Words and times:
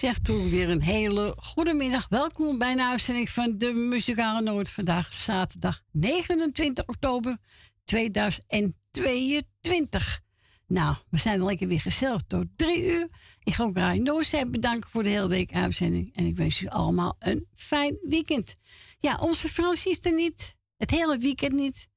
zeg 0.00 0.18
toen 0.18 0.50
weer 0.50 0.68
een 0.68 0.82
hele 0.82 1.34
goede 1.36 1.74
middag. 1.74 2.08
Welkom 2.08 2.58
bij 2.58 2.72
een 2.72 2.80
uitzending 2.80 3.30
van 3.30 3.58
de 3.58 3.72
Muzikale 3.72 4.42
Noord. 4.42 4.70
Vandaag 4.70 5.12
zaterdag 5.12 5.82
29 5.92 6.86
oktober 6.86 7.38
2022. 7.84 10.20
Nou, 10.66 10.96
we 11.10 11.18
zijn 11.18 11.40
al 11.40 11.46
lekker 11.46 11.68
weer 11.68 11.80
gezellig 11.80 12.20
tot 12.26 12.46
drie 12.56 12.84
uur. 12.84 13.08
Ik 13.42 13.54
ga 13.54 13.64
ook 13.64 13.76
Rijn 13.76 14.02
Noordzee 14.02 14.46
bedanken 14.46 14.90
voor 14.90 15.02
de 15.02 15.08
hele 15.08 15.28
week 15.28 15.52
uitzending. 15.52 16.14
En 16.14 16.24
ik 16.24 16.36
wens 16.36 16.60
u 16.60 16.66
allemaal 16.66 17.16
een 17.18 17.46
fijn 17.54 17.98
weekend. 18.02 18.54
Ja, 18.98 19.16
onze 19.16 19.48
Frans 19.48 19.86
is 19.86 19.98
er 20.02 20.14
niet. 20.14 20.56
Het 20.76 20.90
hele 20.90 21.18
weekend 21.18 21.52
niet. 21.52 21.88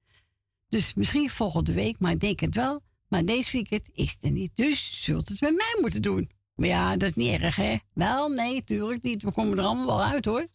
Dus 0.67 0.93
misschien 0.93 1.29
volgende 1.29 1.73
week, 1.73 1.99
maar 1.99 2.11
ik 2.11 2.19
denk 2.19 2.39
het 2.39 2.55
wel. 2.55 2.81
Maar 3.07 3.25
deze 3.25 3.51
weekend 3.51 3.89
is 3.93 4.17
er 4.21 4.31
niet. 4.31 4.51
Dus 4.53 5.03
zult 5.03 5.29
het 5.29 5.41
met 5.41 5.55
mij 5.55 5.77
moeten 5.81 6.01
doen. 6.01 6.31
Maar 6.55 6.67
ja, 6.67 6.97
dat 6.97 7.09
is 7.09 7.15
niet 7.15 7.41
erg, 7.41 7.55
hè? 7.55 7.77
Wel, 7.93 8.29
nee, 8.29 8.63
tuurlijk 8.63 9.03
niet. 9.03 9.23
We 9.23 9.31
komen 9.31 9.57
er 9.57 9.63
allemaal 9.63 9.85
wel 9.85 10.03
uit, 10.03 10.25
hoor. 10.25 10.47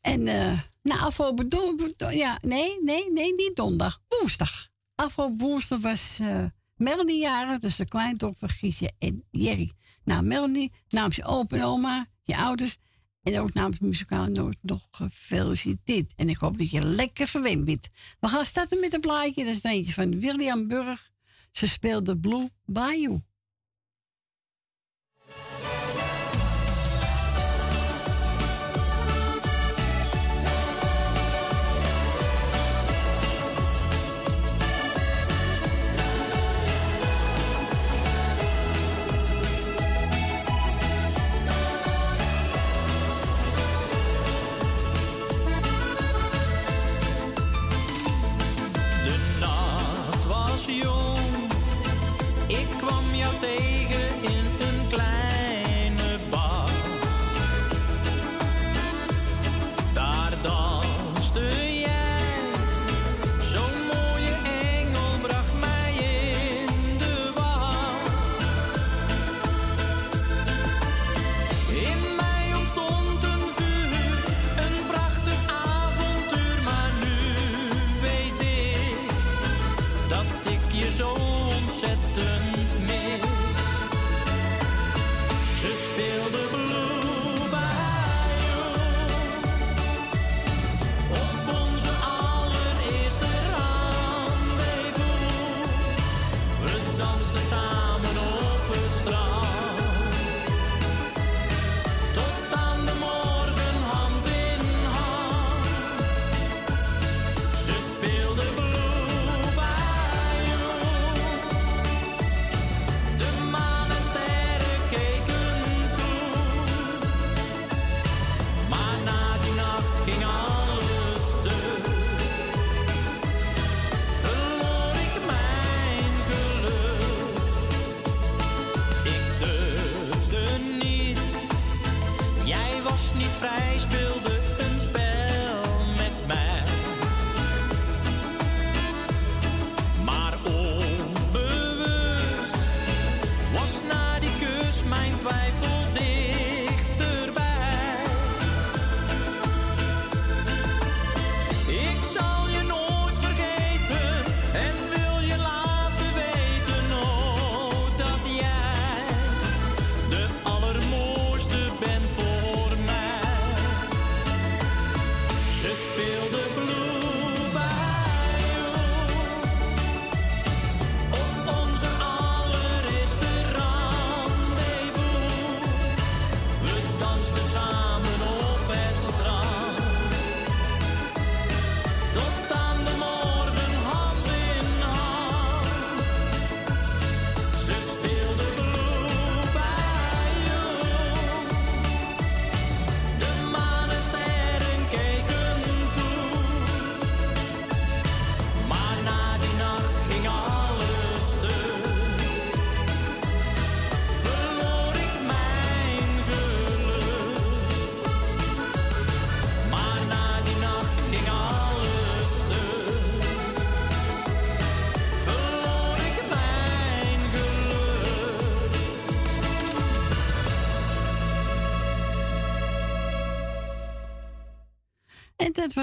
En, 0.00 0.26
eh, 0.28 0.60
nou, 0.82 1.00
afgelopen 1.00 1.48
don, 1.48 1.92
don- 1.96 2.16
ja, 2.16 2.38
nee, 2.42 2.82
nee, 2.82 3.12
nee, 3.12 3.34
niet 3.34 3.56
donderdag. 3.56 4.00
Woensdag. 4.08 4.68
Afgelopen 4.94 5.38
woensdag 5.38 5.80
was 5.80 6.18
eh 6.20 6.44
Melanie 6.76 7.20
jaren, 7.22 7.60
dus 7.60 7.76
de 7.76 7.84
kleindochter 7.84 8.48
Giesje 8.48 8.90
en 8.98 9.24
Jerry. 9.30 9.72
Nou, 10.04 10.22
Melanie, 10.22 10.72
namens 10.88 11.16
je 11.16 11.24
opa 11.24 11.56
en 11.56 11.62
oma, 11.62 12.06
je 12.22 12.36
ouders 12.36 12.76
en 13.22 13.40
ook 13.40 13.52
namens 13.52 13.78
Muzikale 13.78 14.28
Noord 14.28 14.58
nog 14.62 14.88
gefeliciteerd. 14.90 16.12
En 16.16 16.28
ik 16.28 16.36
hoop 16.36 16.58
dat 16.58 16.70
je 16.70 16.84
lekker 16.84 17.26
verwend 17.26 17.64
bent. 17.64 17.86
We 18.20 18.28
gaan 18.28 18.44
starten 18.46 18.80
met 18.80 18.94
een 18.94 19.00
plaatje. 19.00 19.44
Dat 19.44 19.54
is 19.54 19.64
er 19.64 19.70
eentje 19.70 19.92
van 19.92 20.20
William 20.20 20.68
Burg. 20.68 21.10
Ze 21.52 21.66
speelde 21.68 22.18
Blue 22.18 22.48
Bayou. 22.64 23.20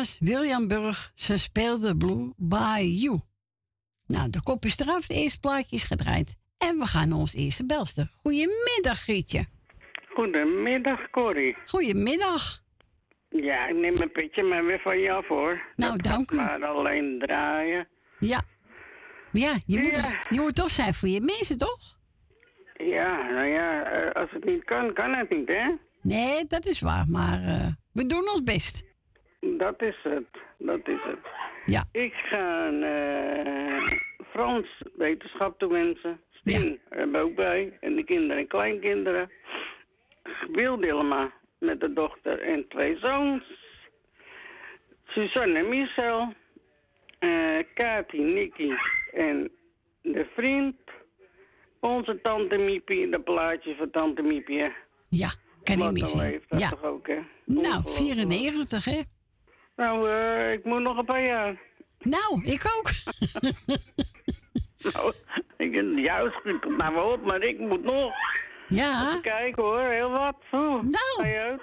Was 0.05 0.17
William 0.19 0.67
Burg. 0.67 1.11
Ze 1.13 1.37
speelde 1.37 1.97
Blue 1.97 2.33
Bayou. 2.37 3.19
Nou, 4.07 4.29
de 4.29 4.43
kop 4.43 4.65
is 4.65 4.79
eraf. 4.79 5.07
De 5.07 5.13
eerste 5.13 5.39
plaatje 5.39 5.75
is 5.75 5.83
gedraaid. 5.83 6.35
En 6.57 6.77
we 6.77 6.85
gaan 6.85 7.09
naar 7.09 7.17
ons 7.17 7.33
eerste 7.33 7.65
belster. 7.65 8.11
Goedemiddag, 8.21 8.99
Grietje. 8.99 9.45
Goedemiddag, 10.13 11.09
Corrie. 11.09 11.55
Goedemiddag. 11.65 12.63
Ja, 13.29 13.67
ik 13.67 13.75
neem 13.75 13.97
mijn 13.97 14.11
petje 14.11 14.43
maar 14.43 14.65
weer 14.65 14.79
van 14.79 14.99
je 14.99 15.11
af 15.11 15.27
hoor. 15.27 15.61
Nou, 15.75 15.91
Dat 15.97 16.03
dank 16.03 16.31
u. 16.31 16.35
Maar 16.35 16.65
alleen 16.65 17.19
draaien. 17.19 17.87
Ja. 18.19 18.41
Ja, 19.31 19.53
je 19.65 19.79
moet, 19.79 19.95
Ja. 19.95 20.21
je 20.29 20.39
moet 20.41 20.55
toch 20.55 20.69
zijn 20.69 20.93
voor 20.93 21.09
je 21.09 21.21
mensen, 21.21 21.57
toch? 21.57 21.97
Ja, 22.73 23.31
nou 23.31 23.45
ja, 23.47 23.83
eh, 23.83 24.21
als 24.21 24.31
het 24.31 24.45
niet 24.45 24.63
kan, 24.63 24.93
kan 24.93 25.15
het 25.17 25.29
niet, 25.29 25.47
hè? 25.47 25.71
Nee, 26.01 26.45
dat 26.47 26.65
is 26.65 26.79
waar. 26.81 27.05
Maar 27.07 27.43
eh, 27.43 27.67
we 27.91 28.05
doen 28.05 28.29
ons 28.29 28.43
best. 28.43 28.84
Dat 29.57 29.81
is 29.81 29.95
het, 30.03 30.27
dat 30.57 30.87
is 30.87 30.99
het. 31.03 31.19
Ja. 31.65 31.83
Ik 31.91 32.13
ga 32.13 32.69
eh, 32.71 33.83
Frans 34.29 34.67
wetenschap 34.97 35.59
toewensen. 35.59 36.21
Stien 36.29 36.79
er 36.89 37.21
ook 37.21 37.35
bij. 37.35 37.77
En 37.81 37.95
de 37.95 38.03
kinderen 38.03 38.37
en 38.37 38.47
kleinkinderen. 38.47 39.31
Wil 40.51 40.77
Dilma 40.79 41.31
met 41.59 41.79
de 41.79 41.93
dochter 41.93 42.39
en 42.41 42.67
twee 42.67 42.97
zoons. 42.97 43.43
Suzanne 45.05 45.59
en 45.59 45.69
Michel. 45.69 46.33
eh 47.19 47.57
Kati, 47.73 48.21
Nicky 48.21 48.71
en 49.13 49.51
de 50.01 50.25
vriend. 50.35 50.75
Onze 51.79 52.21
tante 52.21 52.57
Miepie, 52.57 53.09
de 53.09 53.19
plaatje 53.21 53.75
van 53.75 53.89
tante 53.91 54.21
Miepie. 54.21 54.71
Ja, 55.09 55.29
kan 55.63 55.75
niet 55.75 55.83
Wat 55.85 55.93
missen. 55.93 56.17
nou 56.17 56.61
Ja. 56.63 56.69
toch 56.69 56.83
ook, 56.83 57.07
hè? 57.07 57.13
Nou, 57.45 57.59
Ongelooflijk. 57.65 57.95
94, 57.97 58.85
hè? 58.85 59.01
Nou, 59.75 60.09
eh, 60.09 60.51
ik 60.51 60.63
moet 60.63 60.81
nog 60.81 60.97
een 60.97 61.05
paar 61.05 61.25
jaar. 61.25 61.61
Nou, 61.99 62.43
ik 62.43 62.63
ook. 62.77 62.89
Nou, 64.93 65.13
ik, 65.57 65.99
juist, 66.05 66.39
maar 66.77 66.93
wel 66.93 67.11
op, 67.11 67.25
maar 67.25 67.41
ik 67.41 67.59
moet 67.59 67.83
nog. 67.83 68.13
Ja. 68.67 69.19
Kijk 69.21 69.55
hoor, 69.55 69.79
heel 69.79 70.09
wat. 70.09 70.35
Oeh, 70.51 70.83
Nou. 70.83 71.35
uit. 71.35 71.61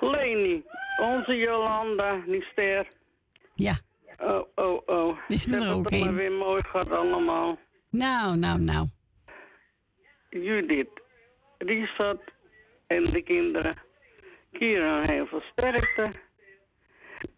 Leni, 0.00 0.64
onze 1.00 1.36
Jolanda, 1.36 2.20
die 2.26 2.42
ster. 2.42 2.88
Ja. 3.54 3.74
Oh, 4.18 4.42
oh, 4.54 4.80
oh. 4.86 5.18
Is 5.28 5.46
me 5.46 5.56
er 5.56 5.74
ook 5.74 5.90
maar 5.90 6.14
weer 6.14 6.32
mooi 6.32 6.60
gehad 6.64 6.90
allemaal. 6.90 7.58
Nou, 7.90 8.36
nou, 8.36 8.60
nou. 8.60 8.86
Judith, 10.30 11.00
Richard 11.58 12.32
en 12.86 13.04
de 13.04 13.22
kinderen. 13.22 13.74
Kira, 14.52 15.00
heel 15.00 15.26
veel 15.26 15.42
sterkte. 15.52 16.10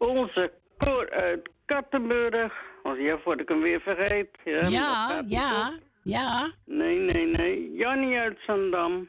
Onze 0.08 0.52
koor 0.78 1.10
uit 1.10 1.48
Kattenburg. 1.66 2.52
Want 2.82 2.98
ja, 3.00 3.18
voordat 3.18 3.40
ik 3.42 3.48
hem 3.48 3.60
weer 3.60 3.80
vergeet. 3.80 4.28
Ja, 4.44 4.60
maar 4.70 5.22
Ja, 5.26 5.72
ja. 6.02 6.50
Nee, 6.64 6.98
nee, 6.98 7.26
nee. 7.26 7.72
Jannie 7.74 8.18
uit 8.18 8.38
Zandam. 8.46 9.08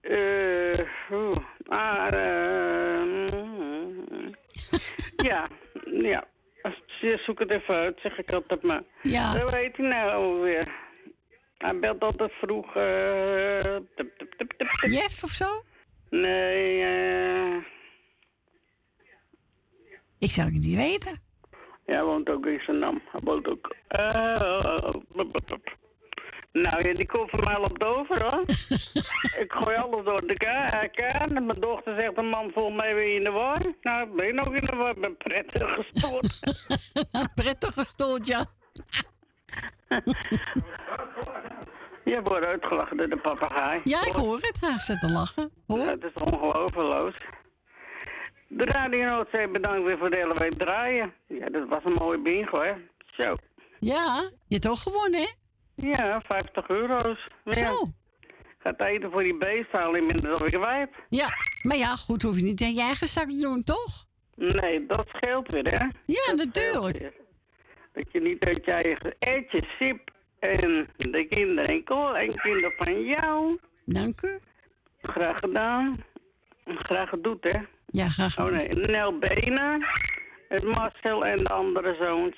Eh, 0.00 0.78
oeh, 1.12 1.36
ah, 1.68 2.06
eh, 2.12 3.02
mm, 3.02 4.34
ja, 5.16 5.46
ja. 5.84 6.24
Als- 6.62 6.82
Zoek 7.24 7.38
het 7.38 7.50
even 7.50 7.74
uit, 7.74 7.98
zeg 8.02 8.18
ik 8.18 8.32
altijd 8.32 8.62
maar. 8.62 8.82
Ja. 9.02 9.30
Hoe 9.40 9.54
heet 9.56 9.76
hij 9.76 9.86
nou 9.86 10.40
weer? 10.40 10.68
Hij 11.58 11.78
belt 11.78 12.02
altijd 12.02 12.32
vroeg. 12.32 12.76
eh, 12.76 13.56
tup, 13.56 13.86
tup, 13.96 14.12
tup, 14.18 14.32
tup, 14.36 14.52
tup. 14.58 14.90
Jeff 14.90 15.22
of 15.24 15.30
zo? 15.30 15.62
Nee, 16.10 16.82
eh. 16.82 17.56
Ik 20.22 20.30
zou 20.30 20.46
het 20.52 20.62
niet 20.62 20.76
weten. 20.76 21.20
Ja, 21.86 22.04
woont 22.04 22.28
ook 22.30 22.46
in 22.46 22.60
Zandam. 22.60 23.02
Hij 23.10 23.20
woont 23.24 23.48
ook. 23.48 23.74
eh. 23.88 24.04
Nou 26.52 26.88
ja, 26.88 26.92
die 26.94 27.06
komt 27.06 27.30
van 27.30 27.44
mij 27.44 27.56
op 27.56 27.78
de 27.78 27.84
over 27.84 28.22
hoor. 28.22 28.42
ik 29.44 29.52
gooi 29.52 29.76
alles 29.76 30.04
door 30.04 30.26
de 30.26 30.34
ka- 30.34 30.86
kaan. 30.92 31.36
En 31.36 31.46
mijn 31.46 31.60
dochter 31.60 31.94
zegt: 32.00 32.16
een 32.18 32.28
man 32.28 32.50
vol 32.54 32.70
mij 32.70 32.94
weer 32.94 33.14
in 33.16 33.24
de 33.24 33.30
war. 33.30 33.58
Nou, 33.82 34.08
ik 34.08 34.16
ben 34.16 34.40
ook 34.46 34.54
in 34.54 34.64
de 34.66 34.76
war. 34.76 34.90
Ik 34.90 35.00
ben 35.00 35.16
prettig 35.16 35.74
gestoord. 35.74 36.40
Prettig 37.34 37.74
gestoeld, 37.74 38.26
ja. 38.26 38.44
Je 42.04 42.20
wordt 42.22 42.46
uitgelachen 42.46 42.96
door 42.96 43.08
de 43.08 43.16
papegaai. 43.16 43.80
Ja, 43.84 44.06
ik 44.06 44.12
hoor 44.12 44.36
het. 44.36 44.60
Hij 44.60 44.78
zit 44.78 45.00
te 45.00 45.10
lachen. 45.12 45.50
Hoor. 45.66 45.86
Het 45.86 46.04
is 46.04 46.22
ongelooflijk. 46.32 47.40
De 48.56 48.64
Radio 48.64 49.04
Noordzee 49.04 49.48
bedankt 49.48 49.84
weer 49.86 49.98
voor 49.98 50.10
de 50.10 50.16
hele 50.16 50.34
week 50.38 50.54
draaien. 50.54 51.12
Ja, 51.26 51.48
dat 51.48 51.68
was 51.68 51.84
een 51.84 51.92
mooie 51.92 52.18
bingo, 52.18 52.60
hè? 52.60 52.72
Zo. 53.16 53.36
Ja, 53.78 54.30
je 54.48 54.54
hebt 54.54 54.68
ook 54.68 54.76
gewonnen, 54.76 55.20
hè? 55.20 55.28
Ja, 55.74 56.20
50 56.26 56.68
euro's. 56.68 57.28
Ja. 57.44 57.52
Zo. 57.52 57.86
Gaat 58.58 58.82
eten 58.84 59.10
voor 59.10 59.22
die 59.22 59.36
beesten 59.38 59.82
al 59.82 59.94
inmiddels 59.94 60.40
alweer 60.40 60.60
kwijt. 60.60 60.90
Ja, 61.08 61.28
maar 61.62 61.76
ja, 61.76 61.96
goed, 61.96 62.22
hoef 62.22 62.36
je 62.36 62.42
niet 62.42 62.62
aan 62.62 62.74
je 62.74 62.80
eigen 62.80 63.06
zak 63.06 63.28
te 63.28 63.40
doen, 63.40 63.62
toch? 63.64 64.06
Nee, 64.36 64.86
dat 64.86 65.06
scheelt 65.08 65.52
weer, 65.52 65.66
hè? 65.66 65.86
Ja, 66.04 66.26
Dat 66.26 66.36
natuurlijk. 66.36 67.12
Dat 67.92 68.04
je 68.12 68.20
niet 68.20 68.44
uit 68.44 68.64
je 68.64 68.72
eigen 68.72 69.14
etje, 69.18 69.62
sip 69.78 70.10
en 70.38 70.88
de 70.96 71.24
kinderen 71.28 71.70
en 71.70 71.84
kool 71.84 72.16
en 72.16 72.34
kinderen 72.34 72.72
van 72.76 73.02
jou. 73.02 73.58
Dank 73.84 74.22
u. 74.22 74.38
Graag 75.02 75.38
gedaan. 75.38 76.04
Graag 76.64 77.08
gedoet, 77.08 77.44
hè? 77.52 77.58
Ja, 77.92 78.08
graag 78.08 78.38
Oh 78.38 78.46
nee, 78.46 78.68
Nel 78.68 79.18
Benen, 79.18 79.86
het 80.48 80.64
Marcel 80.64 81.26
en 81.26 81.36
de 81.36 81.50
andere 81.50 81.96
zoons. 82.00 82.36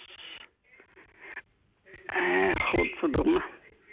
Eh, 2.07 2.49
godverdomme. 2.55 3.43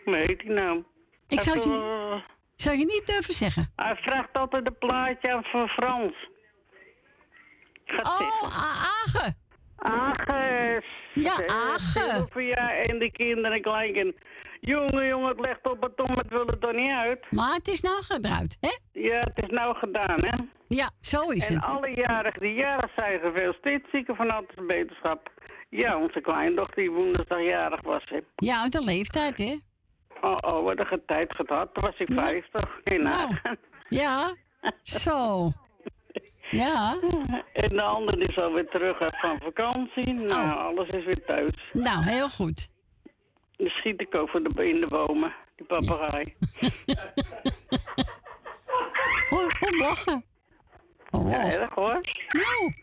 Hoe 0.04 0.16
heet 0.16 0.42
hij 0.42 0.54
nou? 0.54 0.84
Ik 1.28 1.42
zou 1.42 1.56
het 1.58 1.66
je, 1.66 1.72
eh, 1.72 2.22
zou 2.56 2.78
je 2.78 2.86
niet 2.86 3.04
durven 3.06 3.34
zeggen. 3.34 3.72
Hij 3.76 3.96
vraagt 3.96 4.38
altijd 4.38 4.68
een 4.68 4.78
plaatje 4.78 5.34
aan 5.34 5.44
van 5.44 5.68
Frans. 5.68 6.30
Gaat 7.86 8.08
Oh, 8.22 8.44
Agen. 9.06 9.38
Ages. 9.76 10.86
Ja, 11.14 11.38
Eh, 11.38 11.56
Agen. 11.74 12.28
Voor 12.32 12.44
jou 12.44 12.70
en 12.72 13.00
de 13.00 13.12
kinderen 13.12 13.62
en. 13.62 14.16
Jongen, 14.64 15.08
jongen, 15.08 15.28
het 15.30 15.46
legt 15.46 15.70
op 15.70 15.84
het 15.84 16.10
om, 16.10 16.18
het 16.18 16.30
wil 16.30 16.48
er 16.48 16.60
toch 16.60 16.74
niet 16.74 16.92
uit. 16.92 17.20
Maar 17.32 17.54
het 17.54 17.68
is 17.68 17.82
nou 17.82 18.04
gedraaid, 18.04 18.58
hè? 18.60 19.00
Ja, 19.02 19.18
het 19.20 19.44
is 19.44 19.50
nou 19.50 19.76
gedaan, 19.76 20.16
hè. 20.22 20.38
Ja, 20.68 20.90
zo 21.00 21.30
is 21.30 21.50
En 21.50 21.56
het. 21.56 21.66
alle 21.66 21.94
jarigen 21.96 22.40
die 22.42 22.54
jarig 22.54 22.92
zijn 22.96 23.20
gefeliciteerd, 23.20 23.86
zieken 23.92 24.16
van 24.16 24.30
altijd 24.30 24.68
beterschap. 24.68 25.30
Ja, 25.70 25.98
onze 25.98 26.22
kleindochter 26.22 26.76
die 26.76 26.92
woensdag 26.92 27.42
jarig 27.44 27.82
was, 27.82 28.04
hè. 28.06 28.20
Ja, 28.36 28.62
uit 28.62 28.72
de 28.72 28.84
leeftijd, 28.84 29.38
hè? 29.38 29.58
Oh, 30.22 30.36
oh, 30.54 30.64
wat 30.64 30.92
een 30.92 31.04
tijd 31.06 31.36
gehad. 31.36 31.70
Toen 31.74 31.84
was 31.84 31.98
ik 31.98 32.10
Ja. 32.14 32.22
50. 32.22 32.80
In 32.84 33.00
Nou. 33.04 33.36
Ja, 33.90 34.36
zo. 34.82 35.50
Ja, 36.52 36.96
En 37.54 37.70
de 37.70 37.82
andere 37.84 38.18
is 38.26 38.38
alweer 38.38 38.68
terug 38.70 39.00
uit 39.00 39.18
van 39.20 39.40
vakantie. 39.44 40.14
Nou, 40.14 40.50
Oh. 40.50 40.66
alles 40.66 40.88
is 40.88 41.04
weer 41.06 41.26
thuis. 41.26 41.70
nou, 41.74 42.04
heel 42.04 42.30
goed. 42.30 42.70
Dan 43.62 43.70
schiet 43.70 44.02
ik 44.02 44.16
over 44.16 44.44
de, 44.44 44.70
in 44.70 44.80
de 44.82 44.88
bomen, 44.88 45.34
die 45.56 45.66
papegaai. 45.66 46.34
Oh 49.30 49.48
lachen. 49.80 50.24
Oh, 51.12 51.32
Ja, 51.32 51.52
erg 51.52 51.74
hoor. 51.74 52.02
nou, 52.28 52.74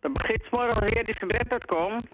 Dan 0.00 0.12
begint 0.12 0.42
's 0.42 0.50
morgens 0.50 0.78
weer 0.92 1.04
die 1.04 1.14
gebed 1.18 1.52
uitkomt. 1.52 2.06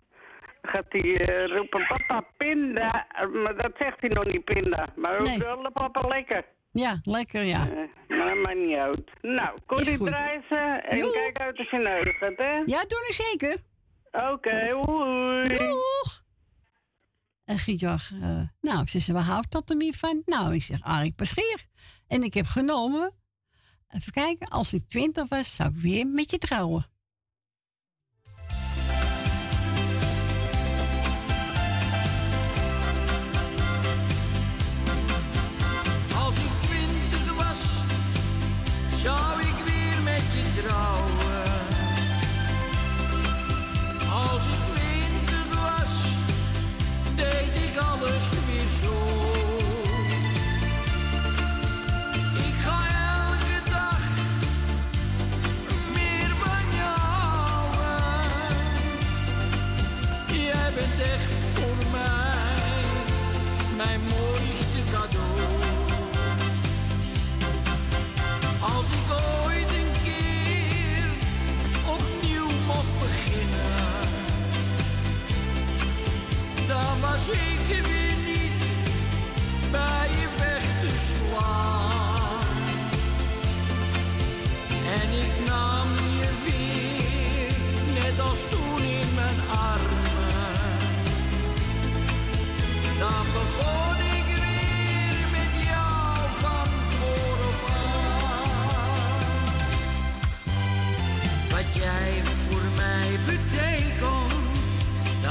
Dan 0.62 0.72
gaat 0.72 0.84
hij 0.88 1.16
eh, 1.16 1.46
roepen, 1.56 1.86
papa, 1.86 2.26
pinda. 2.36 3.06
Maar 3.32 3.56
dat 3.56 3.72
zegt 3.78 4.00
hij 4.00 4.08
nog 4.08 4.24
niet, 4.26 4.44
pinda. 4.44 4.86
Maar 4.96 5.16
roept 5.16 5.28
Nee. 5.28 5.38
wel, 5.38 5.70
papa, 5.72 6.08
lekker. 6.08 6.44
ja, 6.72 6.98
lekker, 7.02 7.42
ja. 7.42 7.60
Eh, 7.68 8.16
maar 8.16 8.26
dat 8.28 8.36
maakt 8.36 8.56
niet 8.58 8.76
uit. 8.76 9.02
Nou, 9.22 9.56
Corrie 9.66 9.96
goed. 9.96 10.06
Drijssen 10.16 10.82
en 10.84 11.10
kijk 11.10 11.38
uit 11.40 11.58
als 11.58 11.70
je 11.70 12.14
gaat, 12.18 12.36
hè? 12.36 12.52
Ja, 12.66 12.84
doe 12.88 13.06
ik 13.08 13.12
zeker. 13.12 13.56
Oké, 14.32 14.70
hoi. 14.70 15.44
En 17.46 17.58
Giet 17.58 17.78
zegt, 17.78 18.10
eh, 18.10 18.40
nou, 18.60 18.86
ze 18.86 18.98
zei, 18.98 19.16
waar 19.16 19.26
houdt 19.26 19.50
dat 19.50 19.70
er 19.70 19.76
niet 19.76 19.96
van? 19.96 20.22
Nou, 20.24 20.54
ik 20.54 20.62
zeg, 20.62 20.80
Arik 20.80 21.14
Paschier. 21.14 21.66
En 22.06 22.22
ik 22.22 22.34
heb 22.34 22.46
genomen, 22.46 23.12
even 23.88 24.12
kijken, 24.12 24.48
als 24.48 24.72
ik 24.72 24.88
twintig 24.88 25.28
was, 25.28 25.54
zou 25.54 25.68
ik 25.68 25.76
weer 25.76 26.06
met 26.06 26.30
je 26.30 26.38
trouwen. 26.38 26.86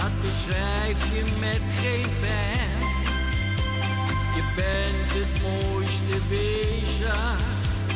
Dat 0.05 0.21
beschrijf 0.21 1.13
je 1.13 1.24
met 1.39 1.62
geen 1.81 2.09
pen. 2.19 2.79
Je 4.35 4.43
bent 4.55 5.12
het 5.13 5.41
mooiste 5.41 6.17
wezen 6.29 7.38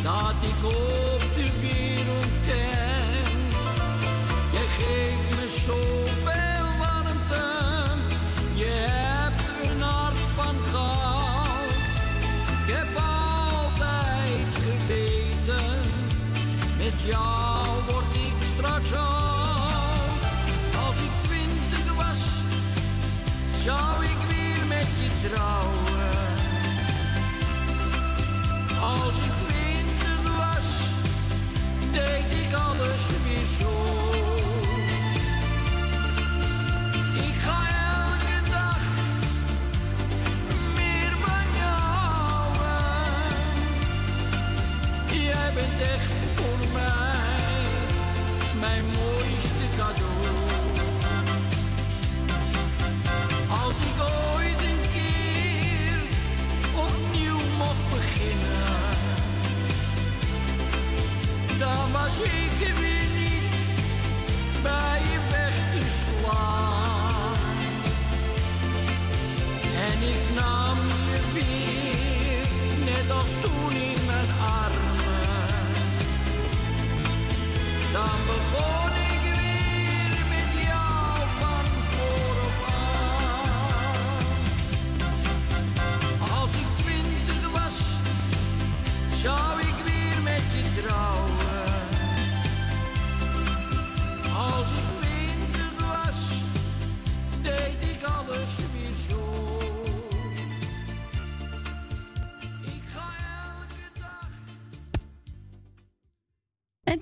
dat 0.03 0.35
ik 0.41 0.65
op 0.65 1.21
de 1.33 1.49
wereld 1.61 2.47
ken. 2.47 2.88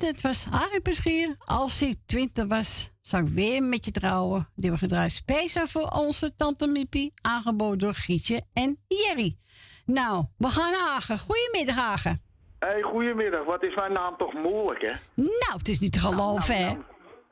Dat 0.07 0.21
was 0.21 0.45
Harry 0.51 0.81
Peschier. 0.81 1.35
Als 1.45 1.81
ik 1.81 1.95
20 2.05 2.47
was, 2.47 2.91
zou 3.01 3.23
ik 3.25 3.29
weer 3.33 3.63
met 3.63 3.85
je 3.85 3.91
trouwen. 3.91 4.47
Die 4.55 4.71
we 4.71 4.77
gedraaid 4.77 5.11
speciaal 5.11 5.67
voor 5.67 5.87
onze 6.05 6.35
tante 6.35 6.67
Mippie. 6.67 7.13
Aangeboden 7.21 7.77
door 7.79 7.93
Gietje 7.93 8.41
en 8.53 8.77
Jerry. 8.87 9.37
Nou, 9.85 10.23
we 10.37 10.47
gaan 10.47 10.71
naar 10.71 10.79
Hagen. 10.93 11.19
Goedemiddag, 11.19 11.75
Hagen. 11.75 12.21
Hey, 12.59 12.81
goedemiddag. 12.81 13.45
Wat 13.45 13.63
is 13.63 13.75
mijn 13.75 13.91
naam 13.91 14.17
toch 14.17 14.33
moeilijk, 14.33 14.81
hè? 14.81 14.91
Nou, 15.15 15.57
het 15.57 15.67
is 15.69 15.79
niet 15.79 15.93
te 15.93 15.99
geloven, 15.99 16.55
hè? 16.55 16.65
Nou, 16.65 16.83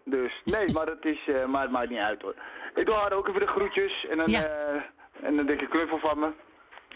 Dus, 0.05 0.41
nee, 0.45 0.71
maar 0.73 0.85
het, 0.87 1.05
is, 1.05 1.19
eh, 1.27 1.45
maar 1.45 1.61
het 1.61 1.71
maakt 1.71 1.89
niet 1.89 1.99
uit, 1.99 2.21
hoor. 2.21 2.35
Ik 2.75 2.85
doe 2.85 2.95
haar 2.95 3.13
ook 3.13 3.27
even 3.27 3.39
de 3.41 3.47
groetjes 3.47 4.05
en 4.09 4.19
een, 4.19 4.29
Ja. 4.31 4.45
eh, 4.45 4.81
en 5.27 5.37
een 5.37 5.45
dikke 5.45 5.67
knuffel 5.67 5.99
van 5.99 6.19
me. 6.19 6.29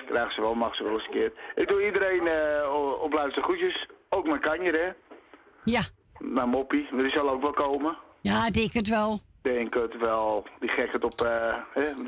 Krijgen 0.07 0.33
ze 0.33 0.41
wel, 0.41 0.53
mag 0.55 0.75
ze 0.75 0.83
wel 0.83 0.93
eens 0.93 1.05
een 1.05 1.11
keer. 1.11 1.33
Ik 1.55 1.67
doe 1.67 1.85
iedereen 1.85 2.27
eh, 2.27 2.73
o- 2.73 2.91
op 2.91 3.13
luister 3.13 3.43
groetjes. 3.43 3.87
Ook 4.09 4.25
mijn 4.27 4.41
kanjer, 4.41 4.73
hè? 4.73 4.89
Ja. 5.63 5.81
Mijn 6.17 6.49
moppie, 6.49 6.87
die 6.91 7.09
zal 7.09 7.29
ook 7.29 7.41
wel 7.41 7.51
komen. 7.51 7.97
Ja, 8.21 8.45
ik 8.45 8.53
denk 8.53 8.73
het 8.73 8.87
wel. 8.87 9.19
Denk 9.41 9.73
het 9.73 9.97
wel. 9.97 10.45
Die 10.59 10.69
gek 10.69 10.93
het 10.93 11.03
op, 11.03 11.21
eh, 11.21 11.55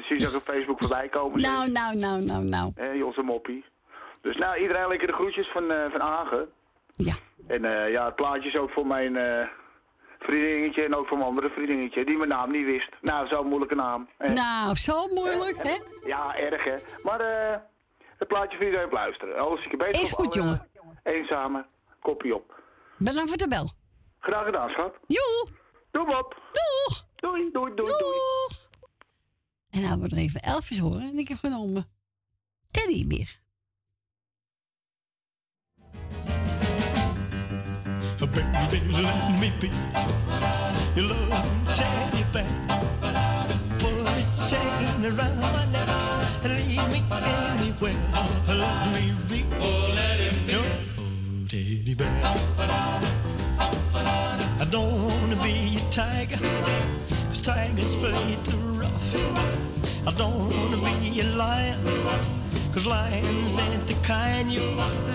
je 0.10 0.28
ook 0.28 0.36
op 0.36 0.44
Facebook 0.44 0.80
voorbij 0.80 1.10
komen. 1.10 1.42
Nou, 1.42 1.72
nou, 1.72 1.96
nou, 1.98 2.22
nou, 2.22 2.44
nou. 2.44 2.72
Hè, 2.76 3.04
onze 3.04 3.22
moppie. 3.22 3.66
Dus 4.22 4.38
nou, 4.38 4.62
iedereen 4.62 4.88
lekker 4.88 5.08
de 5.08 5.14
groetjes 5.14 5.48
van, 5.48 5.72
eh 5.72 5.92
van 5.92 6.02
Agen. 6.02 6.50
Ja. 6.96 7.16
En 7.48 7.66
eh, 7.66 7.92
ja, 7.92 8.06
het 8.06 8.16
plaatje 8.16 8.50
is 8.50 8.58
ook 8.58 8.70
voor 8.70 8.88
mijn 8.88 9.16
eh 9.18 9.48
vriendinnetje 10.20 10.84
en 10.84 10.96
ook 10.96 11.08
voor 11.08 11.18
mijn 11.18 11.30
andere 11.30 11.50
vriendinnetje, 11.50 12.06
die 12.06 12.18
mijn 12.18 12.30
naam 12.30 12.52
niet 12.52 12.66
wist. 12.66 12.90
Nou, 13.02 13.28
zo'n 13.28 13.48
moeilijke 13.48 13.76
naam. 13.76 14.10
Nou, 14.18 14.76
zo 14.76 15.08
moeilijk, 15.08 15.58
hè? 15.68 15.78
Ja, 16.06 16.36
erg 16.36 16.64
hè. 16.64 16.76
Maar 17.04 17.20
eh 17.20 17.60
het 18.18 18.28
plaatje 18.28 18.58
voor 18.58 18.66
iedereen 18.66 18.90
luisteren. 18.92 19.38
Als 19.38 19.66
ik 19.66 19.72
er 19.72 19.78
beter 19.78 20.02
Is 20.02 20.12
goed, 20.12 20.34
jongen. 20.34 20.68
Eenzame, 21.04 21.66
kopie 22.02 22.36
op. 22.36 22.61
Bedankt 23.04 23.30
voor 23.30 23.38
de 23.38 23.48
bel. 23.48 23.70
Graag 24.20 24.46
gedaan, 24.46 24.70
schat. 24.70 24.94
Joe. 25.08 25.48
Doe 25.92 26.18
op. 26.18 26.36
Doeg. 26.52 27.06
Doei, 27.16 27.52
doei, 27.52 27.76
doei, 27.76 27.92
doei. 27.92 28.00
Doeg. 28.00 28.70
En 29.70 29.82
nou 29.82 30.02
we 30.02 30.10
er 30.10 30.18
even 30.18 30.42
Elvis 30.42 30.80
horen. 30.80 31.02
En 31.02 31.18
ik 31.18 31.28
heb 31.28 31.38
genomen 31.38 31.86
Teddybeer. 32.72 33.40
Baby, 38.18 38.80
let 38.92 39.40
me 39.40 39.52
be 39.60 39.70
your 40.96 41.08
loving 41.30 41.66
teddy 41.76 42.24
bear. 42.32 42.48
Put 43.78 44.08
a 44.08 44.32
chain 44.48 45.06
around 45.06 45.40
my 45.40 45.66
neck 45.72 45.90
and 46.44 46.54
lead 46.54 46.88
me 46.92 47.02
anywhere. 47.10 47.96
Let 48.48 48.92
me 48.94 49.14
be. 49.28 49.91
Teddy 51.96 52.12
bear. 52.12 52.34
I 54.60 54.66
don't 54.70 54.92
wanna 55.08 55.36
be 55.44 55.78
a 55.78 55.82
tiger, 55.90 56.38
cause 57.28 57.42
tigers 57.42 57.96
play 57.96 58.38
too 58.44 58.58
rough. 58.58 59.16
I 60.08 60.12
don't 60.14 60.38
wanna 60.40 60.78
be 60.78 61.22
a 61.22 61.24
lion, 61.36 61.80
cause 62.74 62.86
lions 62.86 63.60
ain't 63.60 63.88
the 63.88 63.96
kind 64.04 64.52
you 64.52 64.62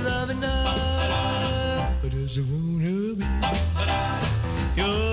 love 0.04 0.30
enough. 0.30 2.02
But 2.02 2.12
I 2.12 2.26
just 2.26 2.49
wanna 2.50 3.14
be 3.16 3.26
your 4.76 5.05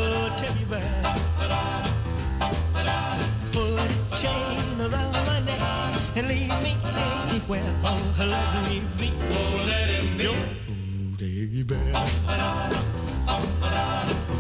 teddy. 11.63 11.93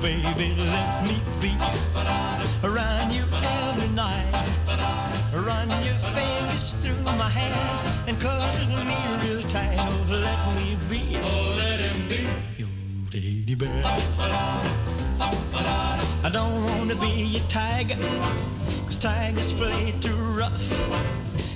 Baby, 0.01 0.55
let 0.57 1.03
me 1.05 1.21
be 1.39 1.51
around 2.63 3.11
you 3.11 3.23
every 3.31 3.87
night. 3.89 4.31
Run 5.33 5.69
your 5.69 5.99
fingers 6.15 6.75
through 6.81 7.03
my 7.03 7.29
hair 7.29 8.05
and 8.07 8.19
cuddle 8.19 8.85
me 8.85 8.95
real 9.23 9.41
tight. 9.43 9.77
Oh, 9.79 10.05
let 10.11 10.39
me 10.57 10.77
be. 10.89 11.17
Oh, 11.23 11.55
let 11.57 11.79
him 11.79 12.07
be. 12.09 12.27
Your 12.57 12.69
teddy 13.09 13.55
bear. 13.55 14.92
I 15.19 16.29
don't 16.31 16.63
wanna 16.65 16.95
be 16.95 17.37
a 17.37 17.41
tiger, 17.47 17.95
cause 18.85 18.97
tigers 18.97 19.53
play 19.53 19.93
too 19.99 20.15
rough. 20.15 20.71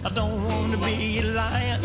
I 0.05 0.09
don't 0.09 0.43
wanna 0.43 0.77
be 0.77 1.19
a 1.19 1.23
lion, 1.23 1.81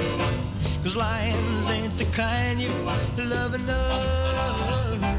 cause 0.82 0.96
lions 0.96 1.70
ain't 1.70 1.96
the 1.96 2.04
kind 2.06 2.60
you 2.60 2.70
love 3.16 3.54
enough. 3.54 5.11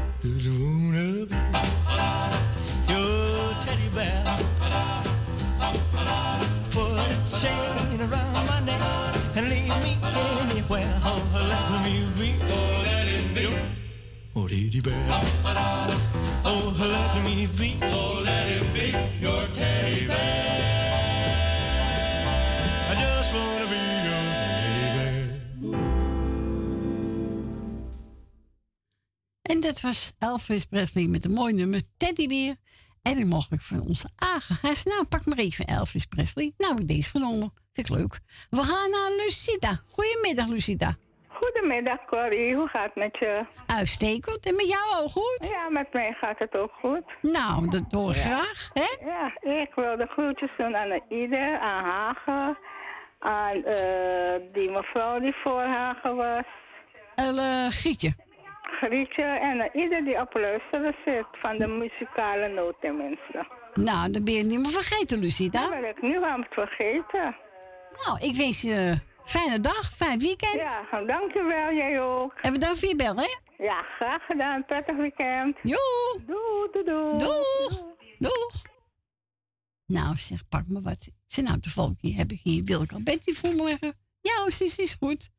Teddy 14.74 14.80
bear. 14.80 15.20
Oh, 16.44 16.74
let 16.78 17.22
me 17.24 17.48
be. 17.56 17.76
Oh, 17.82 18.20
let 18.22 18.48
it 18.48 18.72
be 18.72 18.92
your 19.20 19.48
teddy 19.52 20.06
bear. 20.06 20.92
I 22.90 22.94
just 22.94 23.32
wanna 23.32 23.66
be 23.66 23.76
your 24.08 24.32
teddy 24.40 24.88
bear. 24.96 25.78
En 29.42 29.60
dat 29.60 29.80
was 29.80 30.12
Elvis 30.18 30.64
Presley 30.64 31.06
met 31.06 31.24
een 31.24 31.32
mooi 31.32 31.54
nummer 31.54 31.82
Teddybeer. 31.96 32.56
En 33.02 33.14
die 33.16 33.26
mocht 33.26 33.52
ik 33.52 33.60
van 33.60 33.80
onze 33.80 34.08
Agen. 34.16 34.58
Hij 34.60 34.76
nou, 34.84 35.04
pak 35.04 35.26
maar 35.26 35.38
even 35.38 35.66
Elvis 35.66 36.04
Presley. 36.04 36.52
Nou, 36.58 36.80
ik 36.80 36.88
deze 36.88 37.10
genomen. 37.10 37.52
Vind 37.72 37.88
ik 37.88 37.96
leuk. 37.96 38.20
We 38.50 38.62
gaan 38.62 38.90
naar 38.90 39.10
Lucida. 39.10 39.82
Goedemiddag, 39.88 40.48
Lucida. 40.48 40.96
Goedemiddag, 41.40 41.98
Corrie. 42.06 42.54
Hoe 42.56 42.68
gaat 42.68 42.84
het 42.84 42.94
met 42.94 43.18
je? 43.18 43.44
Uitstekend. 43.66 44.46
En 44.46 44.54
met 44.56 44.68
jou 44.68 45.02
ook 45.02 45.10
goed? 45.10 45.48
Ja, 45.50 45.68
met 45.68 45.92
mij 45.92 46.12
gaat 46.20 46.38
het 46.38 46.56
ook 46.56 46.72
goed. 46.80 47.02
Nou, 47.22 47.68
dat 47.68 47.82
hoor 48.00 48.10
ik 48.10 48.16
graag, 48.16 48.70
hè? 48.72 49.06
Ja, 49.06 49.52
ik 49.62 49.74
wil 49.74 49.96
de 49.96 50.06
groetjes 50.06 50.50
doen 50.58 50.76
aan 50.76 51.00
ieder, 51.08 51.58
aan 51.58 51.84
Hagen, 51.84 52.58
aan 53.18 53.64
eh, 53.64 54.34
die 54.52 54.70
mevrouw 54.70 55.20
die 55.20 55.34
voor 55.42 55.62
Hagen 55.62 56.16
was, 56.16 56.44
Eh, 57.14 57.66
Grietje. 57.68 58.12
Grietje 58.80 59.22
en 59.22 59.62
aan 59.62 59.68
ieder 59.72 60.04
die 60.04 60.20
op 60.20 60.34
luisteren 60.34 60.94
zit, 61.04 61.26
van 61.42 61.58
de 61.58 61.66
muzikale 61.68 62.48
noot 62.48 62.74
tenminste. 62.80 63.46
Nou, 63.74 64.12
dan 64.12 64.24
ben 64.24 64.34
je 64.34 64.42
niet 64.44 64.58
meer 64.60 64.70
vergeten, 64.70 65.06
Dat 65.16 65.24
Lucida. 65.24 65.68
ben 65.68 65.88
ik 65.88 66.02
nu 66.02 66.24
aan 66.24 66.40
het 66.40 66.54
vergeten. 66.54 67.36
Nou, 68.04 68.18
ik 68.20 68.36
wens 68.36 68.60
je 68.62 68.94
fijne 69.24 69.60
dag, 69.60 69.92
fijn 69.92 70.18
weekend. 70.18 70.54
Ja, 70.54 71.04
dankjewel, 71.06 71.72
jij 71.72 72.00
ook. 72.00 72.34
En 72.40 72.52
bedankt 72.52 72.78
voor 72.78 72.88
je 72.88 72.96
bel, 72.96 73.16
hè? 73.16 73.36
Ja, 73.58 73.82
graag 73.82 74.26
gedaan. 74.26 74.64
Prettig 74.64 74.96
weekend. 74.96 75.56
Joe! 75.62 76.22
Doei, 76.26 76.68
doei, 76.72 76.84
doei. 76.84 77.18
Doeg! 77.18 77.82
Doeg! 78.18 78.62
Nou, 79.86 80.16
zeg, 80.16 80.48
pak 80.48 80.66
me 80.66 80.80
wat. 80.80 81.08
Zeg, 81.26 81.44
nou, 81.44 81.60
toevallig 81.60 81.96
hier 82.00 82.16
heb 82.16 82.32
ik 82.32 82.40
hier 82.42 82.64
Wilke 82.64 83.02
Betty 83.02 83.32
voor 83.32 83.54
me 83.54 83.64
liggen. 83.64 83.94
Ja, 84.20 84.50
zus, 84.50 84.78
is 84.78 84.96
goed. 85.00 85.30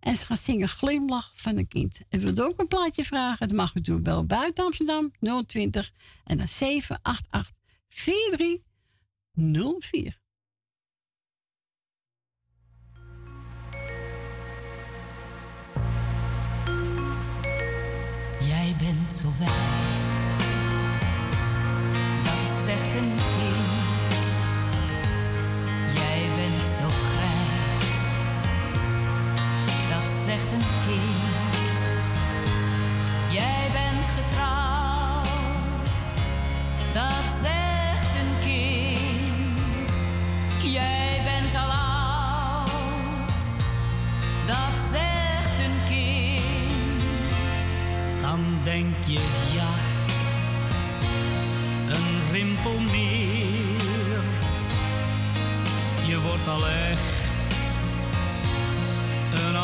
En 0.00 0.16
ze 0.16 0.26
gaat 0.26 0.38
zingen 0.38 0.68
Glimlach 0.68 1.32
van 1.34 1.56
een 1.56 1.68
kind. 1.68 1.98
En 2.08 2.20
wilt 2.20 2.42
ook 2.42 2.60
een 2.60 2.68
plaatje 2.68 3.04
vragen? 3.04 3.48
Dan 3.48 3.56
mag 3.56 3.74
u 3.74 3.80
doen 3.80 4.02
bel 4.02 4.26
buiten 4.26 4.64
Amsterdam 4.64 5.12
020 5.46 5.92
en 6.24 6.36
dan 6.36 6.48
788 6.48 7.52
4304. 7.88 10.22
Bent 18.84 19.14
zo 19.14 19.28
wijs, 19.38 20.04
dat 22.24 22.52
zegt 22.64 22.94
een 22.94 23.12
kind. 23.36 23.43
Je 49.14 49.52
ja, 49.54 49.72
een 51.94 52.32
rimpel 52.32 52.80
meer. 52.80 54.22
Je 56.06 56.20
wordt 56.20 56.48
al 56.48 56.66
echt 56.66 57.00
een 59.34 59.56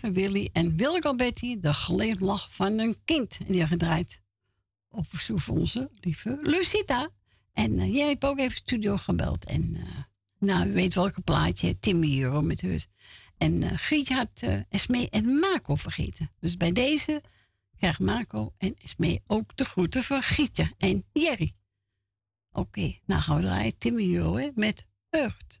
waren 0.00 0.14
Willy 0.14 0.50
en 0.52 0.76
Wilke 0.76 1.14
Betty, 1.14 1.58
de 1.58 1.72
glimlach 1.72 2.54
van 2.54 2.78
een 2.78 2.96
kind. 3.04 3.38
En 3.38 3.52
die 3.52 3.66
gedraaid 3.66 4.20
op 4.88 5.06
verzoek 5.08 5.40
van 5.40 5.58
onze 5.58 5.90
lieve 6.00 6.36
Lucita. 6.40 7.10
En 7.52 7.72
uh, 7.72 7.94
jij 7.94 8.08
hebt 8.08 8.24
ook 8.24 8.38
even 8.38 8.56
studio 8.56 8.96
gebeld. 8.96 9.44
En 9.44 9.76
eh, 9.76 9.98
nou, 10.38 10.68
u 10.68 10.72
weet 10.72 10.94
welke 10.94 11.20
plaatje, 11.20 11.78
Timmy 11.78 12.22
Euro 12.22 12.40
met 12.40 12.60
Hut. 12.60 12.88
En 13.38 13.62
eh 13.62 13.72
Grietje 13.72 14.14
had 14.14 14.30
eh 14.34 14.60
Esmee 14.68 15.10
en 15.10 15.24
Marco 15.24 15.74
vergeten. 15.74 16.30
Dus 16.38 16.56
bij 16.56 16.72
deze 16.72 17.22
krijgt 17.76 17.98
Marco 17.98 18.54
en 18.58 18.74
Esmee 18.82 19.20
ook 19.26 19.56
de 19.56 19.64
groeten 19.64 20.02
van 20.02 20.22
Grietje 20.22 20.72
en 20.78 21.04
Jerry. 21.12 21.54
Oké, 22.52 22.98
nou 23.06 23.20
gaan 23.22 23.36
we 23.36 23.42
draaien 23.42 23.78
Timmy 23.78 24.14
Euro 24.14 24.36
hè, 24.36 24.50
met 24.54 24.86
Hurt. 25.10 25.60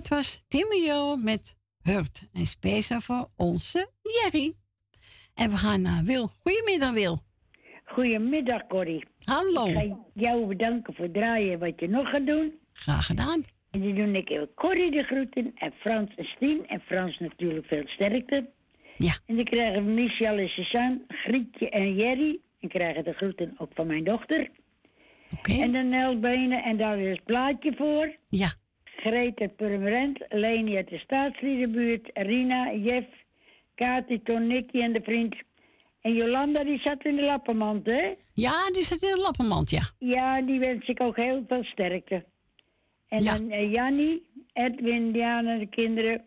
dat 0.00 0.08
was 0.08 0.40
Timmy 0.48 0.76
Jo 0.76 1.16
met 1.16 1.54
Hurt. 1.82 2.22
En 2.32 2.46
speciaal 2.46 3.00
voor 3.00 3.30
onze 3.36 3.90
Jerry. 4.02 4.59
En 5.34 5.50
we 5.50 5.56
gaan 5.56 5.82
naar 5.82 6.04
Wil. 6.04 6.30
Goedemiddag, 6.42 6.92
Wil. 6.92 7.22
Goedemiddag, 7.84 8.66
Corrie. 8.66 9.04
Hallo. 9.24 9.66
Ik 9.66 9.74
ga 9.74 9.96
jou 10.14 10.46
bedanken 10.46 10.94
voor 10.94 11.04
het 11.04 11.14
draaien 11.14 11.58
wat 11.58 11.80
je 11.80 11.88
nog 11.88 12.08
gaat 12.08 12.26
doen. 12.26 12.58
Graag 12.72 13.06
gedaan. 13.06 13.42
En 13.70 13.80
dan 13.80 13.94
doe 13.94 14.12
ik 14.12 14.30
even 14.30 14.54
Corrie 14.54 14.90
de 14.90 15.02
groeten 15.02 15.52
en 15.54 15.72
Frans 15.78 16.14
en 16.16 16.24
Stien. 16.24 16.66
En 16.66 16.80
Frans 16.80 17.18
natuurlijk 17.18 17.66
veel 17.66 17.82
sterkte. 17.86 18.50
Ja. 18.96 19.12
En 19.26 19.36
dan 19.36 19.44
krijgen 19.44 19.84
we 19.84 19.90
Michel 19.90 20.36
en 20.36 20.48
Suzanne, 20.48 21.00
Grietje 21.08 21.70
en 21.70 21.94
Jerry. 21.94 22.38
En 22.60 22.68
krijgen 22.68 23.04
de 23.04 23.12
groeten 23.12 23.54
ook 23.58 23.70
van 23.74 23.86
mijn 23.86 24.04
dochter. 24.04 24.50
Oké. 25.38 25.52
En 25.52 25.72
dan 25.72 25.88
Nelbenen 25.88 26.62
en 26.62 26.76
daar 26.76 26.98
is 26.98 27.16
het 27.16 27.24
plaatje 27.24 27.74
voor. 27.76 28.16
Ja. 28.28 28.52
Greet 28.84 29.40
uit 29.40 29.56
Purmerend, 29.56 30.24
Leni 30.28 30.76
uit 30.76 30.88
de 30.88 30.98
Staatsliedenbuurt, 30.98 32.10
Rina, 32.12 32.74
Jeff, 32.74 33.06
Kati, 33.84 34.20
Nicky 34.38 34.80
en 34.80 34.92
de 34.92 35.00
vriend. 35.02 35.34
En 36.00 36.14
Jolanda 36.14 36.64
die 36.64 36.80
zat 36.80 37.04
in 37.04 37.16
de 37.16 37.22
lappenmand, 37.22 37.86
hè? 37.86 38.14
Ja, 38.34 38.70
die 38.70 38.84
zit 38.84 39.02
in 39.02 39.14
de 39.14 39.20
lappenmand, 39.20 39.70
ja. 39.70 39.82
Ja, 39.98 40.40
die 40.42 40.58
wens 40.58 40.86
ik 40.88 41.02
ook 41.02 41.16
heel 41.16 41.44
veel 41.48 41.64
sterkte. 41.64 42.24
En 43.08 43.22
Ja. 43.22 43.32
dan 43.38 43.52
uh, 43.52 43.72
Jannie, 43.72 44.22
Edwin, 44.52 45.12
Diana, 45.12 45.58
de 45.58 45.66
kinderen. 45.66 46.22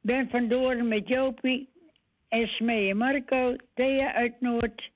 Ben 0.00 0.28
van 0.30 0.48
Doorn 0.48 0.88
met 0.88 1.08
Jopie. 1.08 1.68
Esme 2.28 2.88
en 2.88 2.96
Marco. 2.96 3.56
Thea 3.74 4.12
uit 4.14 4.40
Noord. 4.40 4.90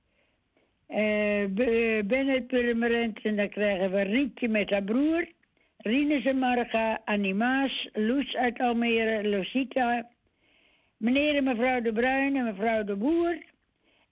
eh 0.87 1.43
eh, 1.45 2.05
ben 2.07 2.29
uit 2.29 2.47
Purmerend. 2.47 3.21
En 3.23 3.37
dan 3.37 3.49
krijgen 3.49 3.91
we 3.91 4.01
Rietje 4.01 4.49
met 4.49 4.71
haar 4.71 4.83
broer. 4.85 5.29
Rinus 5.77 6.25
en 6.25 6.39
Marga. 6.39 7.01
Annie 7.05 7.35
Maas. 7.35 7.89
Loes 7.93 8.37
uit 8.37 8.59
Almere. 8.59 9.29
Lucita. 9.29 10.09
Meneer 10.99 11.35
en 11.37 11.45
mevrouw 11.45 11.81
De 11.81 11.93
Bruin 11.93 12.37
en 12.37 12.45
mevrouw 12.45 12.85
De 12.85 12.97
Boer. 12.97 13.43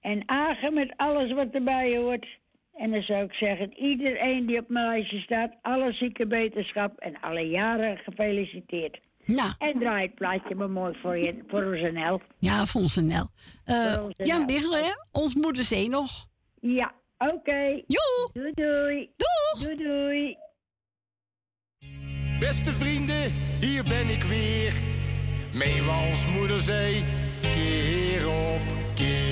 En 0.00 0.22
Agen 0.26 0.74
met 0.74 0.92
alles 0.96 1.32
wat 1.32 1.48
erbij 1.52 1.96
hoort. 1.96 2.26
En 2.74 2.90
dan 2.90 3.02
zou 3.02 3.24
ik 3.24 3.32
zeggen, 3.32 3.72
iedereen 3.78 4.46
die 4.46 4.58
op 4.60 4.68
mijn 4.68 4.86
lijstje 4.86 5.20
staat, 5.20 5.52
alle 5.62 5.92
zieke 5.92 6.26
beterschap 6.26 6.98
en 6.98 7.20
alle 7.20 7.40
jaren 7.48 7.96
gefeliciteerd. 7.98 8.98
Nou, 9.24 9.52
En 9.58 9.78
draai 9.78 10.06
het 10.06 10.14
plaatje 10.14 10.54
maar 10.54 10.70
mooi 10.70 10.98
voor, 11.02 11.16
je, 11.16 11.42
voor 11.48 11.64
ons 11.64 11.80
NL. 11.80 12.20
ja, 12.38 12.64
voor 12.66 12.80
onze 12.80 13.02
Nel. 13.02 13.28
Eh, 13.64 13.92
Voor 13.92 14.02
onze 14.04 14.24
Jan 14.24 14.36
Nel. 14.38 14.46
Biggel, 14.46 14.74
hè? 14.76 14.90
Ons 15.12 15.34
moederzee 15.34 15.88
nog. 15.88 16.26
Ja, 16.60 16.92
oké. 17.18 17.82
Joe! 17.86 18.28
Doei 18.32 18.52
doei. 18.54 19.10
Doeg! 19.16 19.62
Doei 19.64 19.76
doei. 19.76 20.36
Beste 22.38 22.72
vrienden, 22.72 23.32
hier 23.60 23.82
ben 23.82 24.08
ik 24.08 24.22
weer. 24.22 24.72
Meewals 25.56 26.26
moederzee, 26.26 27.04
keer 27.40 28.28
op 28.28 28.60
keer. 28.94 29.25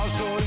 I'll 0.00 0.08
show 0.08 0.28
you. 0.28 0.37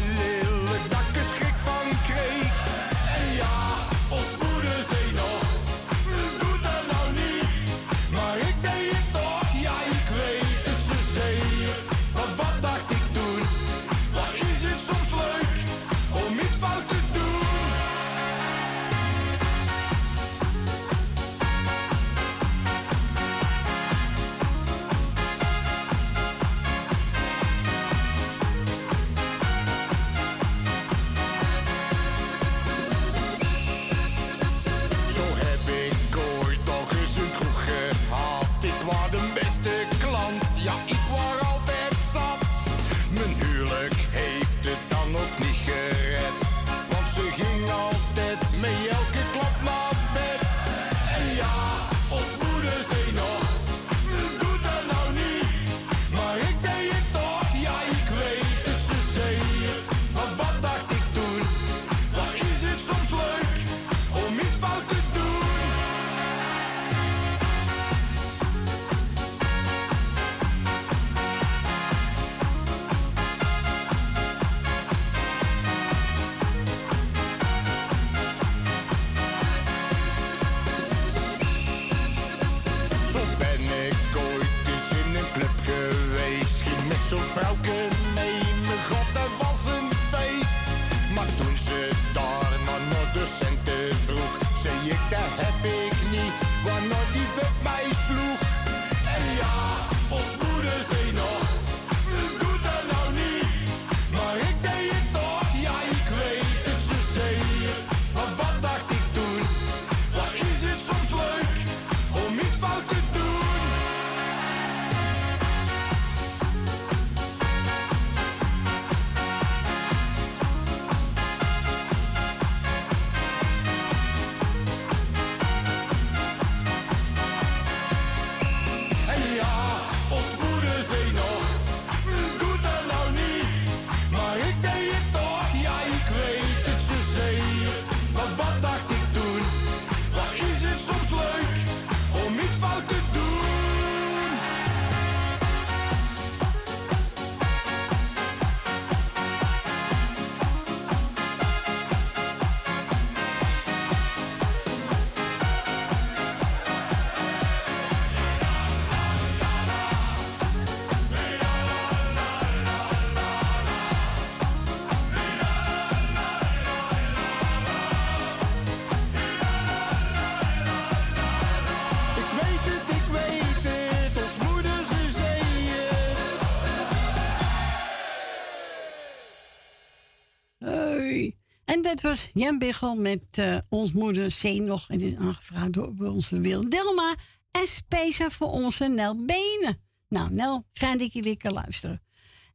Dat 181.91 182.01
was 182.01 182.29
Jan 182.33 182.57
Biggel 182.57 182.95
met 182.95 183.23
eh, 183.31 183.57
ons 183.69 183.91
moeder 183.91 184.33
C 184.41 184.43
nog. 184.43 184.87
Het 184.87 185.01
is 185.01 185.15
aangevraagd 185.15 185.73
door 185.73 185.95
onze 185.99 186.41
Wil 186.41 186.69
Dilma. 186.69 187.15
En 187.51 187.67
speciaal 187.67 188.29
voor 188.29 188.47
onze 188.47 188.87
Nel 188.87 189.25
Benen. 189.25 189.81
Nou, 190.09 190.33
Nel, 190.33 190.65
fijn 190.73 190.97
dat 190.97 191.13
je 191.13 191.21
weer 191.21 191.37
kan 191.37 191.53
luisteren. 191.53 192.01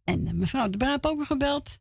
En 0.04 0.26
eh, 0.26 0.32
mevrouw 0.32 0.70
De 0.70 0.86
heeft 0.86 1.06
ook 1.06 1.24
gebeld. 1.24 1.78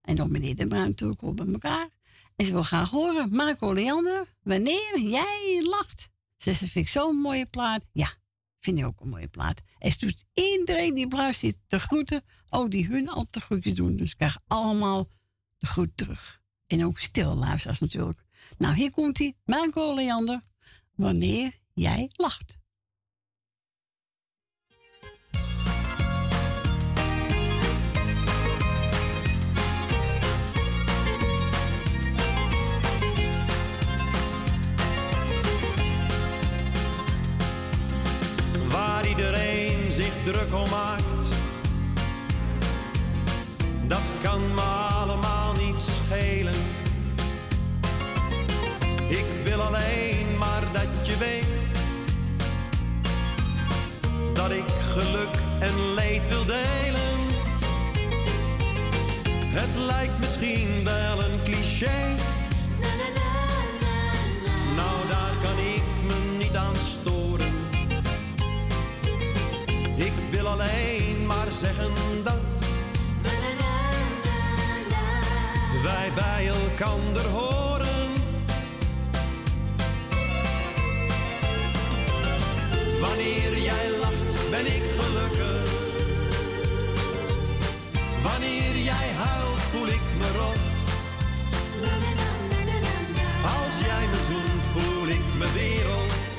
En 0.00 0.22
ook 0.22 0.28
meneer 0.28 0.56
De 0.56 0.66
Bruin 0.66 0.88
natuurlijk 0.88 1.22
al 1.22 1.34
bij 1.34 1.46
elkaar. 1.46 1.88
En 2.36 2.46
ze 2.46 2.52
wil 2.52 2.62
graag 2.62 2.90
horen, 2.90 3.34
Marco 3.34 3.74
Leander, 3.74 4.34
wanneer 4.42 5.00
jij 5.00 5.62
lacht. 5.64 6.08
Ze 6.36 6.54
vind 6.54 6.74
ik 6.74 6.88
zo'n 6.88 7.16
mooie 7.16 7.46
plaat. 7.46 7.88
Ja, 7.92 8.14
vind 8.58 8.78
ik 8.78 8.86
ook 8.86 9.00
een 9.00 9.08
mooie 9.08 9.28
plaat. 9.28 9.60
En 9.78 9.92
ze 9.92 9.98
doet 9.98 10.24
iedereen 10.34 10.94
die 10.94 11.32
zit 11.32 11.58
te 11.66 11.80
groeten. 11.80 12.24
Ook 12.48 12.70
die 12.70 12.86
hun 12.86 13.08
al 13.08 13.26
te 13.30 13.40
groetjes 13.40 13.74
doen. 13.74 13.96
Dus 13.96 14.10
ze 14.10 14.16
krijgen 14.16 14.42
allemaal 14.46 15.08
de 15.58 15.66
groet 15.66 15.96
terug. 15.96 16.37
En 16.68 16.84
ook 16.84 16.98
stille 16.98 17.34
luisteraars 17.34 17.78
natuurlijk. 17.78 18.24
Nou, 18.58 18.74
hier 18.74 18.92
komt 18.92 19.18
hij, 19.18 19.36
Marco 19.44 19.94
Leander. 19.94 20.40
Wanneer 20.94 21.58
jij 21.74 22.10
lacht. 22.12 22.58
waar 38.70 39.08
iedereen 39.08 39.92
zich 39.92 40.12
druk 40.24 40.54
om 40.54 40.70
maakt. 40.70 41.28
Dat 43.86 44.02
kan 44.22 44.40
me 44.54 44.97
alleen 49.60 50.38
maar 50.38 50.62
dat 50.72 51.06
je 51.06 51.16
weet 51.16 51.72
dat 54.34 54.50
ik 54.50 54.68
geluk 54.92 55.34
en 55.58 55.94
leed 55.94 56.28
wil 56.28 56.44
delen. 56.44 57.18
Het 59.46 59.76
lijkt 59.86 60.18
misschien 60.18 60.84
wel 60.84 61.24
een 61.24 61.42
cliché. 61.44 62.16
Nou, 64.76 65.08
daar 65.08 65.34
kan 65.42 65.58
ik 65.74 65.82
me 66.06 66.36
niet 66.38 66.56
aan 66.56 66.76
storen. 66.76 67.52
Ik 69.96 70.12
wil 70.30 70.46
alleen 70.46 71.26
maar 71.26 71.48
zeggen 71.60 71.92
dat 72.24 72.40
wij 75.82 76.10
bij 76.14 76.48
elkander 76.48 77.26
horen. 77.26 77.67
Wanneer 83.00 83.58
jij 83.58 83.90
lacht, 84.00 84.50
ben 84.50 84.66
ik 84.66 84.82
gelukkig. 84.98 85.70
Wanneer 88.22 88.76
jij 88.76 89.08
huilt, 89.22 89.60
voel 89.70 89.86
ik 89.86 90.00
me 90.18 90.28
rot. 90.38 90.58
Als 93.44 93.80
jij 93.86 94.04
me 94.12 94.20
zoent, 94.28 94.66
voel 94.72 95.08
ik 95.08 95.24
me 95.38 95.52
wereld. 95.52 96.30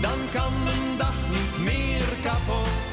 Dan 0.00 0.18
kan 0.32 0.52
mijn 0.64 0.98
dag 0.98 1.14
niet 1.30 1.64
meer 1.64 2.06
kapot. 2.22 2.92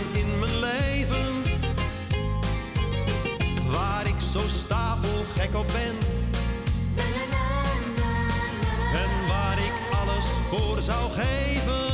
zo 4.31 4.39
stapelgek 4.47 5.55
op 5.55 5.67
ben. 5.67 5.95
En 8.93 9.27
waar 9.27 9.57
ik 9.57 9.73
alles 10.05 10.25
voor 10.25 10.81
zou 10.81 11.11
geven. 11.11 11.89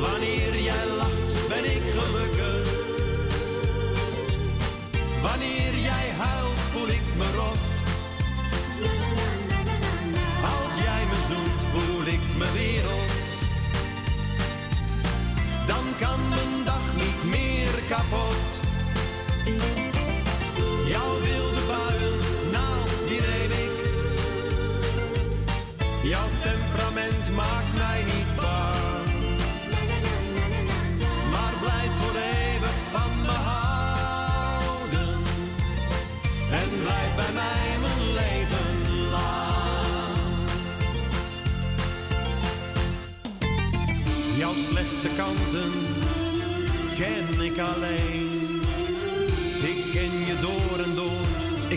Wanneer 0.00 0.60
jij 0.62 0.86
lacht, 0.96 1.48
ben 1.48 1.64
ik 1.64 1.82
gelukkig. 1.82 2.37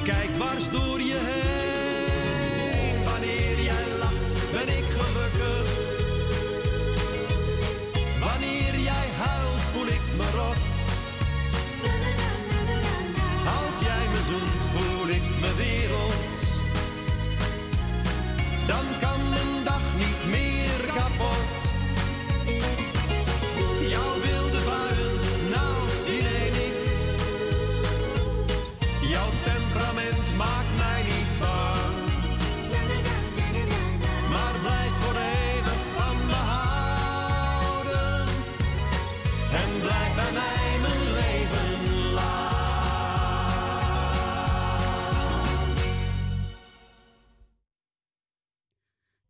Ik 0.01 0.07
kijk 0.07 0.27
dwars 0.27 0.69
door 0.69 0.99
je 0.99 1.17
heen. 1.19 3.03
Wanneer 3.03 3.63
jij 3.63 3.85
lacht, 3.99 4.51
ben 4.51 4.77
ik 4.77 5.00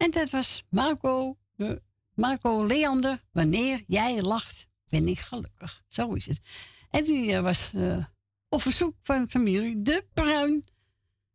En 0.01 0.11
dat 0.11 0.29
was 0.29 0.63
Marco, 0.69 1.35
de 1.55 1.81
Marco 2.15 2.65
Leander. 2.65 3.19
Wanneer 3.31 3.83
jij 3.87 4.21
lacht, 4.21 4.67
ben 4.89 5.07
ik 5.07 5.17
gelukkig. 5.19 5.81
Zo 5.87 6.13
is 6.13 6.25
het. 6.25 6.41
En 6.89 7.03
die 7.03 7.33
eh, 7.33 7.41
was 7.41 7.71
eh, 7.75 8.05
op 8.49 8.61
verzoek 8.61 8.93
van 9.03 9.27
familie 9.27 9.81
De 9.81 10.05
Bruin. 10.13 10.65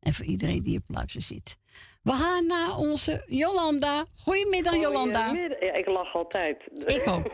En 0.00 0.12
voor 0.12 0.24
iedereen 0.24 0.62
die 0.62 0.78
op 0.78 0.84
luister 0.86 1.22
zit. 1.22 1.56
We 2.02 2.12
gaan 2.12 2.46
naar 2.46 2.76
onze 2.76 3.24
Jolanda. 3.26 4.04
Goedemiddag, 4.16 4.74
Jolanda. 4.76 5.32
Ja, 5.60 5.72
ik 5.72 5.86
lach 5.86 6.14
altijd. 6.14 6.62
Ik 6.86 7.08
ook. 7.08 7.30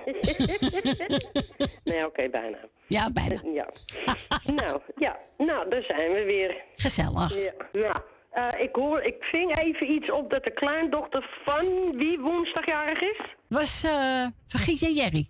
nee, 1.90 2.06
oké, 2.06 2.28
bijna. 2.28 2.58
Ja, 2.86 3.10
bijna. 3.10 3.40
Ja. 3.44 3.68
nou, 4.60 4.80
ja. 4.96 5.18
Nou, 5.38 5.70
daar 5.70 5.82
zijn 5.82 6.12
we 6.12 6.24
weer. 6.24 6.62
Gezellig. 6.76 7.34
Ja. 7.34 7.52
ja. 7.72 8.04
Eh, 8.32 8.46
ik 8.58 8.74
hoor, 8.74 9.00
ik 9.00 9.16
ving 9.20 9.58
even 9.58 9.90
iets 9.90 10.10
op 10.10 10.30
dat 10.30 10.44
de 10.44 10.50
kleindochter 10.50 11.40
van 11.44 11.96
wie 11.96 12.20
woensdagjarig 12.20 13.00
is. 13.00 13.20
Was 13.48 13.84
uh, 13.84 14.26
Vergiet 14.46 14.80
je 14.80 14.92
Jerry? 14.92 15.28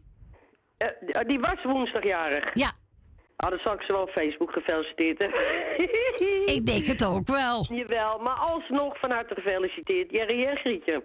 Eh, 0.76 0.88
die 1.26 1.40
was 1.40 1.62
woensdagjarig. 1.62 2.50
Ja. 2.54 2.72
Ah, 3.36 3.50
dan 3.50 3.58
zal 3.64 3.74
ik 3.74 3.82
ze 3.82 3.92
wel 3.92 4.02
op 4.02 4.10
Facebook 4.10 4.52
gefeliciteerd 4.52 5.20
ik 6.56 6.66
denk 6.66 6.86
het 6.86 7.04
ook 7.04 7.26
wel. 7.26 7.66
Jawel, 7.68 8.18
maar 8.18 8.36
alsnog 8.36 8.98
van 8.98 9.10
harte 9.10 9.34
gefeliciteerd. 9.34 10.10
Jerry 10.10 10.44
en 10.44 10.56
Grietje. 10.56 11.04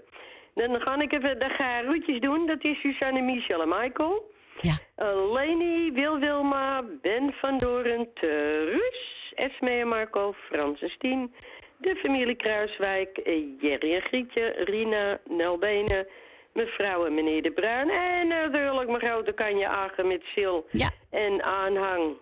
Dan 0.53 0.81
ga 0.81 0.99
ik 1.01 1.13
even 1.13 1.39
de 1.39 1.49
garoetjes 1.49 2.19
doen. 2.19 2.47
Dat 2.47 2.63
is 2.63 2.79
Suzanne, 2.79 3.21
Michel 3.21 3.61
en 3.61 3.69
Michael. 3.69 4.31
Ja. 4.61 4.77
Uh, 4.97 5.31
Leni, 5.33 5.91
Wil 5.91 6.19
Wilma, 6.19 6.83
Ben 7.01 7.33
van 7.33 7.57
Doren, 7.57 8.13
Terus, 8.13 9.31
Esme 9.35 9.69
en 9.69 9.87
Marco, 9.87 10.33
Frans 10.33 10.81
en 10.81 10.89
Stien, 10.89 11.33
de 11.77 11.95
familie 11.95 12.35
Kruiswijk, 12.35 13.17
eh, 13.17 13.43
Jerry 13.59 13.93
en 13.93 14.01
Grietje, 14.01 14.53
Rina, 14.57 15.19
Nelbenen, 15.29 16.07
mevrouw 16.53 17.05
en 17.05 17.13
meneer 17.13 17.41
De 17.41 17.51
Bruin 17.51 17.89
en 17.89 18.27
natuurlijk 18.27 18.87
mijn 18.87 19.11
grote 19.11 19.31
kanje 19.31 19.67
Agen 19.67 20.07
met 20.07 20.21
Sil 20.33 20.57
ja. 20.71 20.89
en 21.09 21.43
aanhang. 21.43 22.17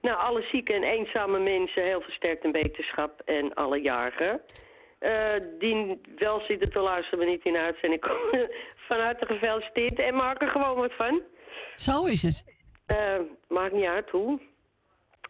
Nou, 0.00 0.18
alle 0.18 0.42
zieke 0.42 0.72
en 0.72 0.82
eenzame 0.82 1.38
mensen, 1.38 1.82
heel 1.82 2.00
versterkt 2.00 2.44
en 2.44 2.52
beterschap 2.52 3.22
en 3.24 3.54
alle 3.54 3.80
jarigen. 3.80 4.40
Uh, 5.00 5.32
die 5.58 6.00
wel 6.16 6.40
zitten 6.40 6.70
te 6.70 6.80
luisteren, 6.80 7.18
maar 7.18 7.28
niet 7.28 7.44
in 7.44 7.52
de 7.52 7.58
uitzending 7.58 8.00
komen. 8.00 8.50
Van 8.88 9.00
harte 9.00 9.26
gefeliciteerd 9.26 9.98
en 9.98 10.14
maak 10.14 10.42
er 10.42 10.48
gewoon 10.48 10.76
wat 10.76 10.92
van. 10.92 11.22
Zo 11.74 12.04
is 12.04 12.22
het. 12.22 12.44
Uh, 12.86 13.20
maakt 13.48 13.72
niet 13.72 13.84
uit 13.84 14.10
hoe. 14.10 14.40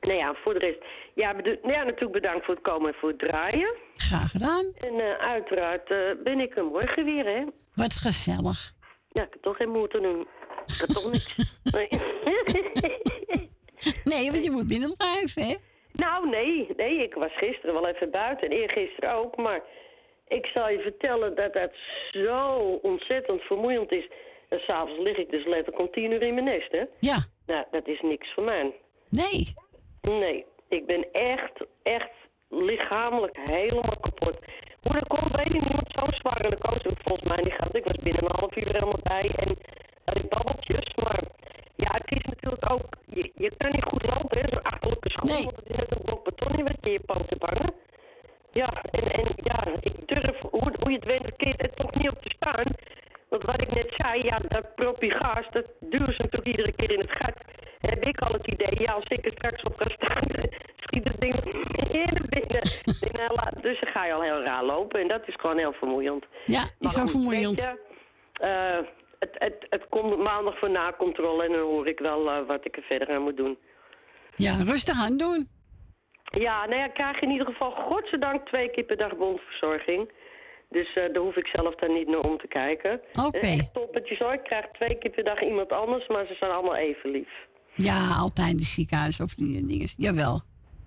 Nou 0.00 0.18
ja, 0.18 0.34
voor 0.34 0.52
de 0.52 0.58
rest. 0.58 0.78
Ja, 1.14 1.32
nou 1.32 1.72
ja, 1.72 1.82
natuurlijk 1.82 2.12
bedankt 2.12 2.44
voor 2.44 2.54
het 2.54 2.62
komen 2.62 2.92
en 2.92 2.98
voor 2.98 3.08
het 3.08 3.18
draaien. 3.18 3.74
Graag 3.94 4.30
gedaan. 4.30 4.72
En 4.78 4.94
uh, 4.94 5.12
uiteraard 5.12 5.88
ben 6.24 6.40
ik 6.40 6.56
er 6.56 6.64
morgen 6.64 7.04
weer, 7.04 7.24
hè. 7.24 7.44
Wat 7.74 7.94
gezellig. 7.94 8.72
Ja, 9.08 9.22
ik 9.22 9.32
heb 9.32 9.42
toch 9.42 9.56
geen 9.56 9.70
moeite 9.70 10.00
doen. 10.00 10.20
Ik 10.66 10.74
heb 10.78 10.88
toch 10.88 11.10
niks. 11.12 11.36
Nee. 11.72 11.88
nee, 14.04 14.30
want 14.30 14.44
je 14.44 14.50
moet 14.50 14.66
binnen 14.66 14.96
blijven, 14.96 15.42
hè? 15.42 15.54
Nou, 15.92 16.28
nee. 16.28 16.68
Nee, 16.76 17.02
ik 17.02 17.14
was 17.14 17.32
gisteren 17.36 17.74
wel 17.74 17.88
even 17.88 18.10
buiten. 18.10 18.50
En 18.50 18.56
eergisteren 18.56 19.14
ook. 19.14 19.36
Maar 19.36 19.62
ik 20.28 20.46
zal 20.46 20.70
je 20.70 20.80
vertellen 20.80 21.34
dat 21.34 21.52
dat 21.52 21.70
zo 22.10 22.54
ontzettend 22.82 23.42
vermoeiend 23.42 23.92
is. 23.92 24.08
En 24.48 24.60
s'avonds 24.60 24.98
lig 24.98 25.16
ik 25.16 25.30
dus 25.30 25.44
letterlijk 25.44 25.78
om 25.78 25.90
tien 25.90 26.12
uur 26.12 26.22
in 26.22 26.34
mijn 26.34 26.46
nest, 26.46 26.72
hè? 26.72 26.84
Ja. 27.00 27.26
Nou, 27.46 27.64
dat 27.70 27.86
is 27.86 28.00
niks 28.00 28.32
voor 28.34 28.44
mij. 28.44 28.74
Nee. 29.08 29.54
Nee. 30.08 30.46
Ik 30.68 30.86
ben 30.86 31.12
echt, 31.12 31.64
echt 31.82 32.10
lichamelijk 32.48 33.36
helemaal 33.44 33.96
kapot. 34.00 34.38
Hoe 34.82 34.92
dat 34.92 35.06
komt, 35.06 35.36
weet 35.36 35.54
ik 35.54 35.68
niet. 35.70 35.90
Zo 35.98 36.04
zwaar 36.20 36.44
in 36.44 36.50
de 36.50 36.58
koos 36.58 36.82
ik 36.82 36.98
volgens 37.04 37.28
mij 37.28 37.38
niet 37.42 37.52
gehad. 37.52 37.76
Ik 37.76 37.86
was 37.86 37.96
binnen 37.96 38.24
een 38.24 38.40
half 38.40 38.56
uur 38.56 38.72
helemaal 38.72 39.02
bij 39.02 39.28
en 39.42 39.50
had 40.04 40.18
ik 40.18 40.28
babbeltjes. 40.28 40.94
Maar 41.04 41.22
ja, 41.76 41.90
het 41.90 42.12
is 42.18 42.24
natuurlijk 42.32 42.72
ook... 42.72 42.86
Je, 43.04 43.32
je 43.34 43.50
kan 43.56 43.70
niet 43.70 43.84
goed 43.90 44.04
lopen, 44.12 44.40
hè. 44.40 44.44
Zo'n 44.52 44.62
achterlijke 44.62 45.10
schoen. 45.10 45.30
Nee. 45.30 45.44
Want 45.44 45.56
het 45.56 45.70
is 45.70 45.76
net 45.76 45.96
een 45.96 46.04
blok 46.04 46.24
beton 46.24 46.58
in 46.58 46.64
wat 46.64 46.78
je 46.80 46.90
je 46.90 47.00
poten 47.06 47.38
bangen. 47.38 47.70
Ja, 48.50 48.68
en, 48.98 49.04
en 49.20 49.26
ja, 49.50 49.58
ik 49.80 50.08
durf, 50.08 50.38
hoe, 50.50 50.72
hoe 50.82 50.90
je 50.92 50.98
het 50.98 51.06
weet, 51.06 51.26
verkeerd 51.30 51.64
er 51.64 51.70
toch 51.70 51.94
niet 51.94 52.10
op 52.10 52.22
te 52.22 52.30
staan. 52.38 52.68
Want 53.28 53.44
wat 53.44 53.62
ik 53.62 53.74
net 53.74 53.94
zei, 53.96 54.20
ja, 54.20 54.36
dat 54.48 54.74
propje 54.74 55.10
gas, 55.10 55.46
dat 55.50 55.70
duwen 55.80 56.14
ze 56.14 56.22
natuurlijk 56.22 56.46
iedere 56.46 56.72
keer 56.72 56.90
in 56.90 56.98
het 56.98 57.16
gat. 57.20 57.36
Heb 57.80 58.04
ik 58.04 58.20
al 58.20 58.32
het 58.32 58.46
idee, 58.46 58.84
ja, 58.86 58.92
als 58.92 59.04
ik 59.04 59.24
er 59.24 59.30
straks 59.30 59.62
op 59.62 59.74
ga 59.76 59.88
staan, 59.88 60.50
schiet 60.84 61.08
het 61.08 61.20
ding 61.20 61.34
in 61.92 62.14
de 62.14 62.24
binnen. 62.28 62.62
nou, 63.12 63.60
dus 63.60 63.80
dan 63.80 63.90
ga 63.90 64.06
je 64.06 64.12
al 64.12 64.22
heel 64.22 64.42
raar 64.42 64.64
lopen 64.64 65.00
en 65.00 65.08
dat 65.08 65.28
is 65.28 65.34
gewoon 65.38 65.58
heel 65.58 65.72
vermoeiend. 65.72 66.24
Ja, 66.44 66.64
is 66.78 66.92
zo 66.92 67.06
vermoeiend. 67.06 67.60
Je, 67.60 67.86
uh, 68.42 68.86
het, 69.18 69.34
het, 69.38 69.66
het 69.70 69.86
komt 69.88 70.16
maandag 70.16 70.58
voor 70.58 70.70
nakontrole 70.70 71.44
en 71.44 71.52
dan 71.52 71.60
hoor 71.60 71.86
ik 71.86 71.98
wel 71.98 72.26
uh, 72.26 72.46
wat 72.46 72.64
ik 72.64 72.76
er 72.76 72.82
verder 72.82 73.14
aan 73.14 73.22
moet 73.22 73.36
doen. 73.36 73.58
Ja, 74.36 74.56
rustig 74.64 75.00
aan 75.00 75.16
doen. 75.16 75.48
Ja, 76.24 76.66
nou 76.66 76.78
ja, 76.78 76.84
ik 76.84 76.94
krijg 76.94 77.20
in 77.20 77.30
ieder 77.30 77.46
geval 77.46 77.70
godzijdank 77.70 78.46
twee 78.46 78.70
keer 78.70 78.84
per 78.84 78.96
dag 78.96 79.16
bondverzorging. 79.16 80.12
Dus 80.70 80.88
uh, 80.88 80.94
daar 80.94 81.22
hoef 81.22 81.36
ik 81.36 81.46
zelf 81.52 81.74
dan 81.74 81.92
niet 81.92 82.08
naar 82.08 82.20
om 82.20 82.38
te 82.38 82.46
kijken. 82.46 83.00
Oké. 83.26 83.36
Okay. 83.36 83.70
Toppetjes 83.72 84.18
hoor. 84.18 84.32
Ik 84.32 84.42
krijg 84.42 84.66
twee 84.72 84.98
keer 84.98 85.10
per 85.10 85.24
dag 85.24 85.42
iemand 85.42 85.72
anders, 85.72 86.06
maar 86.06 86.26
ze 86.26 86.34
zijn 86.34 86.50
allemaal 86.50 86.76
even 86.76 87.10
lief. 87.10 87.47
Ja, 87.78 88.14
altijd 88.18 88.50
in 88.50 88.56
de 88.56 88.62
ziekenhuis 88.62 89.20
of 89.20 89.34
die 89.34 89.66
dingen. 89.66 89.88
Jawel. 89.96 90.40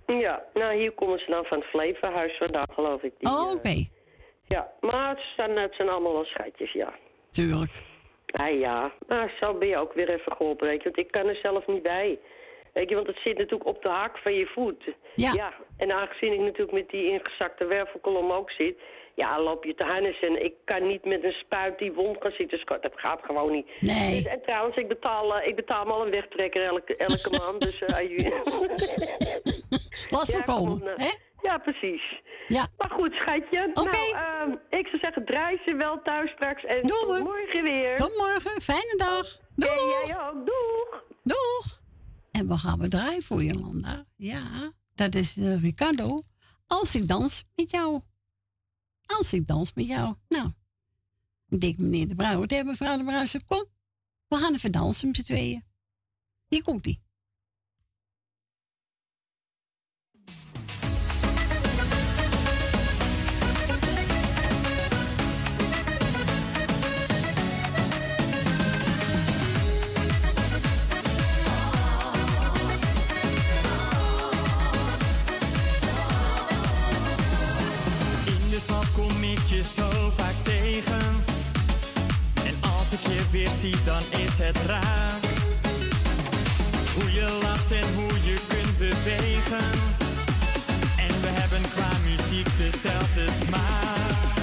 Ja, 0.05 0.43
nou 0.53 0.75
hier 0.75 0.91
komen 0.91 1.19
ze 1.19 1.31
dan 1.31 1.45
van 1.45 1.57
het 1.57 1.67
Flevohuis 1.67 2.37
vandaan, 2.37 2.73
geloof 2.73 3.01
ik. 3.01 3.13
Die, 3.17 3.29
oh, 3.29 3.41
oké. 3.41 3.55
Okay. 3.55 3.77
Uh, 3.77 3.87
ja, 4.47 4.71
maar 4.79 5.09
het 5.09 5.23
zijn, 5.35 5.57
het 5.57 5.75
zijn 5.75 5.89
allemaal 5.89 6.13
wel 6.13 6.25
schatjes, 6.25 6.71
ja. 6.71 6.93
Tuurlijk. 7.31 7.71
Ah 8.25 8.59
ja, 8.59 8.91
maar 9.07 9.33
zo 9.39 9.53
ben 9.53 9.67
je 9.67 9.77
ook 9.77 9.93
weer 9.93 10.09
even 10.09 10.31
geholpen, 10.31 10.67
weet 10.67 10.77
je. 10.77 10.83
Want 10.83 10.99
ik 10.99 11.11
kan 11.11 11.27
er 11.27 11.35
zelf 11.35 11.67
niet 11.67 11.83
bij. 11.83 12.19
Weet 12.73 12.89
je, 12.89 12.95
want 12.95 13.07
het 13.07 13.19
zit 13.23 13.37
natuurlijk 13.37 13.69
op 13.69 13.81
de 13.81 13.89
haak 13.89 14.17
van 14.17 14.33
je 14.33 14.45
voet. 14.45 14.83
Ja. 15.15 15.31
ja. 15.33 15.53
En 15.77 15.91
aangezien 15.91 16.33
ik 16.33 16.39
natuurlijk 16.39 16.71
met 16.71 16.89
die 16.89 17.11
ingezakte 17.11 17.65
wervelkolom 17.65 18.31
ook 18.31 18.51
zit... 18.51 18.77
Ja, 19.21 19.41
loop 19.41 19.63
je 19.63 19.75
te 19.75 20.17
en 20.21 20.43
ik 20.43 20.53
kan 20.65 20.87
niet 20.87 21.05
met 21.05 21.23
een 21.23 21.31
spuit 21.31 21.79
die 21.79 21.91
wond 21.91 22.17
gaan 22.19 22.31
zitten. 22.31 22.59
Dat 22.65 22.91
gaat 22.95 23.19
gewoon 23.23 23.51
niet. 23.51 23.67
Nee. 23.79 24.25
En, 24.25 24.31
en 24.31 24.41
trouwens, 24.41 24.75
ik 24.75 24.87
betaal, 24.87 25.41
uh, 25.41 25.47
ik 25.47 25.55
betaal 25.55 25.85
me 25.85 25.91
al 25.91 26.05
een 26.05 26.11
wegtrekker 26.11 26.63
elke, 26.63 26.95
elke 26.95 27.29
maand. 27.37 27.61
Dus 27.61 27.81
uh, 27.81 27.89
Laat 30.09 30.27
ja, 30.37 30.41
komen, 30.41 30.81
hè? 30.95 31.11
Ja, 31.41 31.57
precies. 31.57 32.21
Ja. 32.47 32.67
Maar 32.77 32.89
goed, 32.89 33.13
schatje. 33.13 33.69
Okay. 33.73 34.11
Nou, 34.11 34.49
uh, 34.49 34.79
ik 34.79 34.87
zou 34.87 34.99
zeggen, 35.01 35.25
draai 35.25 35.59
ze 35.65 35.75
wel 35.75 36.01
thuis 36.01 36.31
straks. 36.31 36.63
En 36.63 36.81
tot 36.81 37.19
morgen 37.19 37.63
weer. 37.63 37.95
Tot 37.95 38.17
morgen. 38.17 38.61
Fijne 38.61 38.93
dag. 38.97 39.39
Doeg. 39.55 39.69
En 39.69 39.87
jij 39.87 40.27
ook. 40.27 40.45
Doeg. 40.45 41.03
Doeg. 41.23 41.79
En 42.31 42.47
we 42.47 42.57
gaan 42.57 42.79
we 42.79 42.87
draaien 42.87 43.23
voor 43.23 43.43
Jolanda. 43.43 44.05
Ja, 44.15 44.71
dat 44.95 45.15
is 45.15 45.37
uh, 45.37 45.61
Ricardo. 45.61 46.21
Als 46.67 46.95
ik 46.95 47.07
dans 47.07 47.43
met 47.55 47.71
jou. 47.71 48.01
Als 49.17 49.33
ik 49.33 49.47
dans 49.47 49.73
met 49.73 49.85
jou. 49.85 50.15
Nou, 50.27 50.51
ik 51.49 51.61
denk 51.61 51.77
meneer 51.77 52.07
de 52.07 52.15
Brouwer 52.15 52.47
tegen 52.47 52.65
mevrouw 52.65 52.97
de 52.97 53.03
Brouwer 53.03 53.45
kom, 53.45 53.65
we 54.27 54.35
gaan 54.35 54.53
even 54.53 54.71
dansen 54.71 55.07
met 55.07 55.15
z'n 55.15 55.23
tweeën. 55.23 55.63
Hier 56.47 56.63
komt 56.63 56.85
zo 79.63 80.11
vaak 80.17 80.33
tegen. 80.43 81.01
En 82.45 82.69
als 82.77 82.91
ik 82.91 82.99
je 83.07 83.21
weer 83.31 83.49
zie, 83.59 83.75
dan 83.85 84.01
is 84.09 84.37
het 84.37 84.57
raar. 84.65 85.19
Hoe 86.95 87.11
je 87.11 87.39
lacht 87.41 87.71
en 87.71 87.93
hoe 87.95 88.13
je 88.23 88.37
kunt 88.47 88.77
bewegen. 88.77 89.67
En 90.97 91.21
we 91.21 91.27
hebben 91.27 91.61
qua 91.61 91.89
muziek 92.03 92.47
dezelfde 92.57 93.25
smaak. 93.45 94.40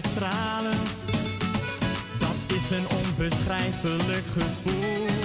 stralen. 0.00 0.78
Dat 2.18 2.56
is 2.56 2.70
een 2.70 2.86
onbeschrijfelijk 3.04 4.26
gevoel. 4.26 5.21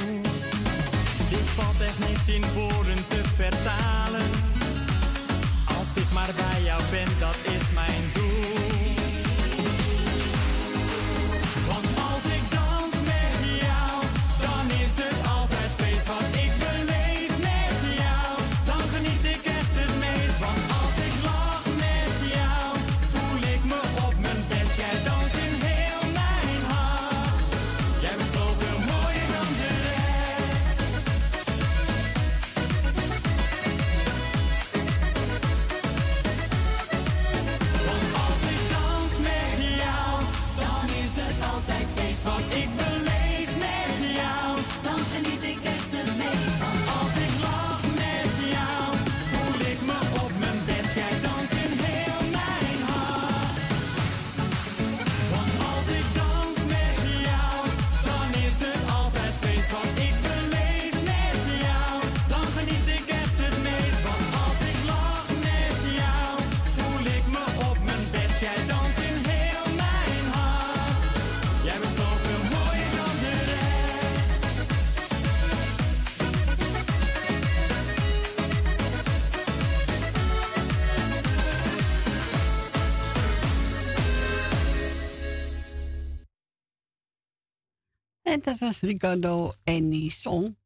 dat 88.48 88.58
was 88.58 88.80
Ricardo 88.80 89.54
en 89.64 89.89
die 89.89 90.12
song 90.12 90.58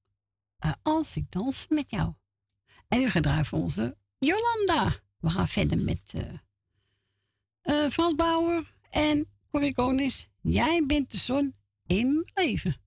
eh, 0.58 0.72
Als 0.82 1.16
ik 1.16 1.32
dans 1.32 1.66
met 1.70 1.90
jou. 1.90 2.14
En 2.88 3.00
nu 3.00 3.10
gedraaid 3.10 3.48
voor 3.48 3.60
onze 3.60 3.98
Jolanda. 4.20 5.00
We 5.20 5.30
gaan 5.30 5.48
verder 5.48 5.78
met 5.78 6.14
uh, 7.64 7.88
Frans 7.90 8.16
Bauer 8.16 8.76
en 8.90 9.28
Corrie 9.52 9.74
Konis. 9.74 10.30
Jij 10.42 10.84
bent 10.88 11.12
de 11.12 11.18
zon 11.18 11.56
in 11.86 12.14
mijn 12.14 12.48
leven. 12.48 12.81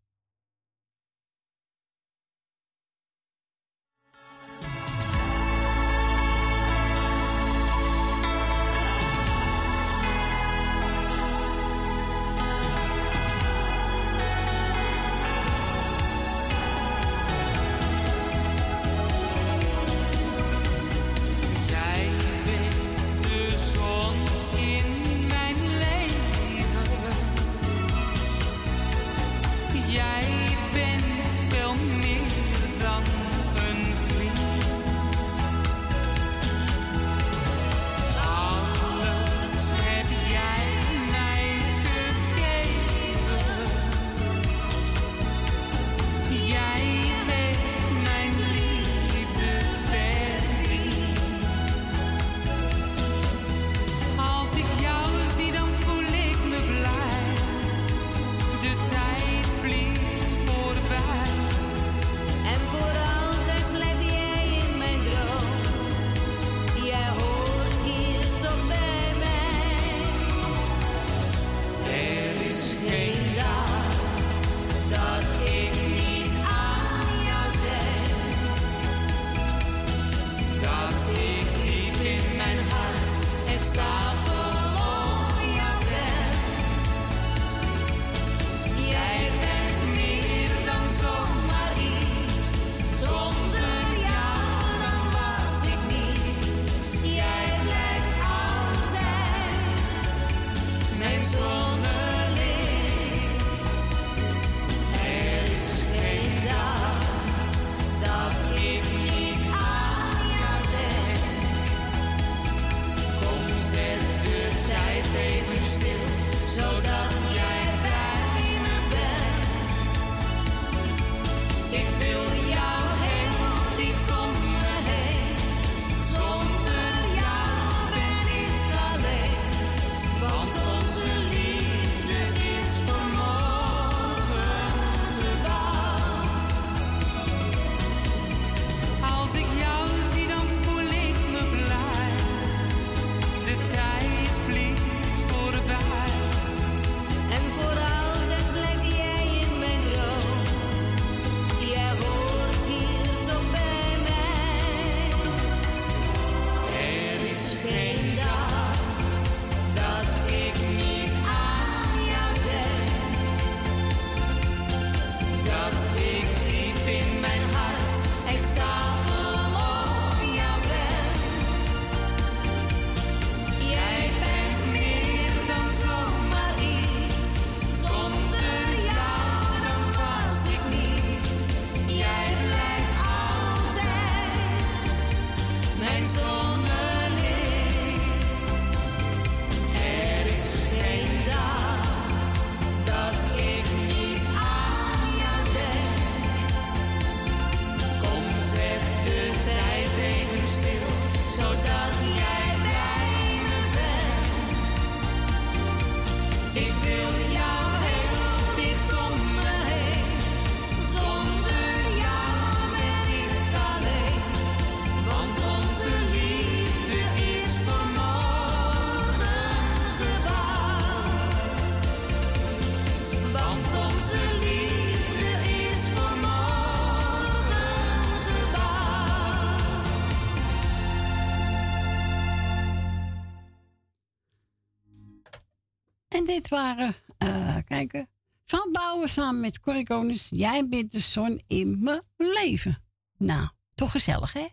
Dit 236.35 236.49
waren, 236.49 236.95
eh 237.18 237.57
kijken, 237.64 238.09
Van 238.45 238.68
Bouwen 238.72 239.09
samen 239.09 239.41
met 239.41 239.61
Corrie 239.61 239.85
Konings. 239.85 240.28
Jij 240.30 240.68
bent 240.68 240.93
de 240.93 240.99
zon 240.99 241.43
in 241.47 241.82
mijn 241.82 242.03
leven. 242.16 242.82
Nou, 243.16 243.49
toch 243.74 243.91
gezellig, 243.91 244.32
hè? 244.32 244.47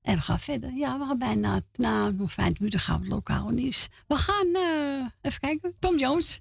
En 0.00 0.16
we 0.16 0.22
gaan 0.22 0.40
verder. 0.40 0.72
Ja, 0.72 0.98
we 0.98 1.04
gaan 1.04 1.18
bijna, 1.18 1.60
na 1.72 2.10
nog 2.10 2.32
vijf 2.32 2.58
minuten 2.58 2.80
gaan 2.80 2.96
we 2.96 3.04
het 3.04 3.12
lokaal 3.12 3.48
nieuws. 3.48 3.88
We 4.06 4.14
gaan, 4.14 4.54
eh, 4.54 5.06
even 5.20 5.40
kijken, 5.40 5.74
Tom 5.78 5.98
Jones. 5.98 6.40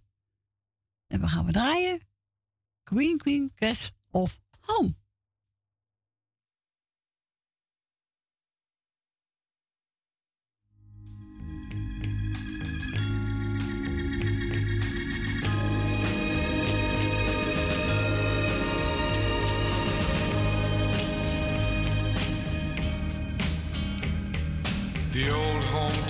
En 1.07 1.21
we 1.21 1.27
gaan 1.27 1.45
we 1.45 1.51
draaien. 1.51 1.99
Queen 2.83 3.17
Queen 3.17 3.51
Crash 3.55 3.89
of 4.11 4.41
Home. 4.59 4.95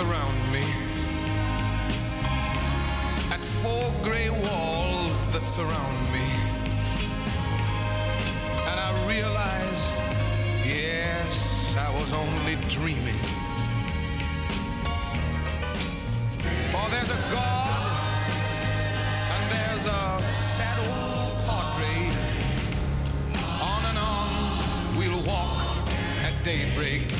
around 0.00 0.52
me 0.52 0.64
at 3.30 3.40
four 3.60 3.92
gray 4.02 4.30
walls 4.30 5.26
that 5.28 5.44
surround 5.44 6.00
me. 6.10 6.24
And 8.70 8.80
I 8.80 8.90
realize, 9.06 9.82
yes, 10.64 11.76
I 11.76 11.90
was 11.90 12.14
only 12.14 12.56
dreaming. 12.68 13.20
For 16.72 16.84
there's 16.88 17.10
a 17.10 17.20
God 17.30 17.90
and 19.34 19.44
there's 19.52 19.84
a 19.84 20.22
sad 20.22 20.78
old 20.96 21.36
portrait. 21.44 22.14
On 23.60 23.84
and 23.84 23.98
on 23.98 24.96
we'll 24.96 25.22
walk 25.24 25.88
at 26.24 26.42
daybreak. 26.42 27.19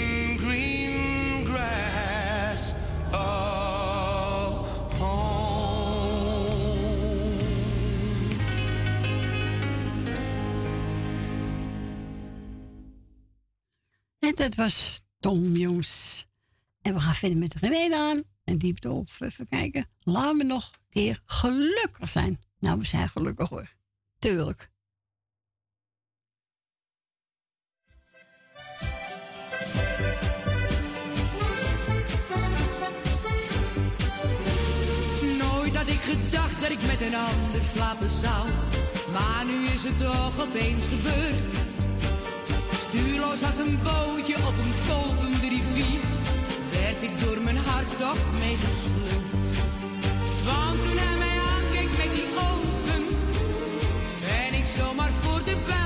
Dat 14.35 14.55
was 14.55 15.01
Tom 15.19 15.55
Jones. 15.55 16.25
En 16.81 16.93
we 16.93 16.99
gaan 16.99 17.13
verder 17.13 17.37
met 17.37 17.55
René 17.55 17.95
aan. 17.95 18.23
En 18.43 18.57
die 18.57 18.69
heeft 18.69 18.85
op, 18.85 19.07
even 19.19 19.47
kijken. 19.47 19.85
Laten 20.03 20.37
we 20.37 20.43
nog 20.43 20.71
een 20.73 20.89
keer 20.89 21.21
gelukkig 21.25 22.09
zijn. 22.09 22.39
Nou, 22.59 22.79
we 22.79 22.85
zijn 22.85 23.09
gelukkig 23.09 23.49
hoor. 23.49 23.75
Tuurlijk. 24.19 24.69
Nooit 35.39 35.75
had 35.75 35.87
ik 35.87 35.99
gedacht 35.99 36.61
dat 36.61 36.69
ik 36.69 36.81
met 36.85 37.01
een 37.01 37.15
ander 37.15 37.61
slapen 37.61 38.09
zou. 38.09 38.49
Maar 39.11 39.45
nu 39.45 39.65
is 39.65 39.83
het 39.83 39.97
toch 39.97 40.47
opeens 40.47 40.83
gebeurd. 40.87 41.70
Stuurloos 42.93 43.43
als 43.43 43.57
een 43.57 43.79
bootje 43.83 44.35
op 44.35 44.55
een 44.63 44.73
kolkende 44.87 45.47
rivier. 45.49 45.99
Werd 46.71 47.01
ik 47.01 47.19
door 47.19 47.37
mijn 47.43 47.57
hartstocht 47.57 48.25
meegesleurd. 48.39 49.49
Want 50.45 50.81
toen 50.83 50.97
hij 50.97 51.17
mij 51.17 51.37
aankeek 51.53 51.91
met 51.97 52.11
die 52.15 52.29
ogen. 52.49 53.03
Ben 54.25 54.59
ik 54.59 54.65
zomaar 54.65 55.11
voor 55.21 55.43
de 55.43 55.55
bijl 55.65 55.80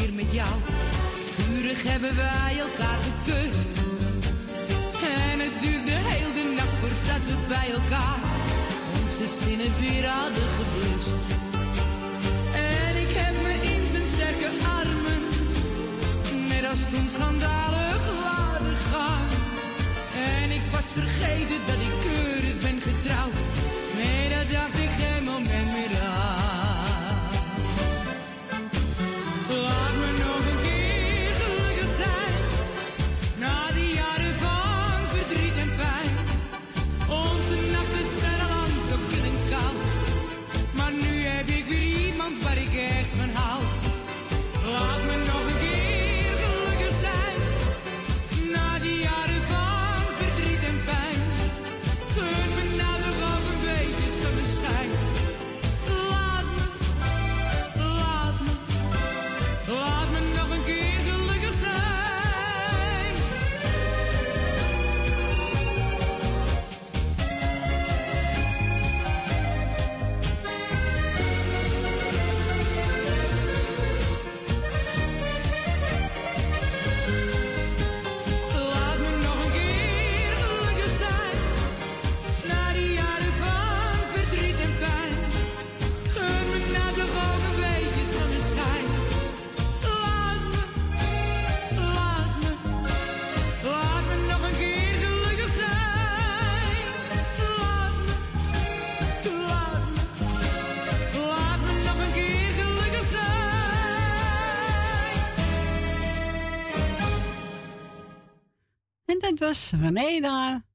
keer 0.00 0.14
met 0.14 0.32
jou. 0.32 0.54
Vurig 1.34 1.82
hebben 1.82 2.16
wij 2.16 2.54
elkaar 2.68 3.00
gekust. 3.08 3.72
En 5.28 5.36
het 5.44 5.56
duurde 5.64 5.96
heel 6.10 6.32
de 6.38 6.46
nacht 6.58 6.76
voordat 6.80 7.22
we 7.28 7.36
bij 7.54 7.68
elkaar 7.78 8.22
onze 8.98 9.26
zinnen 9.40 9.72
weer 9.80 10.06
hadden 10.18 10.48
geblust. 10.58 11.22
En 12.78 12.92
ik 13.04 13.12
heb 13.22 13.34
me 13.44 13.54
in 13.72 13.82
zijn 13.92 14.08
sterke 14.14 14.50
armen, 14.80 15.22
net 16.52 16.64
als 16.72 16.82
toen 16.92 17.08
schandalig 17.16 18.02
laten 18.24 18.76
gaan. 18.90 19.26
En 20.38 20.46
ik 20.58 20.64
was 20.74 20.86
vergeten 20.98 21.60
dat 21.68 21.80
ik 21.88 21.89
René 109.70 110.20
daar. 110.20 110.68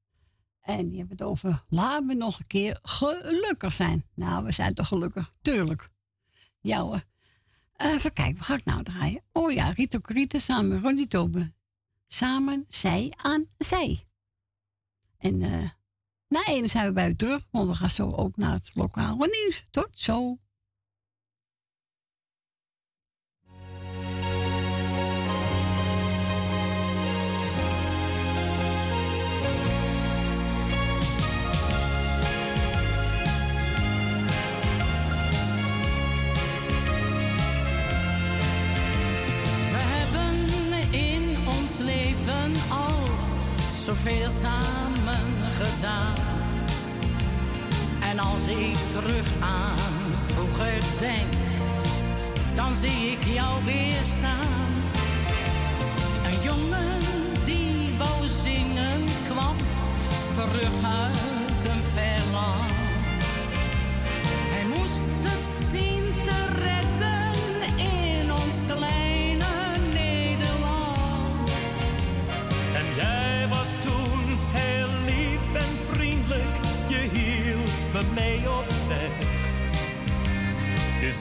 En 0.62 0.90
die 0.90 0.98
hebben 0.98 1.18
het 1.18 1.28
over 1.28 1.64
laat 1.68 2.04
me 2.04 2.14
nog 2.14 2.40
een 2.40 2.48
keer 2.48 2.80
gelukkig 2.82 3.74
zijn. 3.74 4.06
Nou, 4.14 4.46
we 4.46 4.52
zijn 4.52 4.74
toch 4.74 4.88
gelukkig? 4.88 5.34
Tuurlijk. 5.42 5.90
Ja. 6.60 7.04
Even 7.76 8.14
kijken, 8.14 8.38
wat 8.38 8.46
ga 8.46 8.56
ik 8.56 8.66
nou 8.66 8.84
draaien? 8.84 9.22
Oh 9.32 9.52
ja, 9.52 9.70
Rito 9.70 10.00
Krieten 10.00 10.42
samen 10.42 10.70
met 10.70 10.82
Ronnie 10.82 11.08
Tobe. 11.08 11.54
Samen, 12.08 12.66
zij 12.68 13.14
aan 13.18 13.46
zij. 13.58 14.08
En 15.18 15.42
eh 15.42 15.70
na 16.28 16.46
ene 16.46 16.68
zijn 16.68 16.88
we 16.88 16.94
bij 16.94 17.10
u 17.10 17.16
terug, 17.16 17.48
want 17.52 17.68
we 17.68 17.74
gaan 17.74 17.90
zo 17.90 18.10
ook 18.10 18.36
naar 18.36 18.54
het 18.54 18.72
lokale 18.74 19.28
nieuws. 19.42 19.66
Tot 19.72 19.90
zo. 19.92 20.38
Leven 42.46 42.72
al 42.72 43.04
zoveel 43.86 44.32
samen 44.32 45.34
gedaan. 45.56 46.16
En 48.10 48.20
als 48.20 48.48
ik 48.48 48.76
terug 48.92 49.28
aan 49.40 49.78
vroeger 50.28 50.84
denk, 51.00 51.32
dan 52.56 52.76
zie 52.76 53.12
ik 53.12 53.34
jou 53.34 53.66
weer 53.66 54.04
staan. 54.04 54.74
Een 56.26 56.42
jongen 56.44 57.00
die 57.46 57.90
wou 57.98 58.28
zingen 58.44 59.04
kwam 59.30 59.56
terug 60.34 60.84
uit 60.84 61.66
een 61.66 61.84
ver 61.94 62.24
land. 62.32 62.74
Hij 64.54 64.66
moest 64.66 65.06
het 65.22 65.55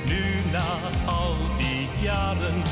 nu 0.07 0.51
na 0.53 0.79
al 1.07 1.37
die 1.57 1.89
jaren 2.01 2.63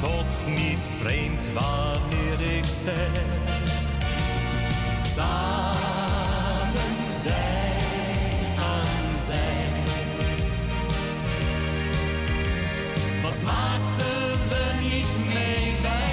toch 0.00 0.46
niet 0.46 0.86
vreemd 1.00 1.50
wanneer 1.52 2.56
ik 2.56 2.64
zeg. 2.84 3.22
Samen 5.14 6.94
zij 7.22 7.72
aan 8.58 9.18
zij. 9.26 9.66
Wat 13.22 13.42
maakten 13.42 14.38
we 14.48 14.72
niet 14.80 15.34
mee, 15.34 15.74
wij 15.82 16.11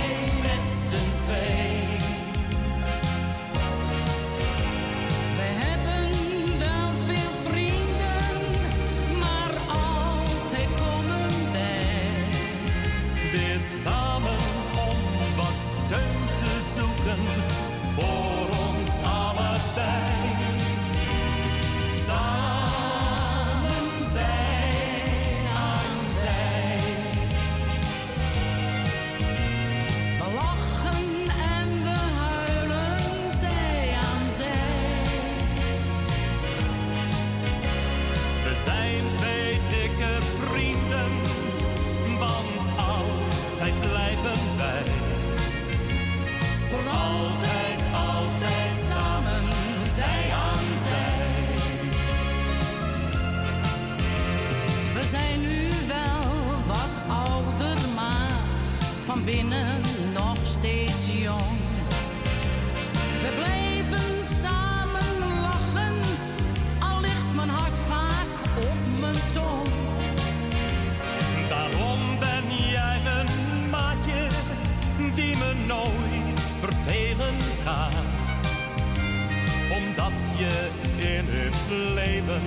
leven 81.70 82.41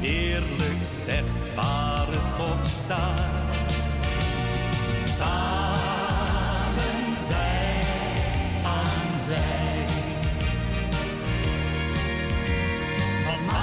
eerlijk 0.00 0.82
zegt 1.04 1.54
waar 1.54 2.06
het 2.08 2.50
op 2.50 2.64
staat. 2.64 3.94
Samen 5.04 6.38
zij 7.28 7.80
aan 8.64 9.18
zij. 9.18 9.84
Van 13.24 13.56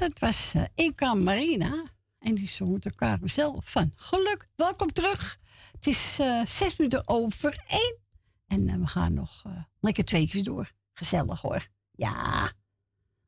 dat 0.00 0.18
was 0.18 0.54
eh, 0.54 0.60
uh, 0.60 0.66
Inca 0.74 1.14
Marina. 1.14 1.84
En 2.18 2.34
die 2.34 2.48
zong 2.48 2.84
elkaar 2.84 3.18
zelf 3.24 3.70
van 3.70 3.92
geluk. 3.94 4.46
Welkom 4.56 4.92
terug. 4.92 5.38
Het 5.72 5.86
is 5.86 6.16
eh, 6.18 6.46
zes 6.46 6.76
minuten 6.76 7.08
over 7.08 7.64
één. 7.66 7.96
En 8.46 8.68
eh, 8.68 8.76
we 8.76 8.86
gaan 8.86 9.14
nog 9.14 9.44
lekker 9.80 10.04
twee 10.04 10.28
keer 10.28 10.44
door. 10.44 10.72
Gezellig 10.92 11.40
hoor. 11.40 11.68
Ja. 11.90 12.52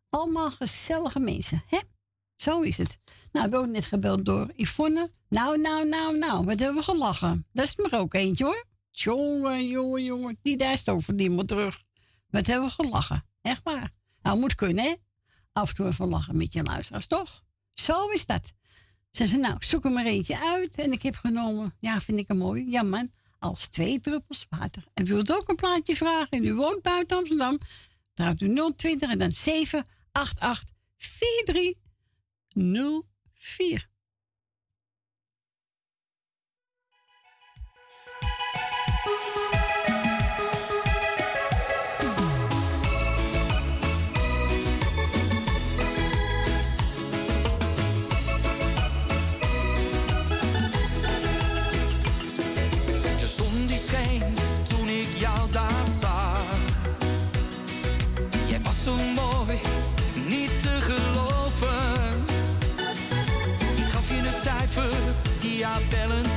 Allemaal 0.08 0.50
gezellige 0.50 1.18
mensen, 1.18 1.62
hè? 1.66 1.78
Zo 2.34 2.60
is 2.60 2.78
het. 2.78 2.98
Nou, 3.32 3.50
we 3.50 3.56
worden 3.56 3.72
net 3.72 3.84
gebeld 3.84 4.24
door 4.24 4.52
Yvonne. 4.56 5.10
Nou, 5.28 5.60
nou, 5.60 5.88
nou, 5.88 6.18
nou. 6.18 6.44
Wat 6.44 6.58
hebben 6.58 6.76
we 6.76 6.82
gelachen. 6.82 7.46
Dat 7.52 7.64
is 7.64 7.78
er 7.78 7.98
ook 7.98 8.14
eentje, 8.14 8.44
hoor. 8.44 8.64
Jongen, 8.90 9.68
jongen, 9.68 10.04
jongen. 10.04 10.38
Die 10.42 10.56
daar 10.56 10.78
stond 10.78 11.04
voor 11.04 11.14
niemand 11.14 11.48
terug. 11.48 11.82
Wat 12.30 12.46
hebben 12.46 12.68
we 12.68 12.74
gelachen. 12.74 13.24
Echt 13.42 13.60
waar. 13.62 13.90
Nou, 14.22 14.38
moet 14.38 14.54
kunnen, 14.54 14.84
hè? 14.84 14.94
af 15.52 15.68
en 15.68 15.74
toe 15.74 15.86
even 15.86 16.08
lachen 16.08 16.36
met 16.36 16.52
je 16.52 16.62
luisteraars, 16.62 17.06
toch? 17.06 17.42
Zo 17.74 18.08
is 18.08 18.26
dat. 18.26 18.52
Ze 19.10 19.26
zei, 19.26 19.40
nou, 19.40 19.56
zoek 19.60 19.84
er 19.84 19.90
maar 19.90 20.04
eentje 20.04 20.38
uit. 20.38 20.78
En 20.78 20.92
ik 20.92 21.02
heb 21.02 21.14
genomen, 21.14 21.74
ja, 21.80 22.00
vind 22.00 22.18
ik 22.18 22.28
hem 22.28 22.36
mooi. 22.36 22.70
Ja, 22.70 22.82
man, 22.82 23.10
als 23.38 23.68
twee 23.68 24.00
druppels 24.00 24.46
water. 24.50 24.84
En 24.94 25.06
u 25.06 25.12
wilt 25.12 25.32
ook 25.32 25.48
een 25.48 25.56
plaatje 25.56 25.96
vragen 25.96 26.30
en 26.30 26.44
u 26.44 26.54
woont 26.54 26.82
buiten 26.82 27.16
Amsterdam, 27.16 27.58
draait 28.14 28.40
u 28.40 28.72
020 28.76 29.10
en 29.10 29.18
dan 29.18 29.32
788 29.32 30.74
4304. 30.96 33.90
fell 65.92 66.31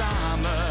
samen, 0.00 0.69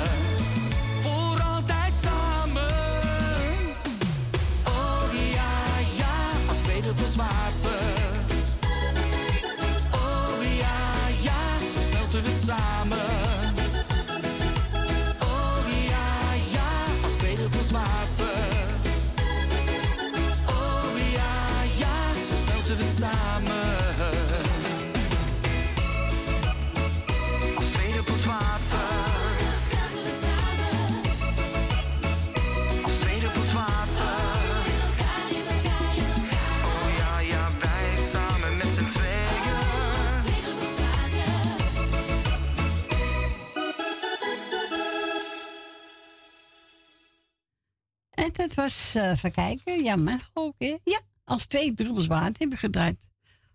was, 48.60 48.96
eh 48.96 49.10
even 49.10 49.32
kijken, 49.32 49.84
ja, 49.84 49.98
hè? 50.58 50.78
Ja, 50.84 51.00
als 51.24 51.48
twee 51.48 51.74
druppels 51.74 52.08
water 52.08 52.36
hebben 52.38 52.58
gedraaid. 52.58 53.08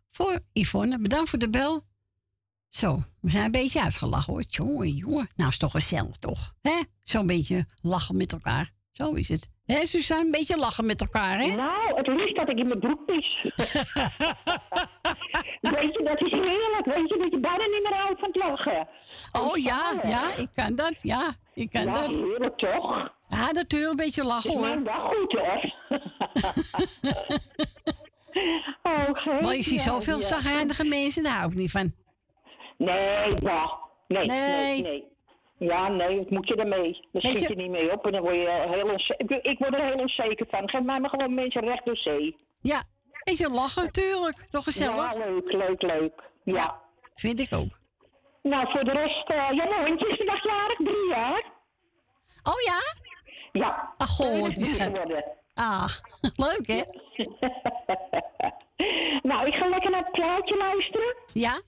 Voor 0.09 0.41
Yvonne, 0.53 0.99
bedankt 0.99 1.31
voor 1.31 1.39
de 1.39 1.51
bel. 1.51 1.83
Zo, 2.69 3.03
we 3.21 3.31
zijn 3.31 3.45
een 3.45 3.51
beetje 3.51 3.83
uitgelachen 3.83 4.33
hoor. 4.33 4.43
Jongen, 4.49 4.89
jongen. 4.91 5.29
Nou, 5.37 5.51
is 5.51 5.59
toch 5.59 5.71
gezellig 5.71 6.17
toch? 6.17 6.55
hè? 6.63 6.81
Zo'n 7.03 7.27
beetje 7.27 7.65
lachen 7.83 8.17
met 8.17 8.33
elkaar. 8.33 8.73
Zo 8.93 9.13
is 9.13 9.29
het. 9.29 9.51
Hé, 9.67 9.87
Suzanne, 9.87 10.25
een 10.25 10.31
beetje 10.31 10.57
lachen 10.57 10.87
met 10.87 11.01
elkaar, 11.01 11.39
hè? 11.39 11.55
Nou, 11.55 11.97
het 11.97 12.07
liefst 12.07 12.37
dat 12.37 12.49
ik 12.49 12.59
in 12.59 12.67
mijn 12.67 12.79
broek 12.79 13.05
pis. 13.07 13.43
weet 15.61 15.95
je, 15.95 16.01
dat 16.05 16.21
is 16.23 16.31
heerlijk. 16.31 16.85
Weet 16.85 17.09
je, 17.09 17.19
dat 17.19 17.31
je 17.31 17.39
bijna 17.41 17.65
niet 17.65 17.83
meer 17.83 17.99
houdt 17.99 18.21
van 18.21 18.29
het 18.33 18.37
lachen. 18.37 18.89
Oh 19.33 19.57
ja, 19.57 20.01
ja, 20.05 20.35
ik 20.37 20.49
kan 20.55 20.75
dat. 20.75 21.03
Ja, 21.03 21.37
ik 21.55 21.71
kan 21.71 21.83
Ja, 21.83 21.95
dat. 21.95 22.17
heerlijk 22.17 22.57
toch? 22.59 23.13
Ja, 23.35 23.51
natuurlijk 23.53 23.91
een 23.91 23.97
beetje 23.97 24.25
lachen 24.25 24.53
hoor. 24.59 24.83
dat 24.85 24.95
goed 24.95 25.33
hoor. 25.33 25.73
oh, 28.83 29.09
geen 29.13 29.39
Maar 29.41 29.55
ik 29.55 29.65
zie 29.65 29.81
zoveel 29.81 30.19
ja. 30.19 30.27
zagrijnige 30.27 30.85
mensen, 30.85 31.23
daar 31.23 31.37
hou 31.37 31.51
ik 31.51 31.57
niet 31.57 31.71
van. 31.71 31.93
Nee, 32.79 33.35
bah. 33.43 33.73
Nee, 34.09 34.27
nee, 34.27 34.41
Nee. 34.41 34.83
nee. 34.83 35.13
Ja, 35.59 35.89
nee, 35.89 36.17
wat 36.19 36.31
moet 36.31 36.49
je 36.49 36.55
ermee? 36.57 37.09
Daar 37.13 37.23
schiet 37.23 37.41
je- 37.41 37.49
je 37.49 37.55
niet 37.55 37.71
mee 37.71 37.93
op 37.93 38.07
en 38.07 38.13
dan 38.13 38.21
word 38.23 38.35
je 38.35 38.67
heel 38.71 38.89
onzeker. 38.91 39.45
Ik, 39.45 39.59
word 39.59 39.75
er 39.75 39.85
heel 39.85 39.97
onzeker 39.99 40.47
van. 40.51 40.69
Geef 40.69 40.83
mij 40.83 41.01
maar 41.01 41.11
gewoon 41.11 41.35
mensen 41.35 41.61
recht 41.65 41.85
door 41.85 41.97
zee. 41.97 42.37
Ja, 42.61 42.83
beetje 43.25 43.49
lachen, 43.49 43.93
tuurlijk. 43.93 44.37
Toch 44.51 44.65
gezellig? 44.65 44.97
Ja, 44.97 45.15
leuk, 45.27 45.53
leuk, 45.53 45.83
leuk. 45.83 46.13
Ja. 46.45 46.81
Vind 47.15 47.41
ik 47.41 47.53
ook. 47.55 47.79
Nou, 48.43 48.71
voor 48.71 48.85
de 48.85 48.91
rest, 48.93 49.29
eh 49.29 49.37
ja, 49.37 49.69
mijn 49.69 49.87
hondje 49.87 50.09
is 50.09 50.17
vandaag 50.17 50.45
jarig, 50.45 50.77
drie 50.77 51.09
jaar. 51.09 51.45
Oh 52.43 52.61
ja? 52.65 52.81
Ja. 53.63 53.95
Ach, 53.99 54.09
goh, 54.09 54.49
is 54.51 54.73
ge- 54.73 54.83
geworden. 54.83 55.25
Ah, 55.55 55.89
leuk 56.47 56.67
hè? 56.67 56.83
Nou, 59.23 59.47
ik 59.47 59.55
ga 59.55 59.69
lekker 59.69 59.91
naar 59.91 60.01
het 60.03 60.13
plaatje 60.13 60.57
luisteren. 60.57 61.15
Ja? 61.33 61.61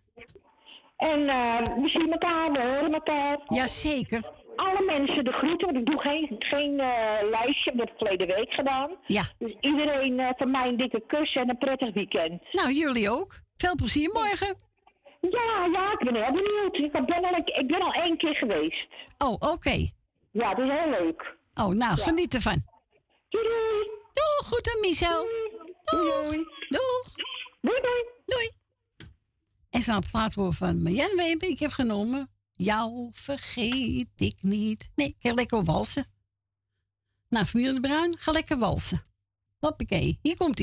En 0.96 1.28
eh, 1.28 1.58
we 1.82 1.88
zien 1.88 2.12
elkaar, 2.12 2.52
we 2.52 2.60
horen 2.60 2.94
elkaar. 2.94 3.38
Jazeker. 3.46 4.30
Alle 4.56 4.82
mensen 4.84 5.24
de 5.24 5.32
groeten, 5.32 5.66
want 5.66 5.78
ik 5.78 5.86
doe 5.90 6.00
geen, 6.00 6.36
geen 6.38 6.80
eh, 6.80 7.28
lijstje, 7.30 7.70
dat 7.70 7.80
heb 7.80 7.88
ik 7.90 7.94
verleden 7.98 8.26
week 8.26 8.52
gedaan. 8.52 8.90
Ja. 9.06 9.22
Dus 9.38 9.56
iedereen 9.60 10.20
eh, 10.20 10.28
van 10.36 10.50
mij 10.50 10.68
een 10.68 10.76
dikke 10.76 11.02
kus 11.06 11.34
en 11.34 11.48
een 11.48 11.58
prettig 11.58 11.94
weekend. 11.94 12.42
Nou, 12.52 12.72
jullie 12.72 13.10
ook. 13.10 13.34
Veel 13.56 13.74
plezier 13.74 14.10
morgen. 14.12 14.56
Ja, 15.20 15.68
ja, 15.72 15.92
ik 15.92 15.98
ben 16.12 16.14
heel 16.14 16.32
benieuwd. 16.32 16.76
Ik 16.76 16.92
ben 17.06 17.24
al, 17.24 17.34
een- 17.34 17.58
ik 17.60 17.66
ben 17.66 17.80
al 17.80 17.92
één 17.92 18.16
keer 18.16 18.34
geweest. 18.34 18.86
Oh, 19.18 19.32
oké. 19.52 19.88
Ja, 20.30 20.54
dat 20.54 20.68
is 20.68 20.72
heel 20.74 20.90
leuk. 20.90 21.35
Oh, 21.58 21.66
nou, 21.74 21.96
Ja. 21.96 22.04
geniet 22.04 22.34
ervan. 22.34 22.64
Doei 23.28 23.44
doei. 23.44 23.84
Doeg, 24.12 24.46
goed 24.48 24.70
aan 24.74 24.80
Michel. 24.80 25.22
Doei 25.84 26.10
doei. 26.10 26.44
Doeg. 26.68 27.12
Doei 27.60 27.80
doei. 27.80 28.04
Doei. 28.24 28.50
En 29.70 29.82
zo'n 29.82 30.02
plaatwoord 30.10 30.56
van 30.56 30.82
Marjan 30.82 31.16
Weber. 31.16 31.48
Ik 31.48 31.58
heb 31.58 31.70
genomen. 31.70 32.30
Jou 32.52 33.08
vergeet 33.12 34.08
ik 34.16 34.36
niet. 34.40 34.90
Nee, 34.94 35.06
ik 35.08 35.16
ga 35.18 35.34
lekker 35.34 35.64
walsen. 35.64 36.06
Nou, 37.28 37.44
familie 37.46 37.72
de 37.74 37.80
Bruin, 37.80 38.16
ga 38.18 38.32
lekker 38.32 38.58
walsen. 38.58 39.02
Hoppakee, 39.58 40.18
hier 40.22 40.36
komt 40.36 40.58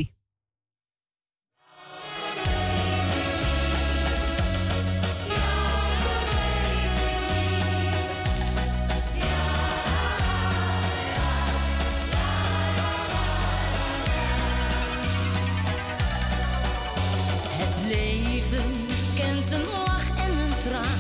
een 19.51 19.65
lach 19.71 20.07
en 20.25 20.31
een 20.31 20.57
traan, 20.63 20.99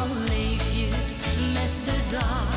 al 0.00 0.08
leef 0.28 0.72
je 0.72 0.88
met 1.52 1.84
de 1.84 1.96
dag. 2.10 2.50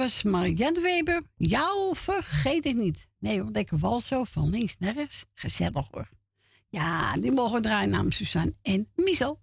was 0.00 0.22
Marianne 0.22 0.80
Weber. 0.80 1.22
Jou 1.36 1.96
vergeet 1.96 2.66
ik 2.66 2.74
niet. 2.74 3.06
Nee, 3.18 3.42
want 3.42 3.56
ik 3.56 3.70
wal 3.70 4.00
zo 4.00 4.24
van 4.24 4.50
links 4.50 4.78
naar 4.78 4.92
rechts. 4.92 5.24
Gezellig 5.34 5.88
hoor. 5.90 6.08
Ja, 6.68 7.16
die 7.16 7.32
mogen 7.32 7.62
draaien 7.62 7.90
namens 7.90 8.16
Suzanne 8.16 8.54
en 8.62 8.88
Miesel. 8.96 9.40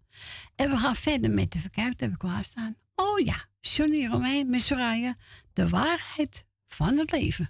En 0.55 0.69
we 0.69 0.77
gaan 0.77 0.95
verder 0.95 1.31
met 1.31 1.51
de 1.51 1.59
verkuik 1.59 1.99
dat 1.99 2.17
klaarstaan. 2.17 2.75
Oh 2.95 3.19
ja, 3.19 3.45
Johnny 3.59 4.07
Romein 4.07 4.49
met 4.49 4.61
Soraya. 4.61 5.15
De 5.53 5.69
waarheid 5.69 6.45
van 6.67 6.97
het 6.97 7.11
leven. 7.11 7.49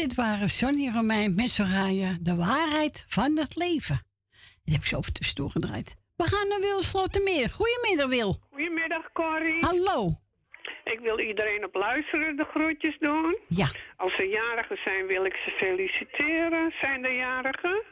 Dit 0.00 0.14
waren 0.14 0.50
Sonny 0.50 0.90
Romein 0.94 1.34
met 1.34 1.50
Soraya, 1.50 2.16
de 2.20 2.36
waarheid 2.36 3.04
van 3.08 3.38
het 3.38 3.56
leven. 3.56 4.00
Die 4.64 4.74
heb 4.74 4.82
ik 4.82 4.88
zo 4.88 4.96
over 4.96 5.12
tussendoor 5.12 5.50
gedraaid. 5.50 5.94
We 6.16 6.24
gaan 6.24 6.48
naar 6.48 6.60
Wil 6.60 6.82
Slotermeer. 6.82 7.50
Goedemiddag, 7.50 8.08
Wil. 8.08 8.38
Goedemiddag, 8.50 9.12
Corrie. 9.12 9.64
Hallo. 9.64 10.20
Ik 10.84 10.98
wil 11.00 11.18
iedereen 11.18 11.64
op 11.64 11.74
luisteren 11.74 12.36
de 12.36 12.44
groetjes 12.44 12.98
doen. 12.98 13.38
Ja. 13.48 13.68
Als 13.96 14.14
ze 14.14 14.22
jarigen 14.26 14.78
zijn, 14.84 15.06
wil 15.06 15.24
ik 15.24 15.34
ze 15.34 15.50
feliciteren. 15.50 16.72
Zijn 16.80 17.04
er 17.04 17.16
jarigen? 17.16 17.82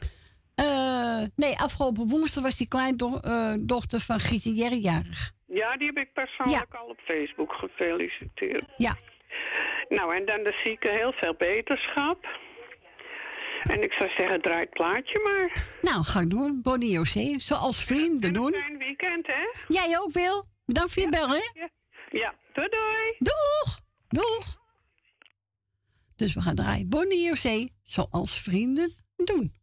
Eh, 0.55 1.21
nee, 1.35 1.59
afgelopen 1.59 2.07
woensdag 2.07 2.43
was 2.43 2.57
die 2.57 2.67
kleindochter 2.67 3.99
van 3.99 4.19
Gietje 4.19 4.53
Jerry 4.53 4.81
jarig. 4.81 5.31
Ja, 5.45 5.77
die 5.77 5.87
heb 5.87 5.97
ik 5.97 6.13
persoonlijk 6.13 6.73
al 6.73 6.87
op 6.87 6.99
Facebook 6.99 7.53
gefeliciteerd. 7.53 8.63
Ja. 8.77 8.95
Nou, 9.89 10.15
en 10.15 10.25
dan 10.25 10.43
de 10.43 10.59
zieke 10.63 10.87
heel 10.87 11.11
veel 11.11 11.35
beterschap. 11.37 12.27
En 13.63 13.83
ik 13.83 13.93
zou 13.93 14.09
zeggen, 14.09 14.41
draai 14.41 14.59
het 14.59 14.69
plaatje 14.69 15.19
maar. 15.23 15.67
Nou, 15.81 16.03
ga 16.03 16.19
ik 16.19 16.29
doen. 16.29 16.59
Bonnie 16.61 16.91
José, 16.91 17.39
zoals 17.39 17.83
vrienden 17.83 18.33
doen. 18.33 18.51
Fijn 18.51 18.77
weekend, 18.77 19.27
hè? 19.27 19.49
Jij 19.67 19.99
ook, 19.99 20.11
Wil. 20.11 20.45
Bedankt 20.65 20.93
voor 20.93 21.03
je 21.03 21.09
bel, 21.09 21.29
hè? 21.29 21.41
Ja. 21.53 21.69
ja, 22.09 22.33
doei 22.53 22.67
doei. 22.69 23.15
Doeg! 23.17 23.79
Doeg! 24.07 24.57
Dus 26.15 26.33
we 26.33 26.41
gaan 26.41 26.55
draaien 26.55 26.89
Bonnie 26.89 27.23
José, 27.23 27.67
zoals 27.83 28.41
vrienden 28.41 28.93
doen. 29.15 29.58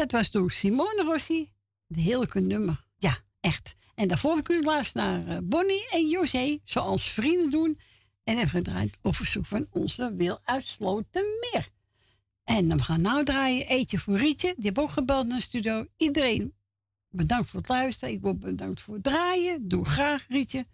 Dat 0.00 0.10
was 0.10 0.30
door 0.30 0.50
Simone 0.50 1.02
Rossi. 1.02 1.48
De 1.86 2.00
heerlijke 2.00 2.40
nummer. 2.40 2.84
Ja, 2.96 3.18
echt. 3.40 3.74
En 3.94 4.08
daarvoor 4.08 4.42
kun 4.42 4.56
je 4.56 4.62
luisteren 4.62 5.08
naar 5.08 5.36
eh, 5.36 5.42
Bonnie 5.42 5.88
en 5.90 6.08
José, 6.08 6.58
zoals 6.64 7.10
vrienden 7.10 7.50
doen. 7.50 7.78
En 8.24 8.36
hebben 8.36 8.62
gedraaid 8.62 8.96
op 9.02 9.16
verzoek 9.16 9.46
van 9.46 9.66
onze 9.70 10.14
Wil 10.16 10.38
uit 10.44 10.64
Slotermeer. 10.64 11.68
En 12.44 12.68
dan 12.68 12.82
gaan 12.82 12.96
we 12.96 13.02
nou 13.02 13.24
draaien 13.24 13.66
Eetje 13.66 13.98
voor 13.98 14.16
Rietje. 14.16 14.54
Die 14.56 14.64
heeft 14.64 14.78
ook 14.78 14.90
gebeld 14.90 15.26
naar 15.26 15.36
de 15.36 15.42
studio. 15.42 15.86
Iedereen 15.96 16.54
bedankt 17.08 17.50
voor 17.50 17.60
het 17.60 17.68
luisteren. 17.68 18.14
Ik 18.14 18.20
word 18.20 18.40
bedankt 18.40 18.80
voor 18.80 18.94
het 18.94 19.02
draaien. 19.02 19.68
Doe 19.68 19.84
graag, 19.84 20.26
Rietje. 20.28 20.64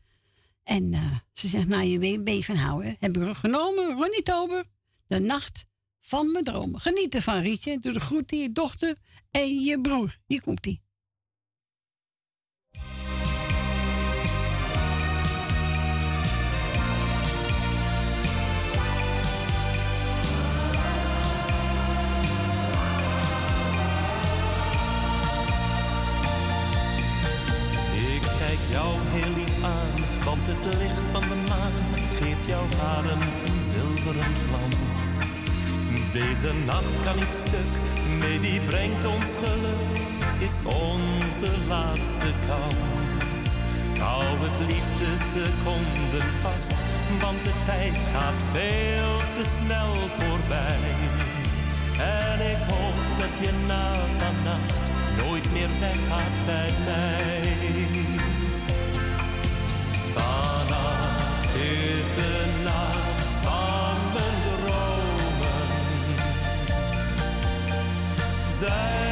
En 0.63 0.93
eh, 0.93 1.17
ze 1.33 1.49
zegt, 1.49 1.69
nou, 1.69 1.83
je 1.85 1.99
weet 1.99 2.25
beetje 2.25 2.43
van 2.43 2.57
houden. 2.57 2.97
Heb 2.99 3.17
ik 3.17 3.23
er 3.23 3.35
genomen, 3.35 3.93
Ronnie 3.93 4.23
Tober. 4.23 4.65
De 5.07 5.19
nacht 5.19 5.65
van 6.07 6.33
mijn 6.33 6.45
dromen. 6.45 6.81
Geniet 6.81 7.15
ervan, 7.15 7.41
Rietje. 7.41 7.79
Doe 7.79 7.93
de 7.93 8.01
groeten 8.01 8.39
je 8.39 8.53
dochter 8.53 8.97
en 9.31 9.61
je 9.63 9.81
broer. 9.81 10.17
Hier 10.27 10.43
komt-ie. 10.43 10.86
Deze 36.23 36.53
nacht 36.67 37.03
kan 37.05 37.17
niet 37.17 37.35
stuk, 37.47 37.73
nee 38.21 38.41
die 38.41 38.61
brengt 38.61 39.05
ons 39.05 39.31
geluk, 39.43 40.01
is 40.39 40.57
onze 40.65 41.51
laatste 41.69 42.31
kans. 42.49 43.43
Hou 43.99 44.25
het 44.39 44.59
liefste 44.71 45.11
seconden 45.33 46.29
vast, 46.43 46.85
want 47.21 47.45
de 47.45 47.53
tijd 47.65 48.09
gaat 48.13 48.41
veel 48.53 49.17
te 49.35 49.45
snel 49.57 49.93
voorbij. 50.17 50.91
En 51.99 52.39
ik 52.53 52.63
hoop 52.71 52.99
dat 53.19 53.35
je 53.41 53.53
na 53.67 53.93
vannacht 54.19 54.87
nooit 55.23 55.53
meer 55.53 55.71
weggaat 55.81 56.37
bij 56.47 56.73
mij. 56.85 57.55
Vannacht 60.13 60.56
Zijn 68.59 69.06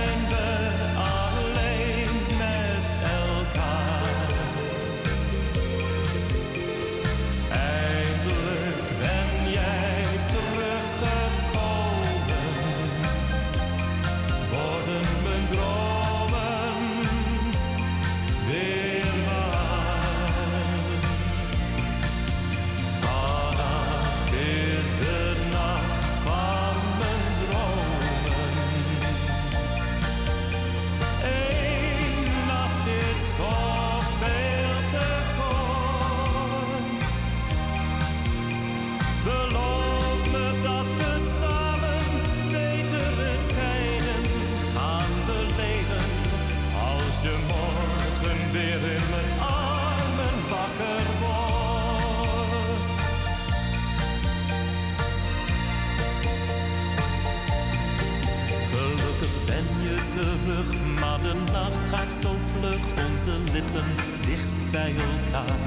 maar 61.00 61.20
de 61.20 61.34
nacht 61.52 61.84
gaat 61.92 62.14
zo 62.22 62.30
vlug. 62.52 62.82
Onze 63.10 63.34
lippen 63.52 63.88
dicht 64.26 64.70
bij 64.70 64.92
elkaar. 65.10 65.58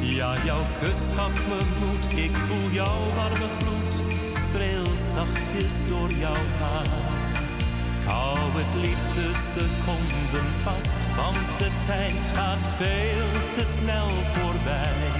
Ja, 0.00 0.34
jouw 0.44 0.64
kus 0.80 1.00
gaf 1.16 1.34
me 1.48 1.60
moed, 1.80 2.24
ik 2.24 2.36
voel 2.46 2.70
jouw 2.70 3.02
warme 3.16 3.48
gloed. 3.58 3.94
Streel 4.34 4.88
zachtjes 5.14 5.88
door 5.88 6.10
jouw 6.10 6.44
haar. 6.60 6.86
Ik 8.00 8.08
hou 8.08 8.38
het 8.60 8.72
liefste 8.84 9.26
seconden 9.52 10.48
vast, 10.62 11.00
want 11.16 11.58
de 11.58 11.70
tijd 11.86 12.22
gaat 12.36 12.64
veel 12.80 13.30
te 13.56 13.64
snel 13.74 14.10
voorbij. 14.34 15.10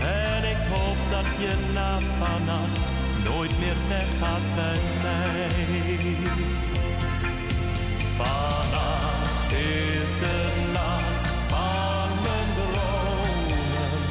En 0.00 0.42
ik 0.54 0.60
hoop 0.72 1.00
dat 1.10 1.28
je 1.42 1.52
na 1.74 1.98
vannacht 2.18 2.90
nooit 3.24 3.58
meer 3.58 3.76
weggaat 3.88 4.46
bij 4.54 4.80
mij. 5.02 6.64
Vannacht 8.16 9.52
is 9.52 10.18
de 10.20 10.68
nacht 10.72 11.42
van 11.48 12.08
mijn 12.22 12.48
dromen. 12.54 14.04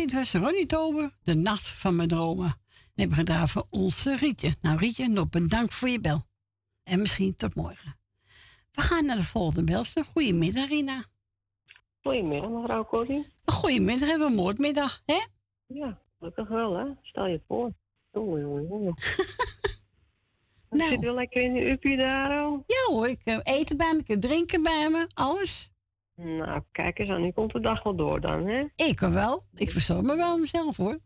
Dit 0.00 0.12
was 0.12 0.32
Ronnie 0.32 0.66
Tober, 0.66 1.10
De 1.22 1.34
Nacht 1.34 1.68
van 1.68 1.96
mijn 1.96 2.08
dromen. 2.08 2.46
En 2.46 2.54
hebben 2.94 3.16
we 3.16 3.24
gedaan 3.24 3.48
voor 3.48 3.66
onze 3.70 4.16
Rietje. 4.16 4.54
Nou 4.60 4.78
Rietje, 4.78 5.08
nog 5.08 5.28
bedankt 5.28 5.74
voor 5.74 5.88
je 5.88 6.00
bel. 6.00 6.22
En 6.84 7.00
misschien 7.00 7.36
tot 7.36 7.54
morgen. 7.54 7.98
We 8.72 8.80
gaan 8.80 9.06
naar 9.06 9.16
de 9.16 9.24
volgende 9.24 9.64
belster. 9.64 10.04
Goedemiddag, 10.04 10.68
Rina. 10.68 11.04
Goedemiddag, 12.02 12.50
mevrouw 12.50 12.84
Corrie. 12.84 13.26
Goedemiddag, 13.44 14.08
hebben 14.08 14.28
we 14.28 14.34
moordmiddag, 14.34 15.02
hè? 15.06 15.20
Ja, 15.66 15.98
gelukkig 16.18 16.48
wel, 16.48 16.74
hè? 16.74 16.84
Stel 17.02 17.26
je 17.26 17.40
voor. 17.46 17.72
Oei, 18.16 18.44
oei, 18.44 18.66
oei. 18.70 18.92
Nou. 20.70 20.90
Zit 20.90 21.00
wel 21.00 21.14
lekker 21.14 21.42
in 21.42 21.52
de 21.52 21.70
uppie 21.70 21.96
daar, 21.96 22.44
oh? 22.44 22.62
Ja 22.66 22.94
hoor, 22.94 23.08
ik 23.08 23.20
heb 23.24 23.40
eten 23.46 23.76
bij 23.76 23.92
me, 23.92 23.98
ik 23.98 24.08
heb 24.08 24.20
drinken 24.20 24.62
bij 24.62 24.90
me, 24.90 25.06
alles. 25.14 25.69
Nou, 26.22 26.62
kijk 26.72 26.98
eens 26.98 27.08
aan. 27.10 27.22
Nu 27.22 27.30
komt 27.32 27.52
de 27.52 27.60
dag 27.60 27.82
wel 27.82 27.96
door 27.96 28.20
dan, 28.20 28.46
hè? 28.46 28.64
Ik 28.76 29.00
wel. 29.00 29.42
Ik 29.54 29.70
verzorg 29.70 30.02
me 30.02 30.16
wel 30.16 30.38
mezelf, 30.38 30.76
hoor. 30.76 30.98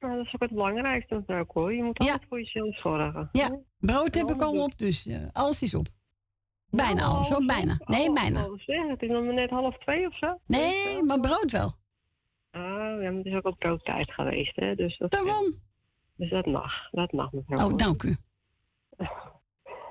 Nou, 0.00 0.16
dat 0.16 0.26
is 0.26 0.34
ook 0.34 0.40
het 0.40 0.50
belangrijkste, 0.50 1.14
mevrouw 1.14 1.46
Corrie. 1.46 1.76
Je 1.76 1.82
moet 1.82 1.98
altijd 1.98 2.24
voor 2.28 2.38
jezelf 2.38 2.78
zorgen. 2.78 3.28
Ja, 3.32 3.58
brood 3.78 4.14
heb 4.14 4.30
ik 4.30 4.42
al 4.42 4.62
op, 4.62 4.78
dus 4.78 5.06
eh, 5.06 5.18
alles 5.32 5.62
is 5.62 5.74
op. 5.74 5.86
Bijna 6.70 7.02
alles, 7.02 7.28
hoor, 7.28 7.44
bijna. 7.46 7.78
Nee, 7.84 8.12
bijna. 8.12 8.48
Zeg, 8.56 8.88
het 8.88 9.02
is 9.02 9.08
nog 9.08 9.24
net 9.24 9.50
half 9.50 9.78
twee 9.78 10.06
of 10.06 10.16
zo? 10.18 10.38
Nee, 10.46 11.02
maar 11.02 11.20
brood 11.20 11.50
wel. 11.50 11.66
Oh, 12.52 12.62
ja, 13.02 13.10
maar 13.10 13.12
het 13.12 13.26
is 13.26 13.34
ook 13.34 13.44
al 13.44 13.56
broodtijd 13.56 14.12
geweest, 14.12 14.56
hè? 14.56 14.74
Dus 14.74 14.98
dat, 14.98 15.10
Daarom. 15.10 15.54
Dus 16.16 16.30
dat 16.30 16.46
mag, 16.46 16.90
dat 16.90 17.12
mag, 17.12 17.32
mevrouw 17.32 17.70
Oh, 17.70 17.76
dank 17.76 18.02
u. 18.02 18.16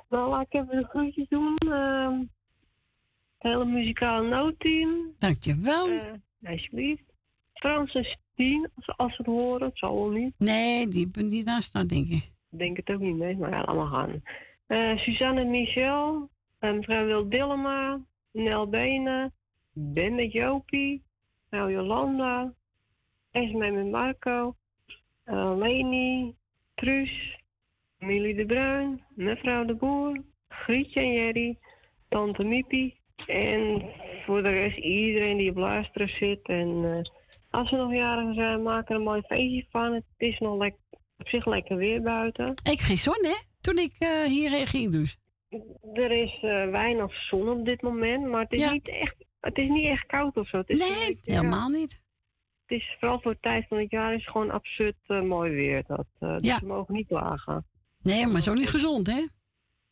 Nou, 0.09 0.29
laat 0.29 0.45
ik 0.49 0.53
even 0.53 0.77
de 0.77 0.87
groetjes 0.89 1.27
doen. 1.27 1.55
ehm, 1.57 2.13
hele 3.43 3.65
muzikale 3.65 4.27
noodteam. 4.27 5.13
Dankjewel. 5.17 5.89
Uh, 5.89 6.01
alsjeblieft. 6.43 7.03
Frans 7.53 7.93
en 7.93 8.05
Stien, 8.05 8.69
als, 8.75 8.97
als 8.97 9.11
ze 9.15 9.17
het 9.17 9.25
horen. 9.31 9.67
Het 9.67 9.77
zal 9.77 9.95
wel 9.95 10.09
niet. 10.09 10.33
Nee, 10.37 10.87
die 10.87 11.09
niet 11.13 11.45
naast 11.45 11.67
staan, 11.67 11.87
denk 11.87 12.07
ik. 12.07 12.31
Ik 12.51 12.59
denk 12.59 12.77
het 12.77 12.89
ook 12.91 12.99
niet 12.99 13.15
mee, 13.15 13.37
maar 13.37 13.49
ja, 13.49 13.61
allemaal 13.61 13.87
gaan. 13.87 14.21
Eh, 14.67 14.97
Suzanne 14.97 15.41
en 15.41 15.49
Michel. 15.49 16.29
eh, 16.59 16.73
mevrouw 16.73 17.05
Wil 17.05 17.29
Dillema. 17.29 17.99
Nel 18.31 18.67
Benen. 18.69 19.33
Ben 19.73 20.15
met 20.15 20.31
Jopie. 20.31 21.03
mevrouw 21.49 21.69
Jolanda. 21.69 22.53
Esme 23.31 23.71
met 23.71 23.91
Marco. 23.91 24.55
eh, 25.23 25.53
Leni. 25.57 26.35
Truus. 26.75 27.39
Millie 27.99 28.35
de 28.35 28.45
Bruin. 28.45 29.01
Mevrouw 29.15 29.65
de 29.65 29.73
Boer. 29.75 30.21
Grietje 30.47 30.99
en 30.99 31.13
Jerry. 31.13 31.57
Tante 32.09 32.43
Miepie. 32.43 33.01
En 33.27 33.83
voor 34.25 34.43
de 34.43 34.49
rest 34.49 34.77
iedereen 34.77 35.37
die 35.37 35.49
op 35.49 35.57
luisteren 35.57 36.09
zit. 36.09 36.39
En 36.47 36.83
eh, 36.83 37.01
als 37.49 37.69
ze 37.69 37.75
nog 37.75 37.93
jarigen 37.93 38.33
zijn, 38.33 38.63
maak 38.63 38.89
er 38.89 38.95
een 38.95 39.01
mooi 39.03 39.21
feestje 39.21 39.65
van. 39.69 39.93
Het 39.93 40.03
is 40.17 40.39
nog 40.39 40.57
lek- 40.57 40.77
op 41.17 41.27
zich 41.27 41.45
lekker 41.45 41.77
weer 41.77 42.01
buiten. 42.01 42.51
Ik 42.71 42.79
geen 42.79 42.97
zon, 42.97 43.25
hè? 43.25 43.35
Toen 43.61 43.77
ik 43.77 43.93
eh, 43.99 44.21
hierheen 44.23 44.67
ging, 44.67 44.91
dus. 44.91 45.17
Er 45.93 46.11
is 46.11 46.33
eh, 46.41 46.69
weinig 46.69 47.15
zon 47.15 47.49
op 47.49 47.65
dit 47.65 47.81
moment, 47.81 48.25
maar 48.25 48.41
het 48.41 48.51
is, 48.51 48.71
niet, 48.71 48.87
echt, 48.87 49.15
het 49.39 49.57
is 49.57 49.69
niet 49.69 49.85
echt 49.85 50.05
koud 50.05 50.37
of 50.37 50.47
zo. 50.47 50.57
Het 50.57 50.69
is 50.69 50.77
Nee, 50.77 51.35
helemaal 51.37 51.71
ja, 51.71 51.77
niet. 51.77 52.01
Het 52.65 52.77
is 52.81 52.95
vooral 52.99 53.19
voor 53.21 53.31
de 53.31 53.39
tijd 53.41 53.65
van 53.67 53.77
het 53.77 53.91
jaar 53.91 54.13
is 54.13 54.27
gewoon 54.27 54.51
absurd 54.51 54.95
mooi 55.07 55.51
weer. 55.51 55.83
Dat, 55.87 56.05
dus 56.39 56.59
we 56.59 56.65
mogen 56.65 56.93
niet 56.93 57.07
klagen. 57.07 57.65
Nee, 58.01 58.27
maar 58.27 58.41
zo 58.41 58.53
niet 58.53 58.69
gezond, 58.69 59.07
hè? 59.07 59.25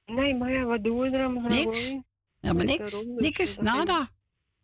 Nee, 0.05 0.35
maar 0.35 0.51
ja, 0.51 0.63
wat 0.63 0.83
doen 0.83 0.99
we 0.99 1.09
er 1.09 1.31
mevrouw 1.31 1.63
Niks. 1.63 1.95
Helemaal 2.41 2.65
Nee, 2.65 2.77
niks. 2.77 2.91
daarom, 2.91 3.15
dus 3.15 3.23
Niks, 3.26 3.57
ik- 3.57 3.63
nada. 3.63 4.07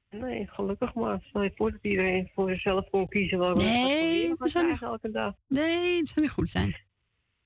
Nee, 0.10 0.48
gelukkig 0.48 0.94
maar. 0.94 1.20
Stel 1.22 1.41
je 1.41 1.52
voor 1.56 1.72
dat 1.72 1.80
iedereen 1.84 2.30
voor 2.36 2.49
zichzelf 2.49 2.90
kon 2.90 3.08
kiezen 3.08 3.40
welke 3.40 3.62
Nee, 3.62 4.34
we 4.36 4.49
zou 4.49 4.68
niet- 4.68 4.82
elke 4.82 5.12
dag. 5.12 5.34
Nee, 5.48 5.98
dat 5.98 6.08
zou 6.08 6.22
niet 6.26 6.32
goed 6.36 6.49
zijn. 6.49 6.76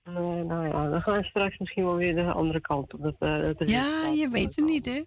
Nee, 0.03 0.43
nou 0.43 0.67
ja, 0.67 0.89
dan 0.89 1.01
gaan 1.01 1.17
we 1.17 1.23
straks 1.23 1.57
misschien 1.57 1.83
wel 1.83 1.95
weer 1.95 2.15
de 2.15 2.31
andere 2.31 2.61
kant 2.61 2.93
op. 2.93 3.01
Dat, 3.01 3.15
eh, 3.19 3.41
dat 3.57 3.69
Ja, 3.69 4.07
je 4.07 4.29
weet 4.29 4.55
het 4.55 4.65
niet, 4.65 4.85
hè? 4.85 5.01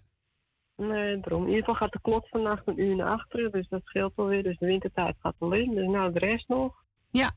Nee, 0.85 1.19
daarom. 1.19 1.41
In 1.41 1.47
ieder 1.47 1.59
geval 1.59 1.75
gaat 1.75 1.91
de 1.91 1.99
klok 2.01 2.27
vannacht 2.27 2.67
een 2.67 2.79
uur 2.79 2.95
naar 2.95 3.07
achteren, 3.09 3.51
dus 3.51 3.67
dat 3.67 3.81
scheelt 3.83 4.15
wel 4.15 4.25
weer. 4.25 4.43
Dus 4.43 4.57
de 4.57 4.65
wintertijd 4.65 5.15
gaat 5.19 5.35
in. 5.39 5.75
Dus 5.75 5.85
nou, 5.87 6.11
de 6.13 6.19
rest 6.19 6.47
nog. 6.47 6.83
Ja. 7.11 7.31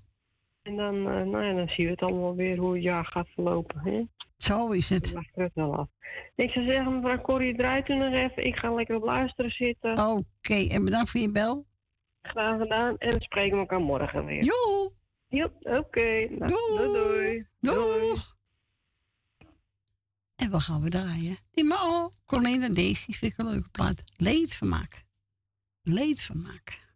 En 0.69 0.77
dan, 0.77 0.95
eh, 0.95 1.25
nou 1.25 1.45
ja, 1.45 1.53
dan 1.53 1.69
zien 1.69 1.85
we 1.87 1.93
het 1.93 2.03
allemaal 2.03 2.35
weer 2.35 2.57
hoe 2.57 2.75
het 2.75 2.83
jaar 2.83 3.05
gaat 3.05 3.29
verlopen. 3.29 3.81
Hè? 3.81 4.03
Zo 4.37 4.71
is 4.71 4.89
het. 4.89 5.13
Dan 5.13 5.27
we 5.35 5.43
het 5.43 5.55
wel 5.55 5.77
af. 5.77 5.89
Ik 6.35 6.51
zou 6.51 6.65
zeggen, 6.65 6.95
mevrouw 6.95 7.21
Corrie, 7.21 7.57
draait 7.57 7.89
u 7.89 7.95
nog 7.95 8.13
even. 8.13 8.47
Ik 8.47 8.57
ga 8.57 8.75
lekker 8.75 8.97
op 8.97 9.03
luisteren 9.03 9.51
zitten. 9.51 9.91
Oké, 9.91 10.69
en 10.69 10.85
bedankt 10.85 11.11
voor 11.11 11.21
je 11.21 11.33
bel. 11.33 11.67
Graag 12.23 12.59
gedaan. 12.61 12.97
En 12.99 13.11
dan 13.11 13.21
spreken 13.21 13.53
we 13.53 13.59
elkaar 13.59 13.81
morgen 13.81 14.25
weer. 14.25 14.45
Joe! 14.45 14.93
Ja, 15.29 15.51
oké. 15.63 16.27
Nou, 16.31 16.53
doei. 16.53 16.93
doei. 16.93 17.47
Doeg! 17.61 18.37
En 20.37 20.51
wat 20.51 20.63
gaan 20.63 20.83
we 20.83 20.89
draaien? 20.91 21.37
Die 21.51 21.65
maar 21.65 21.83
oh, 21.83 22.13
Colleen 22.27 22.63
en 22.63 22.75
Daisy 22.75 23.13
vind 23.13 23.33
ik 23.33 23.39
een 23.39 23.51
leuke 23.51 23.71
plaat. 23.71 24.03
Leedvermaak. 24.17 25.05
Leedvermaak. 25.83 26.88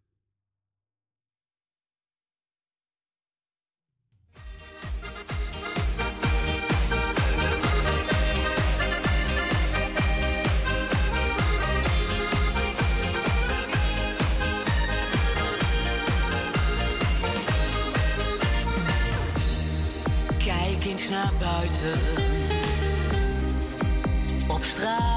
Naar 21.13 21.31
buiten. 21.39 21.99
Op 24.47 24.63
straat. 24.63 25.12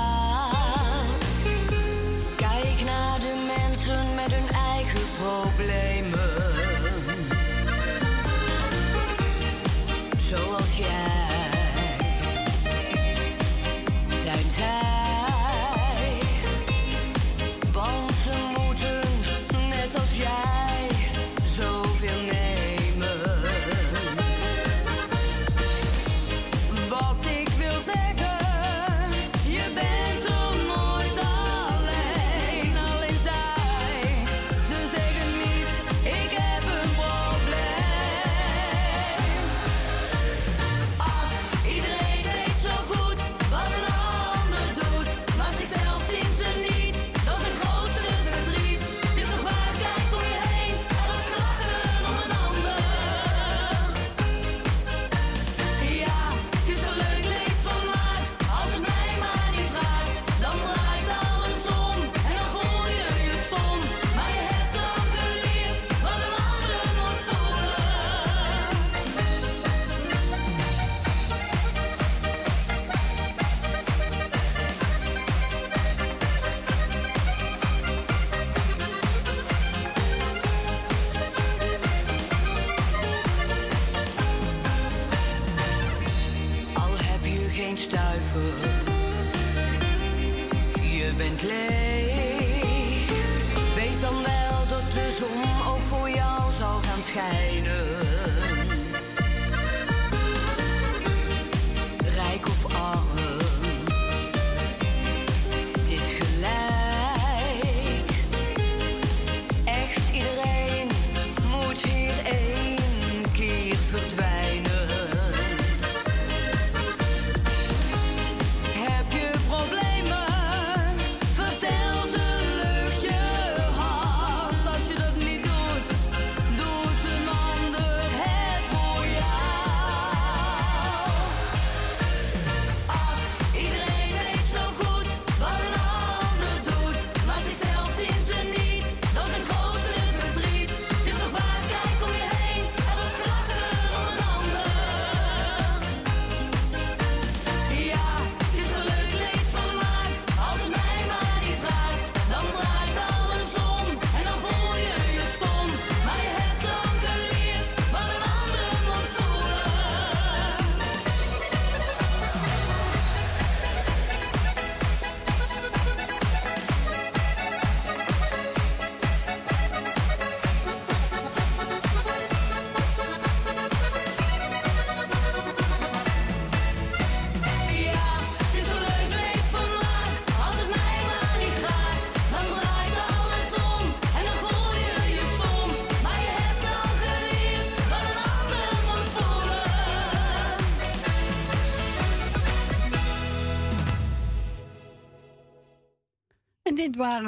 Zal 97.17 97.56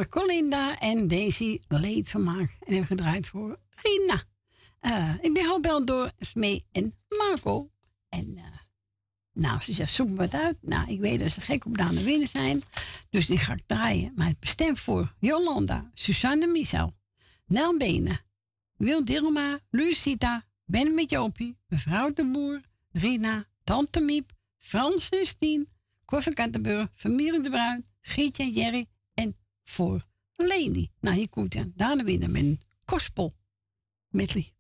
Colinda 0.09 0.79
en 0.79 1.09
Daisy 1.09 1.61
leed 1.69 2.11
vermaak. 2.11 2.57
En 2.61 2.73
hebben 2.73 2.87
gedraaid 2.87 3.27
voor 3.27 3.59
Rina. 3.71 4.23
Eh, 4.81 5.15
ik 5.21 5.33
ben 5.33 5.45
gebeld 5.45 5.87
door 5.87 6.11
Smee 6.19 6.65
en 6.73 6.95
Marco. 7.09 7.71
En 8.09 8.37
eh, 8.37 8.45
nou, 9.33 9.61
ze 9.61 9.73
zegt, 9.73 9.93
zoek 9.93 10.09
me 10.09 10.15
wat 10.15 10.35
uit. 10.35 10.57
Nou, 10.61 10.91
ik 10.91 11.01
weet 11.01 11.19
dat 11.19 11.33
ze 11.33 11.41
gek 11.41 11.65
op 11.65 11.79
Daan 11.79 12.03
Winnen 12.03 12.29
zijn. 12.29 12.63
Dus 13.11 13.27
die 13.27 13.39
ga 13.39 13.53
ik 13.53 13.63
draaien. 13.67 14.13
Maar 14.17 14.27
het 14.27 14.41
bestemt 14.41 14.81
voor 14.81 15.15
Jolanda, 15.19 15.91
Susanne 15.95 16.47
Michel, 16.47 16.95
Nel 17.47 17.77
Benen, 17.77 18.21
Wil 18.77 19.05
Dilma, 19.05 19.59
Lucita, 19.71 20.45
Ben 20.65 20.95
met 20.95 21.11
Jopie, 21.11 21.57
mevrouw 21.67 22.13
de 22.13 22.31
Boer, 22.31 22.61
Rina, 22.93 23.45
Tante 23.65 24.01
Miep, 24.01 24.33
Frans 24.59 25.09
en 25.09 25.27
Stien, 25.27 25.69
Koffie 26.05 26.35
Kattenburg, 26.35 26.89
Vermeer 26.95 27.43
de 27.43 27.51
Bruin, 27.51 27.87
Gietje 28.01 28.43
en 28.43 28.51
Jerry 28.51 28.87
voor 29.69 30.07
Leni. 30.35 30.91
Nou, 31.01 31.17
je 31.17 31.29
komt 31.29 31.53
dan 31.53 31.73
daarna 31.77 32.05
weer 32.05 32.19
naar 32.19 32.35
een 32.35 32.61
kostpol 32.85 33.35
medley. 34.09 34.53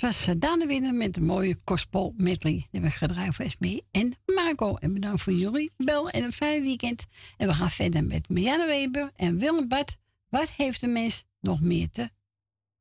was 0.00 0.26
eh, 0.26 0.34
Daan 0.38 0.66
Winnen 0.66 0.96
met 0.96 1.16
een 1.16 1.24
mooie 1.24 1.56
gospel 1.64 2.14
medley. 2.16 2.66
Die 2.70 2.80
we 2.80 2.90
gedraaid 2.90 3.34
voor 3.34 3.54
mee 3.58 3.84
en 3.90 4.14
Marco. 4.34 4.76
En 4.76 4.94
bedankt 4.94 5.22
voor 5.22 5.32
jullie 5.32 5.72
bel 5.76 6.10
en 6.10 6.22
een 6.22 6.32
fijn 6.32 6.62
weekend. 6.62 7.06
En 7.36 7.46
we 7.46 7.54
gaan 7.54 7.70
verder 7.70 8.04
met 8.04 8.28
Marianne 8.28 8.66
Weber 8.66 9.10
en 9.16 9.38
Willem 9.38 9.68
Bart. 9.68 9.96
Wat 10.28 10.50
heeft 10.50 10.80
de 10.80 10.86
mens 10.86 11.24
nog 11.40 11.60
meer 11.60 11.90
te 11.90 12.10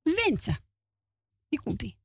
wensen? 0.04 0.58
Hier 1.48 1.62
komt-ie. 1.64 1.99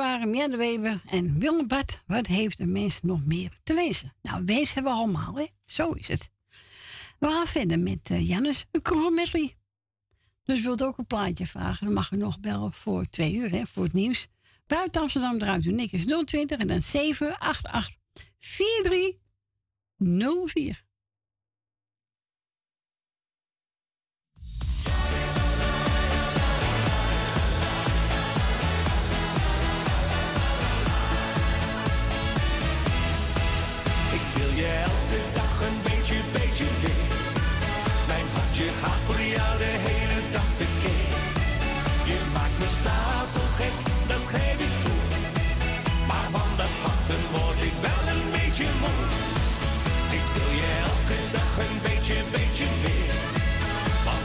waren 0.00 0.56
Weber 0.56 1.02
en 1.06 1.38
Wilbert, 1.38 2.02
wat 2.06 2.26
heeft 2.26 2.58
de 2.58 2.66
mens 2.66 3.00
nog 3.00 3.24
meer 3.24 3.52
te 3.62 3.74
wezen? 3.74 4.14
Nou, 4.22 4.44
wezen 4.44 4.74
hebben 4.74 4.92
we 4.92 4.98
allemaal, 4.98 5.34
hè? 5.34 5.46
Zo 5.64 5.92
is 5.92 6.08
het. 6.08 6.30
We 7.18 7.26
gaan 7.26 7.46
verder 7.46 7.78
met 7.78 8.10
uh, 8.10 8.28
Jannes, 8.28 8.66
een 8.70 8.82
krommedley. 8.82 9.56
Dus 10.44 10.62
wilt 10.62 10.82
ook 10.82 10.98
een 10.98 11.06
plaatje 11.06 11.46
vragen, 11.46 11.86
dan 11.86 11.94
mag 11.94 12.10
u 12.10 12.16
nog 12.16 12.40
bellen 12.40 12.72
voor 12.72 13.04
twee 13.04 13.34
uur, 13.34 13.50
hè, 13.50 13.66
voor 13.66 13.84
het 13.84 13.92
nieuws. 13.92 14.28
Buiten 14.66 15.00
Amsterdam 15.00 15.38
draait 15.38 15.64
u 15.64 15.72
niks 15.72 16.04
020 16.24 16.58
en 16.58 16.66
dan 16.66 16.82
788 16.82 17.96
4304. 18.38 20.84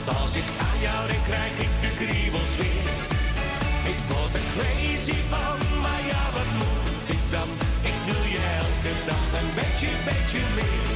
Als 0.07 0.35
ik 0.35 0.47
aan 0.67 0.79
jou 0.81 1.07
denk, 1.07 1.23
krijg 1.23 1.57
ik 1.59 1.73
de 1.81 1.91
kriebels 1.99 2.55
weer. 2.55 2.89
Ik 3.91 3.99
word 4.09 4.33
er 4.39 4.47
crazy 4.55 5.19
van, 5.31 5.57
maar 5.83 6.01
ja, 6.11 6.23
wat 6.37 6.51
moet 6.61 7.07
ik 7.15 7.23
dan? 7.35 7.49
Ik 7.91 7.97
wil 8.05 8.23
je 8.33 8.41
elke 8.63 8.93
dag 9.05 9.27
een 9.41 9.51
beetje, 9.59 9.89
beetje 10.09 10.41
meer. 10.57 10.89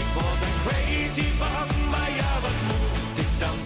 Ik 0.00 0.06
word 0.16 0.40
er 0.48 0.54
crazy 0.64 1.28
van, 1.40 1.66
maar 1.90 2.10
ja, 2.20 2.32
wat 2.44 2.58
moet 2.68 3.18
ik 3.24 3.32
dan? 3.38 3.63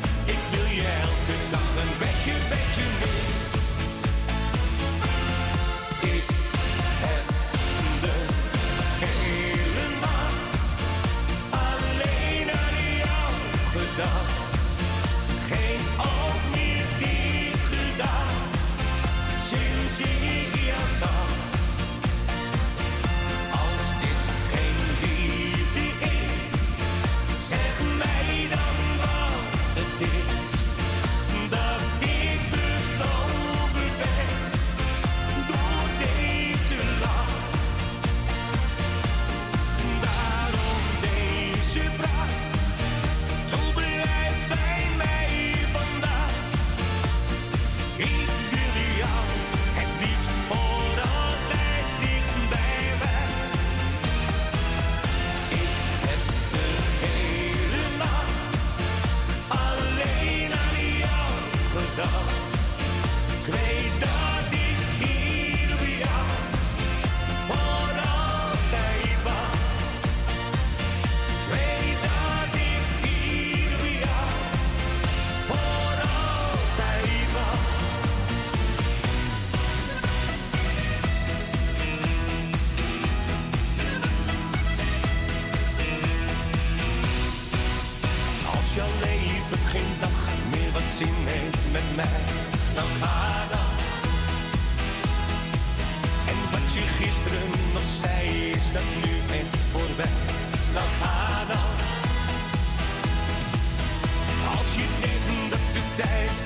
song. 20.98 21.37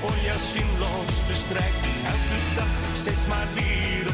Voor 0.03 0.23
jou 0.23 0.39
zinloos 0.39 1.17
verstrijkt, 1.25 1.81
elke 2.13 2.39
dag 2.55 2.73
steeds 2.93 3.25
maar 3.27 3.47
weer 3.53 4.05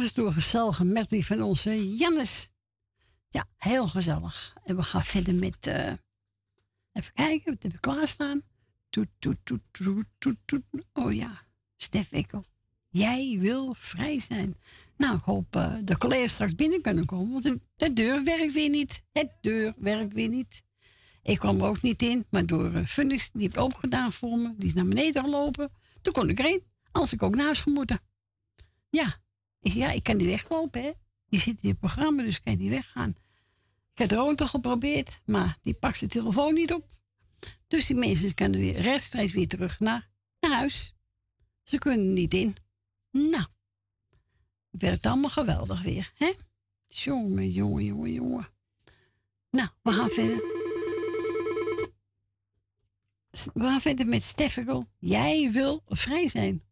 Dat 0.00 0.14
door 0.14 0.32
gezellige 0.32 0.84
medley 0.84 1.22
van 1.22 1.42
onze 1.42 1.94
Jannes. 1.96 2.50
Ja, 3.28 3.44
heel 3.56 3.88
gezellig. 3.88 4.54
En 4.64 4.76
we 4.76 4.82
gaan 4.82 5.02
verder 5.02 5.34
met... 5.34 5.66
eh, 5.66 5.92
even 6.92 7.12
kijken, 7.14 7.52
wat 7.52 7.62
hebben 7.62 7.70
we 7.70 7.78
klaarstaan? 7.80 8.42
Toet, 8.90 9.08
toet, 9.18 9.38
toet, 9.42 9.60
toet, 9.70 10.06
toet, 10.18 10.36
toet. 10.44 10.62
Oh 10.92 11.14
ja, 11.14 11.46
Stef 11.76 12.12
Ekkel. 12.12 12.44
Jij 12.88 13.36
wil 13.40 13.74
vrij 13.74 14.20
zijn. 14.20 14.54
Nou, 14.96 15.16
ik 15.16 15.22
hoop 15.22 15.56
eh, 15.56 15.74
de 15.84 15.98
collega's 15.98 16.32
straks 16.32 16.54
binnen 16.54 16.80
kunnen 16.80 17.06
komen. 17.06 17.32
Want 17.32 17.42
de, 17.42 17.60
de 17.76 17.92
deur 17.92 18.24
werkt 18.24 18.52
weer 18.52 18.70
niet. 18.70 19.02
Het 19.12 19.30
deur 19.40 19.74
werkt 19.76 20.12
weer 20.12 20.28
niet. 20.28 20.62
Ik 21.22 21.38
kwam 21.38 21.60
er 21.60 21.66
ook 21.66 21.82
niet 21.82 22.02
in, 22.02 22.26
maar 22.30 22.46
door 22.46 22.72
uh, 22.72 22.86
Funnis, 22.86 23.30
die 23.30 23.42
heeft 23.42 23.58
opengedaan 23.58 24.12
voor 24.12 24.38
me. 24.38 24.54
Die 24.56 24.68
is 24.68 24.74
naar 24.74 24.88
beneden 24.88 25.22
gelopen. 25.22 25.70
Toen 26.02 26.12
kon 26.12 26.28
ik 26.28 26.38
erin. 26.38 26.62
Anders 26.92 27.12
ik 27.12 27.22
ook 27.22 27.34
naar 27.34 27.44
huis 27.44 27.60
gemoeten. 27.60 28.00
Ja, 28.90 29.22
ja, 29.72 29.90
ik 29.90 30.02
kan 30.02 30.16
niet 30.16 30.26
weglopen, 30.26 30.82
hè. 30.82 30.92
Die 31.28 31.40
zit 31.40 31.58
in 31.62 31.68
het 31.68 31.78
programma, 31.78 32.22
dus 32.22 32.36
ik 32.36 32.44
kan 32.44 32.56
niet 32.56 32.70
weggaan. 32.70 33.10
Ik 33.92 33.98
heb 33.98 34.10
er 34.10 34.18
al 34.18 34.36
geprobeerd, 34.36 35.20
maar 35.26 35.58
die 35.62 35.74
pakt 35.74 35.98
zijn 35.98 36.10
telefoon 36.10 36.54
niet 36.54 36.72
op. 36.72 36.88
Dus 37.66 37.86
die 37.86 37.96
mensen 37.96 38.34
kunnen 38.34 38.60
weer 38.60 38.80
rechtstreeks 38.80 39.32
weer 39.32 39.48
terug 39.48 39.80
naar, 39.80 40.10
naar 40.40 40.50
huis. 40.50 40.94
Ze 41.62 41.78
kunnen 41.78 42.12
niet 42.12 42.34
in. 42.34 42.56
Nou, 43.10 43.46
het 44.70 44.80
werd 44.80 45.06
allemaal 45.06 45.30
geweldig 45.30 45.82
weer, 45.82 46.12
hè? 46.14 46.32
Jongen, 46.86 47.50
jongen, 47.50 47.84
jongen, 47.84 48.12
jongen. 48.12 48.48
Nou, 49.50 49.68
we 49.82 49.92
gaan 49.92 50.10
verder. 50.10 50.52
We 53.54 53.60
gaan 53.60 53.80
verder 53.80 54.06
met 54.06 54.22
Steffikel. 54.22 54.86
Jij 54.98 55.50
wil 55.52 55.82
vrij 55.86 56.28
zijn. 56.28 56.62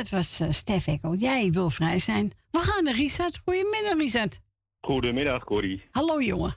Dat 0.00 0.08
was 0.08 0.40
eh 0.40 0.50
Stef 0.50 0.86
Ekkel. 0.86 1.14
Jij 1.14 1.50
wil 1.50 1.70
vrij 1.70 1.98
zijn. 1.98 2.32
We 2.50 2.58
gaan 2.58 2.84
naar 2.84 2.94
Richard. 2.94 3.40
Goedemiddag, 3.44 3.98
Richard. 3.98 4.40
Goedemiddag, 4.80 5.44
Corrie. 5.44 5.82
Hallo, 5.90 6.22
jongen. 6.22 6.54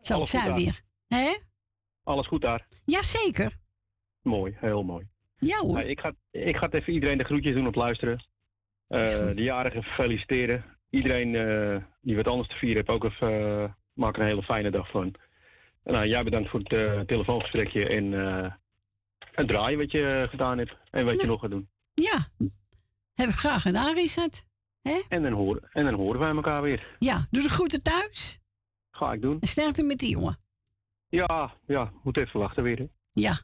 Zo, 0.00 0.14
Alles 0.14 0.30
zijn 0.30 0.54
we 0.54 0.60
weer. 0.60 0.80
Hè? 1.08 1.36
Alles 2.02 2.26
goed 2.26 2.40
daar? 2.40 2.66
Jazeker. 2.84 3.58
Mooi, 4.22 4.56
heel 4.56 4.82
mooi. 4.82 5.08
Ja 5.36 5.58
hoor. 5.58 5.72
Nou, 5.72 5.86
ik, 5.86 6.00
ga, 6.00 6.12
ik 6.30 6.56
ga 6.56 6.64
het 6.64 6.74
even 6.74 6.92
iedereen 6.92 7.18
de 7.18 7.24
groetjes 7.24 7.54
doen 7.54 7.66
op 7.66 7.74
luisteren. 7.74 8.24
Eh, 8.86 9.32
de 9.32 9.42
jarigen 9.42 9.82
feliciteren. 9.82 10.64
Iedereen 10.90 11.34
eh, 11.34 11.82
die 12.00 12.16
wat 12.16 12.26
anders 12.28 12.48
te 12.48 12.56
vieren 12.56 12.76
heeft, 12.76 12.88
ook 12.88 13.04
even, 13.04 13.62
eh, 13.62 13.72
maak 13.92 14.14
er 14.16 14.20
een 14.20 14.28
hele 14.28 14.42
fijne 14.42 14.70
dag 14.70 14.90
van. 14.90 15.14
En, 15.82 15.92
nou, 15.92 16.06
jij 16.06 16.24
bedankt 16.24 16.50
voor 16.50 16.60
het 16.60 17.08
telefoongesprekje 17.08 17.88
en 17.88 18.12
het 19.32 19.48
draaien 19.48 19.78
wat 19.78 19.90
je 19.90 20.26
gedaan 20.30 20.58
hebt. 20.58 20.76
En 20.90 21.04
wat 21.04 21.20
je 21.20 21.26
nog 21.26 21.40
gaat 21.40 21.50
doen. 21.50 21.68
Ja, 22.00 22.28
heb 23.14 23.28
ik 23.28 23.34
graag 23.34 23.62
gedaan, 23.62 23.94
Richard. 23.94 24.44
En 25.08 25.22
dan, 25.22 25.32
horen, 25.32 25.68
en 25.72 25.84
dan 25.84 25.94
horen 25.94 26.20
wij 26.20 26.30
elkaar 26.30 26.62
weer. 26.62 26.96
Ja, 26.98 27.26
doe 27.30 27.42
de 27.42 27.48
groeten 27.48 27.82
thuis. 27.82 28.38
Ga 28.90 29.12
ik 29.12 29.22
doen. 29.22 29.40
En 29.40 29.48
sterkte 29.48 29.82
met 29.82 29.98
die 29.98 30.10
jongen. 30.10 30.38
Ja, 31.08 31.56
ja, 31.66 31.92
moet 32.02 32.16
even 32.16 32.40
wachten 32.40 32.62
weer. 32.62 32.78
Hè. 32.78 32.86
Ja. 33.12 33.40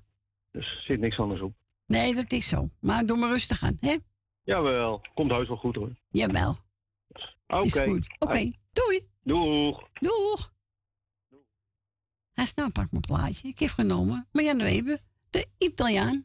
Dus 0.50 0.70
er 0.76 0.82
zit 0.82 1.00
niks 1.00 1.18
anders 1.18 1.40
op. 1.40 1.54
Nee, 1.86 2.14
dat 2.14 2.32
is 2.32 2.48
zo. 2.48 2.70
Maar 2.80 3.06
doe 3.06 3.16
maar 3.16 3.28
rustig 3.28 3.62
aan, 3.62 3.76
hè? 3.80 3.96
Jawel, 4.42 5.02
komt 5.14 5.30
heus 5.30 5.48
wel 5.48 5.56
goed 5.56 5.76
hoor. 5.76 5.96
Jawel. 6.08 6.56
Oké. 7.46 7.62
Is 7.62 7.78
goed. 7.78 8.14
Oké, 8.18 8.52
doei. 8.72 9.00
Doeg. 9.22 9.88
Doeg. 9.92 10.52
Hij 12.32 12.46
nou 12.54 12.70
pak 12.70 12.90
mijn 12.90 13.02
plaatje. 13.02 13.48
Ik 13.48 13.58
heb 13.58 13.70
genomen. 13.70 14.28
Maar 14.32 14.42
Jan 14.42 14.58
Weber, 14.58 14.98
de 15.30 15.46
Italiaan. 15.58 16.24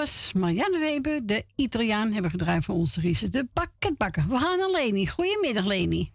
was 0.00 0.32
Marianne 0.32 0.78
Weber, 0.78 1.26
de 1.26 1.44
Italiaan, 1.56 2.12
hebben 2.12 2.30
gedraaid 2.30 2.64
voor 2.64 2.74
onze 2.74 3.00
Ries. 3.00 3.20
De 3.20 3.48
pakketbakker. 3.52 4.28
We 4.28 4.36
gaan 4.36 4.58
naar 4.58 4.70
Leni. 4.70 5.06
Goedemiddag, 5.06 5.66
Leni. 5.66 6.12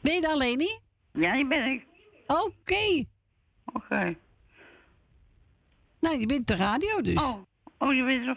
Ben 0.00 0.14
je 0.14 0.20
daar, 0.20 0.36
Leni? 0.36 0.78
Ja, 1.12 1.32
die 1.32 1.46
ben 1.46 1.64
ik. 1.72 1.84
Oké. 2.26 3.04
Oké. 3.64 4.16
Nou, 6.00 6.18
je 6.18 6.26
bent 6.26 6.46
de 6.46 6.56
radio 6.56 7.00
dus. 7.02 7.22
Oh, 7.22 7.36
oh 7.78 7.94
je 7.94 8.04
bent 8.04 8.24
zo... 8.24 8.34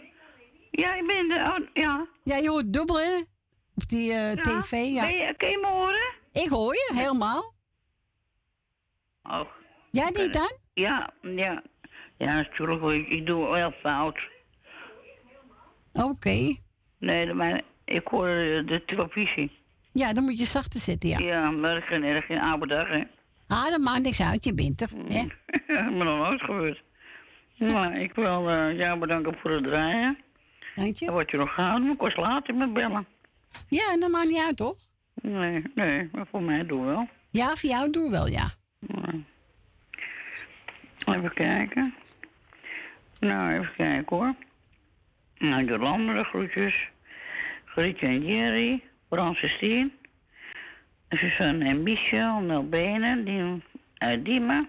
Ja, 0.70 0.94
ik 0.94 1.06
ben 1.06 1.28
de... 1.28 1.34
Oh, 1.34 1.68
ja. 1.74 2.06
Ja, 2.24 2.36
je 2.36 2.48
hoort 2.48 2.72
dubbel, 2.72 3.00
hè? 3.00 3.16
Op 3.74 3.88
die 3.88 4.12
eh, 4.12 4.32
tv, 4.32 4.70
ja. 4.70 5.06
Ben 5.06 5.14
je, 5.14 5.34
kun 5.36 5.50
je 5.50 5.58
me 5.58 5.66
horen? 5.66 6.14
Ik 6.32 6.48
hoor 6.48 6.74
je, 6.74 6.90
helemaal. 6.94 7.54
Oh. 9.22 9.62
Jij 9.94 10.10
niet 10.12 10.32
dan? 10.32 10.56
Ja, 10.72 11.10
ja. 11.22 11.62
Ja, 12.16 12.34
natuurlijk. 12.34 12.94
Ik, 12.94 13.08
ik 13.08 13.26
doe 13.26 13.50
wel 13.50 13.70
fout. 13.70 14.18
Oké. 15.92 16.54
Nee, 16.98 17.34
maar 17.34 17.62
ik 17.84 18.06
hoor 18.06 18.28
eh, 18.28 18.66
de 18.66 18.82
televisie. 18.86 19.50
Ja, 19.92 20.12
dan 20.12 20.24
moet 20.24 20.38
je 20.38 20.44
zachter 20.44 20.80
zetten, 20.80 21.08
ja. 21.08 21.18
Ja, 21.18 21.50
maar 21.50 21.76
ik 21.76 21.88
ben 21.88 22.02
erg 22.02 22.28
in 22.28 22.40
oude 22.40 22.66
dag, 22.66 22.88
hè. 22.88 23.02
Ah, 23.46 23.64
dat 23.70 23.78
maakt 23.78 24.02
niks 24.02 24.22
uit, 24.22 24.44
je 24.44 24.54
bent 24.54 24.80
er. 24.80 24.90
Hè? 25.08 25.22
Dat 25.74 25.84
is 25.84 25.90
me 25.90 26.04
nog 26.04 26.18
nooit 26.28 26.40
gebeurd. 26.40 26.82
Maar 27.58 28.00
ik 28.00 28.14
wil 28.14 28.50
eh, 28.50 28.78
jou 28.78 28.98
bedanken 28.98 29.38
voor 29.38 29.50
het 29.50 29.64
draaien. 29.64 30.18
Dank 30.74 30.96
je. 30.96 31.06
En 31.06 31.12
wat 31.12 31.30
je 31.30 31.36
nog 31.36 31.54
gaat 31.54 31.76
doen, 31.76 31.96
kost 31.96 32.16
later 32.16 32.54
me 32.54 32.68
bellen. 32.68 33.06
Ja, 33.68 33.92
en 33.92 34.00
dat 34.00 34.10
maakt 34.10 34.28
niet 34.28 34.42
uit, 34.46 34.56
toch? 34.56 34.76
Nee, 35.14 35.62
nee, 35.74 36.08
maar 36.12 36.26
voor 36.30 36.42
mij 36.42 36.66
doen 36.66 36.84
wel. 36.84 37.08
Ja, 37.30 37.46
voor 37.54 37.70
jou 37.70 37.90
doen 37.90 38.04
we 38.04 38.10
wel, 38.10 38.28
ja. 38.28 38.54
Even 41.06 41.34
kijken. 41.34 41.94
Nou, 43.20 43.52
even 43.52 43.74
kijken 43.76 44.16
hoor. 44.16 44.34
Nou, 45.38 45.64
Jolanda, 45.64 46.12
de 46.12 46.24
groetjes. 46.24 46.88
Grietje 47.64 48.06
en 48.06 48.26
Jerry, 48.26 48.82
Frans 49.08 49.38
Stien. 49.38 49.92
Suzanne 51.08 51.64
en 51.64 51.82
Michel, 51.82 52.40
Nel 52.40 52.68
Benen, 52.68 53.24
die 53.24 53.62
uit 53.98 54.24
Diemen. 54.24 54.68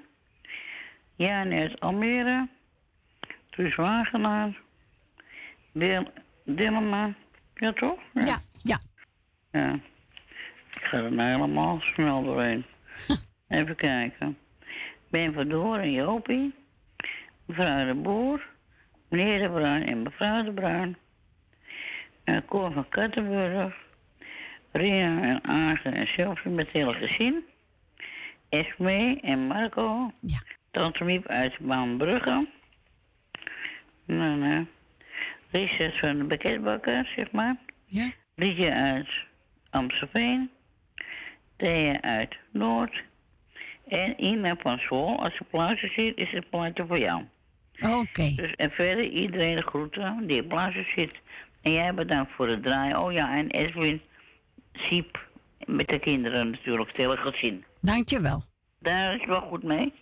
Jan 1.16 1.52
uit 1.52 1.80
Almere. 1.80 2.48
Truus 3.50 3.76
Wagenaar. 3.76 4.58
Dil 5.72 6.08
Dillema. 6.44 7.14
Ja, 7.56 7.74
toch? 7.74 8.00
Ja, 8.14 8.38
ja. 8.62 8.80
Ja. 9.52 9.74
Ik 10.72 10.84
ga 10.84 10.98
er 10.98 11.12
nou 11.12 11.30
helemaal 11.30 11.80
snel 11.82 12.24
doorheen. 12.24 12.66
Even 13.48 13.76
kijken. 13.76 14.38
Ben 15.10 15.34
van 15.34 15.50
Door 15.50 15.78
en 15.78 15.92
Jopie. 15.92 16.54
Mevrouw 17.46 17.86
de 17.86 17.94
Boer. 17.94 18.48
Meneer 19.10 19.40
de 19.40 19.50
Bruin 19.50 19.86
en 19.86 20.04
mevrouw 20.04 20.44
de 20.44 20.54
Bruin. 20.54 20.98
En 22.24 22.46
Cor 22.46 22.72
van 22.72 22.90
Kattenburg. 22.90 23.76
Ria 24.72 25.22
en 25.22 25.44
Agen 25.44 25.94
en 25.94 26.08
Sylvie 26.08 26.52
met 26.52 26.66
het 26.66 26.76
hele 26.76 26.94
gezin. 26.94 27.44
Esme 28.50 29.20
en 29.22 29.40
Marco. 29.40 30.12
Ja. 30.20 30.42
Tante 30.72 31.04
Miep 31.04 31.28
uit 31.28 31.60
Baanbrugge. 31.60 32.48
Nou, 34.06 34.38
nou. 34.38 34.66
Richard 35.52 36.00
van 36.00 36.18
de 36.18 36.26
pakketbakker, 36.26 37.12
zeg 37.16 37.32
maar. 37.32 37.56
Ja. 37.88 38.12
Liedje 38.36 38.74
uit 38.74 39.10
Amstelveen. 39.70 40.50
Thea 41.56 42.02
uit 42.02 42.36
Noord. 42.52 43.04
En 43.88 44.24
Ina 44.24 44.56
van 44.60 44.78
School. 44.78 45.20
Als 45.24 45.34
je 45.38 45.44
plaatsen 45.50 45.92
ziet, 45.96 46.18
is 46.18 46.32
het 46.32 46.50
plaatje 46.50 46.86
voor 46.88 47.00
jou. 47.00 47.24
Oké. 48.02 48.32
Dus 48.36 48.56
en 48.56 48.72
verder 48.72 49.04
iedereen 49.10 49.56
de 49.56 49.62
groeten 49.62 50.28
die 50.28 50.42
op 50.42 50.50
plaatsen 50.50 50.86
zit. 50.96 51.12
En 51.62 51.72
jij 51.72 51.94
bedankt 51.94 52.32
voor 52.32 52.48
het 52.48 52.64
draaien. 52.64 52.98
Oh 53.04 53.12
ja, 53.12 53.38
en 53.38 53.50
Edwin 53.50 54.02
Siep 54.74 55.28
met 55.66 55.88
de 55.88 56.00
kinderen 56.00 56.50
natuurlijk, 56.50 56.88
het 56.88 56.98
hele 56.98 57.18
gezin. 57.18 57.64
Dankjewel. 57.82 58.44
Daar 58.80 59.16
is 59.16 59.26
wel 59.26 59.42
goed 59.42 59.64
mee. 59.64 59.94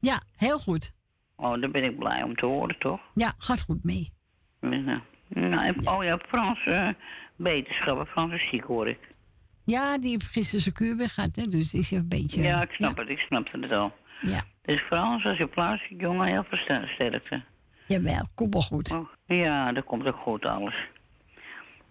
Ja, 0.00 0.20
heel 0.36 0.58
goed. 0.58 0.92
Oh, 1.36 1.60
daar 1.60 1.70
ben 1.70 1.84
ik 1.84 1.98
blij 1.98 2.22
om 2.22 2.34
te 2.36 2.46
horen, 2.46 2.78
toch? 2.78 3.00
Ja, 3.14 3.32
gaat 3.38 3.62
goed 3.62 3.84
mee. 3.84 4.12
Nou, 4.60 5.00
nou, 5.28 5.64
en- 5.66 5.88
oh 5.88 6.04
ja, 6.04 6.18
Frans 6.28 6.64
eh 6.66 6.88
beterschappen, 7.36 8.06
Frans 8.06 8.32
is 8.32 8.48
ziek 8.48 8.64
hoor 8.64 8.88
ik. 8.88 8.98
Ja, 9.66 9.98
die 9.98 10.10
heeft 10.10 10.26
gisteren 10.26 10.60
zijn 10.60 10.74
kuur 10.74 10.96
weer 10.96 11.08
gehad, 11.08 11.36
hè, 11.36 11.42
dus 11.46 11.74
is 11.74 11.88
je 11.88 11.96
een 11.96 12.08
beetje... 12.08 12.42
Ja, 12.42 12.62
ik 12.62 12.70
snap 12.70 12.96
het, 12.96 13.08
ik 13.08 13.18
snap 13.18 13.52
het 13.52 13.72
al. 13.72 13.92
Ja. 14.22 14.40
Dus 14.62 14.80
Frans, 14.80 15.24
als 15.24 15.38
je 15.38 15.46
plaats 15.46 15.82
ziet, 15.88 16.00
jongen, 16.00 16.26
heel 16.26 16.44
veel 16.48 16.58
ster- 16.58 16.88
sterkte. 16.88 17.42
Jawel, 17.86 18.28
kom 18.34 18.50
wel 18.50 18.62
goed. 18.62 18.90
Oh, 18.92 19.08
ja, 19.26 19.72
dat 19.72 19.84
komt 19.84 20.06
ook 20.06 20.16
goed 20.16 20.44
alles. 20.44 20.74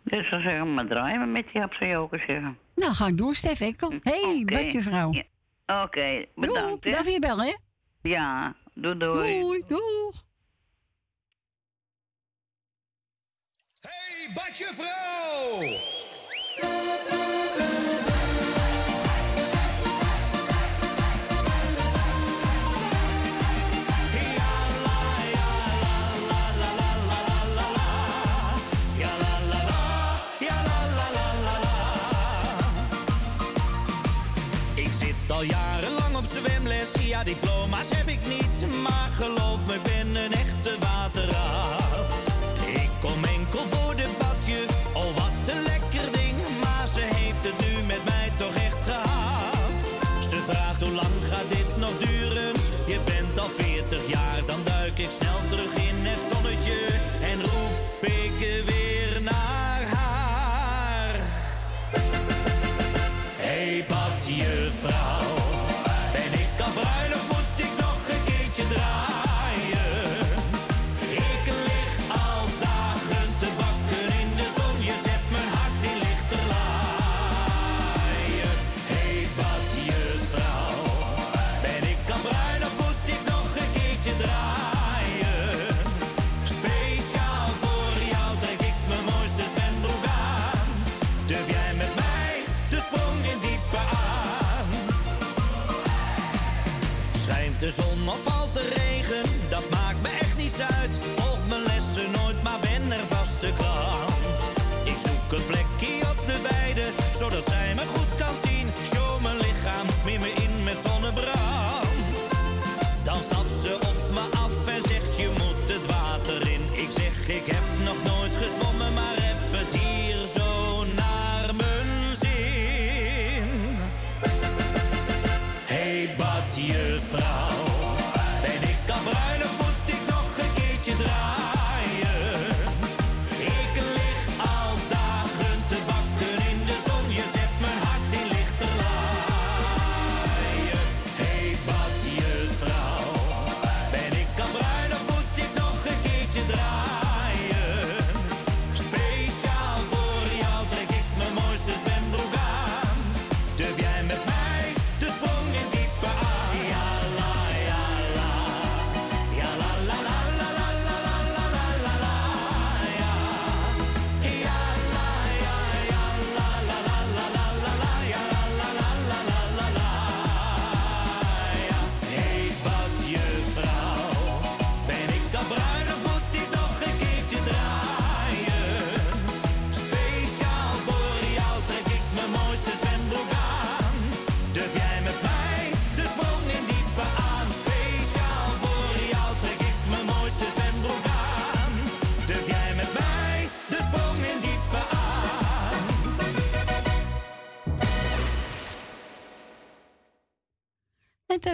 Dus 0.03 0.30
dan 0.30 0.41
zeggen 0.41 0.61
we 0.61 0.68
maar 0.68 0.88
draaien 0.88 1.19
we 1.19 1.26
met 1.26 1.47
die 1.52 1.61
hapsajoker 1.61 2.19
zeggen. 2.27 2.57
Nou, 2.76 2.93
ga 2.93 3.07
ik 3.07 3.18
door, 3.18 3.35
Stef 3.35 3.61
Ekkel. 3.61 3.89
Hé, 3.89 3.97
hey, 4.22 4.41
Oké. 4.41 4.64
wat 4.64 4.72
je 4.72 4.81
vrouw. 4.81 5.11
Ja. 5.11 5.23
Oké, 5.84 6.26
bedankt. 6.35 6.84
hè. 6.84 6.91
Daar 6.91 7.03
weer 7.03 7.19
bellen, 7.19 7.45
hè? 7.45 7.56
Ja, 8.10 8.56
doei 8.73 8.97
doei. 8.97 9.39
Doei, 9.39 9.64
doeg. 9.68 10.23
Hey, 13.81 14.30
Badje 14.34 14.73
diploma's 37.26 37.89
heb 37.89 38.07
ik 38.07 38.19
niet 38.27 38.81
Maar 38.84 39.10
geloof 39.11 39.60
me, 39.68 39.73
ik 39.73 39.84
ben 39.84 40.15
een 40.15 40.34
echte 40.34 40.76
waterraad 40.80 41.15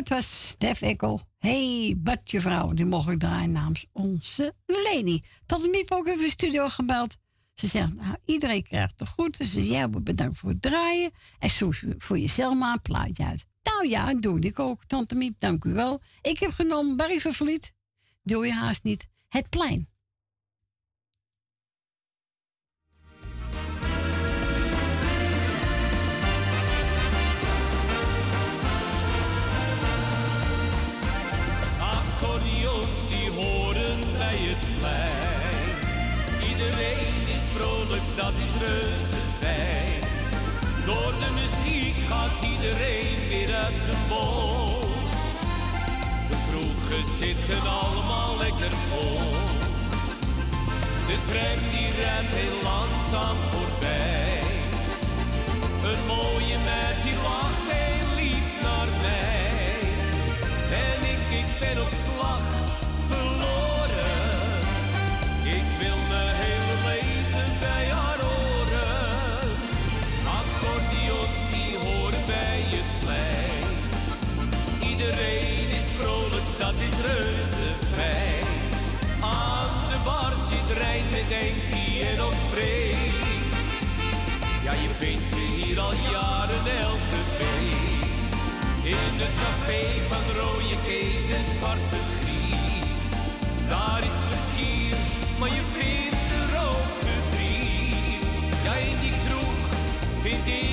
Dat 0.02 0.10
was 0.10 0.48
Stef 0.48 0.82
Ekkel. 0.82 1.22
hey, 1.38 1.96
Badje 1.98 2.42
vrouw. 2.42 2.68
Die 2.68 2.86
mocht 2.86 3.10
ik 3.10 3.20
draaien 3.20 3.52
namens 3.52 3.86
onze 3.92 4.54
Leni. 4.66 5.24
Tot 5.46 5.72
Miep 5.72 5.92
ook 5.92 6.08
even 6.08 6.30
studio 6.30 6.70
gebeld. 6.70 7.18
Ze 7.54 7.68
zegt, 7.68 7.96
nou, 7.96 8.16
iedereen 8.26 8.64
krijgt 8.64 9.00
de 9.00 9.06
groeten. 9.06 9.46
Ze 9.46 9.52
zegt, 9.52 9.68
ja, 9.68 9.88
bedankt 9.88 10.38
voor 10.38 10.50
het 10.50 10.62
draaien. 10.62 11.12
En 11.40 11.50
zoek 11.50 11.76
voor 11.98 12.20
jezelf 12.20 12.56
maar 12.56 12.74
een 12.74 12.82
plaatje 12.82 13.26
uit. 13.26 13.46
Nou 13.64 13.90
ja, 13.90 14.14
doe 14.14 14.40
ik 14.40 14.60
ook. 14.60 14.86
Tante 14.86 15.16
Miep, 15.16 15.40
dank 15.40 15.64
u 15.64 15.74
wel. 15.74 16.02
Ik 16.22 16.40
heb 16.40 16.52
genomen 16.52 16.98
Barry 16.98 17.20
Vervliet. 17.20 17.74
Doe 18.24 18.46
je 18.46 18.54
haast 18.54 18.84
niet. 18.84 19.08
Het 19.28 19.50
plein. 19.50 19.91
Dat 38.32 38.48
is 38.48 38.68
reuze 38.68 39.22
fijn. 39.40 40.02
Door 40.86 41.14
de 41.20 41.32
muziek 41.40 41.96
gaat 42.10 42.32
iedereen 42.52 43.18
weer 43.30 43.56
uit 43.56 43.80
zijn 43.86 44.04
bol. 44.10 44.80
De 46.30 46.38
kroegen 46.48 47.06
zitten 47.20 47.70
allemaal 47.70 48.38
lekker 48.38 48.72
vol. 48.90 49.32
De 51.08 51.18
tram 51.28 51.60
die 51.72 51.92
rent 52.02 52.32
heel 52.40 52.60
langzaam 52.64 53.38
voorbij. 53.50 54.40
Een 55.90 56.06
mooie 56.08 56.58
meid 56.66 57.04
die 57.04 57.16
lacht 57.24 57.71
Het 89.24 89.36
café 89.36 89.82
van 90.10 90.36
rode 90.42 90.76
kees 90.86 91.30
en 91.38 91.46
zwarte 91.58 92.00
griet. 92.20 92.86
Daar 93.70 94.00
is 94.00 94.18
plezier, 94.28 94.96
maar 95.40 95.50
je 95.50 95.64
vindt 95.78 96.30
er 96.42 96.52
ook 96.68 96.92
verdriet. 97.06 98.26
Ja, 98.64 98.74
in 98.74 98.98
die 99.00 99.14
kroeg 99.26 99.62
vind 100.22 100.48
ik 100.48 100.71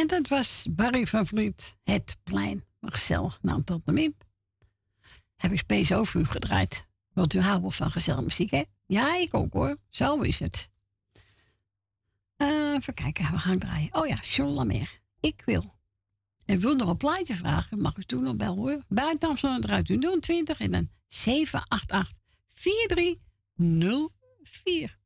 En 0.00 0.06
dat 0.06 0.28
was 0.28 0.66
Barry 0.70 1.06
van 1.06 1.26
Vliet, 1.26 1.76
Het 1.82 2.16
Plein. 2.22 2.64
Maar 2.78 2.92
gezellig, 2.92 3.38
nou 3.42 3.64
tot 3.64 3.86
de 3.86 3.92
miep. 3.92 4.24
Heb 5.36 5.52
ik 5.52 5.58
speciaal 5.58 6.04
voor 6.04 6.20
u 6.20 6.24
gedraaid. 6.24 6.86
Want 7.12 7.34
u 7.34 7.40
houdt 7.40 7.60
wel 7.60 7.70
van 7.70 7.90
gezellige 7.90 8.24
muziek, 8.24 8.50
hè? 8.50 8.62
Ja, 8.86 9.16
ik 9.16 9.34
ook 9.34 9.52
hoor. 9.52 9.76
Zo 9.88 10.20
is 10.20 10.38
het. 10.38 10.70
Eh, 12.36 12.72
even 12.72 12.94
kijken, 12.94 13.30
we 13.30 13.38
gaan 13.38 13.58
draaien. 13.58 13.94
Oh 13.94 14.06
ja, 14.06 14.14
John. 14.14 14.86
Ik 15.20 15.42
wil. 15.44 15.74
En 16.44 16.58
wil 16.58 16.76
nog 16.76 16.88
een 16.88 16.96
plaatje 16.96 17.34
vragen, 17.34 17.80
mag 17.80 17.96
u 17.96 18.02
toen 18.02 18.22
nog 18.22 18.36
bel 18.36 18.56
hoor. 18.56 18.84
Buiten 18.88 19.28
Amsterdam 19.28 19.84
u 19.88 19.98
020 20.20 20.60
en 20.60 20.70
dan 20.70 20.90
788 21.06 22.18
4304. 22.48 24.99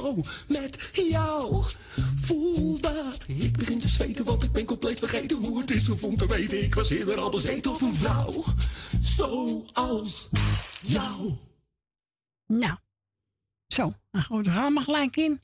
Zo 0.00 0.22
met 0.48 0.90
jou. 0.92 1.64
Voel 2.16 2.80
dat. 2.80 3.24
Ik 3.28 3.56
begin 3.56 3.78
te 3.78 3.88
zweten, 3.88 4.24
want 4.24 4.42
ik 4.42 4.52
ben 4.52 4.64
compleet 4.64 4.98
vergeten 4.98 5.36
hoe 5.36 5.60
het 5.60 5.70
is 5.70 5.88
om 5.88 6.16
te 6.16 6.26
weten. 6.26 6.64
Ik 6.64 6.74
was 6.74 6.90
eerder 6.90 7.18
al 7.18 7.30
bezeten 7.30 7.70
op 7.70 7.80
een 7.80 7.94
vrouw. 7.94 8.44
Zoals 9.00 10.28
jou. 10.82 11.32
Nou, 12.46 12.76
zo, 13.66 13.94
dan 14.10 14.22
gaan 14.22 14.72
we 14.72 14.78
er 14.78 14.84
gelijk 14.84 15.16
in. 15.16 15.40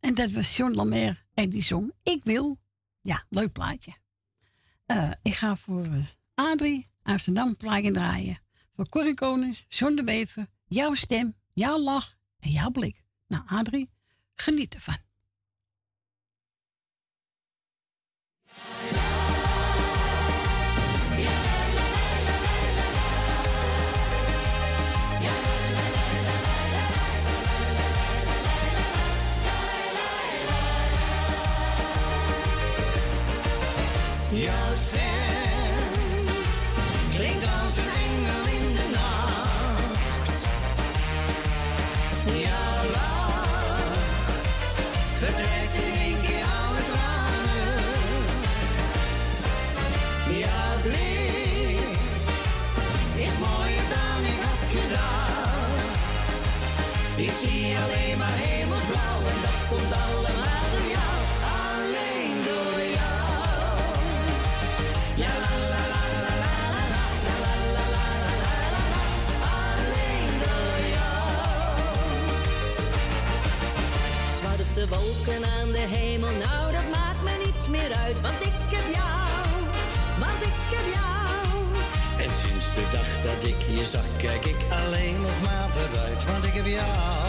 En 0.00 0.14
dat 0.14 0.30
was 0.30 0.56
John 0.56 0.74
Lamer 0.74 1.24
en 1.34 1.50
die 1.50 1.62
zong 1.62 1.92
Ik 2.02 2.20
Wil. 2.24 2.58
Ja, 3.00 3.24
leuk 3.28 3.52
plaatje. 3.52 3.94
Eh, 4.86 5.10
ik 5.22 5.34
ga 5.34 5.56
voor 5.56 5.86
Adrie 6.34 6.86
Amsterdam 7.02 7.56
plaatje 7.56 7.92
draaien. 7.92 8.40
Voor 8.76 8.88
Corrie 8.88 9.14
Konings, 9.14 9.64
John 9.68 9.94
de 9.94 10.04
Bever, 10.04 10.46
jouw 10.64 10.94
stem, 10.94 11.36
jouw 11.52 11.78
lach 11.78 12.16
en 12.38 12.50
jouw 12.50 12.70
blik. 12.70 13.01
Nou, 13.32 13.42
Adrie, 13.46 13.90
geniet 14.34 14.74
ervan. 14.74 14.98
Wolken 75.24 75.44
aan 75.60 75.72
de 75.72 75.86
hemel, 75.96 76.30
nou 76.30 76.72
dat 76.72 76.88
maakt 76.92 77.22
me 77.22 77.44
niets 77.44 77.68
meer 77.68 77.92
uit, 78.04 78.20
want 78.20 78.40
ik 78.40 78.58
heb 78.74 78.86
jou, 78.98 79.30
want 80.22 80.40
ik 80.50 80.58
heb 80.74 80.86
jou. 80.98 81.50
En 82.24 82.30
sinds 82.42 82.66
de 82.76 82.84
dag 82.96 83.10
dat 83.28 83.40
ik 83.52 83.60
je 83.76 83.84
zag, 83.94 84.08
kijk 84.16 84.44
ik 84.46 84.60
alleen 84.80 85.20
nog 85.20 85.38
maar 85.46 85.68
vooruit. 85.74 86.24
Want 86.30 86.44
ik 86.44 86.54
heb 86.58 86.66
jou, 86.80 87.28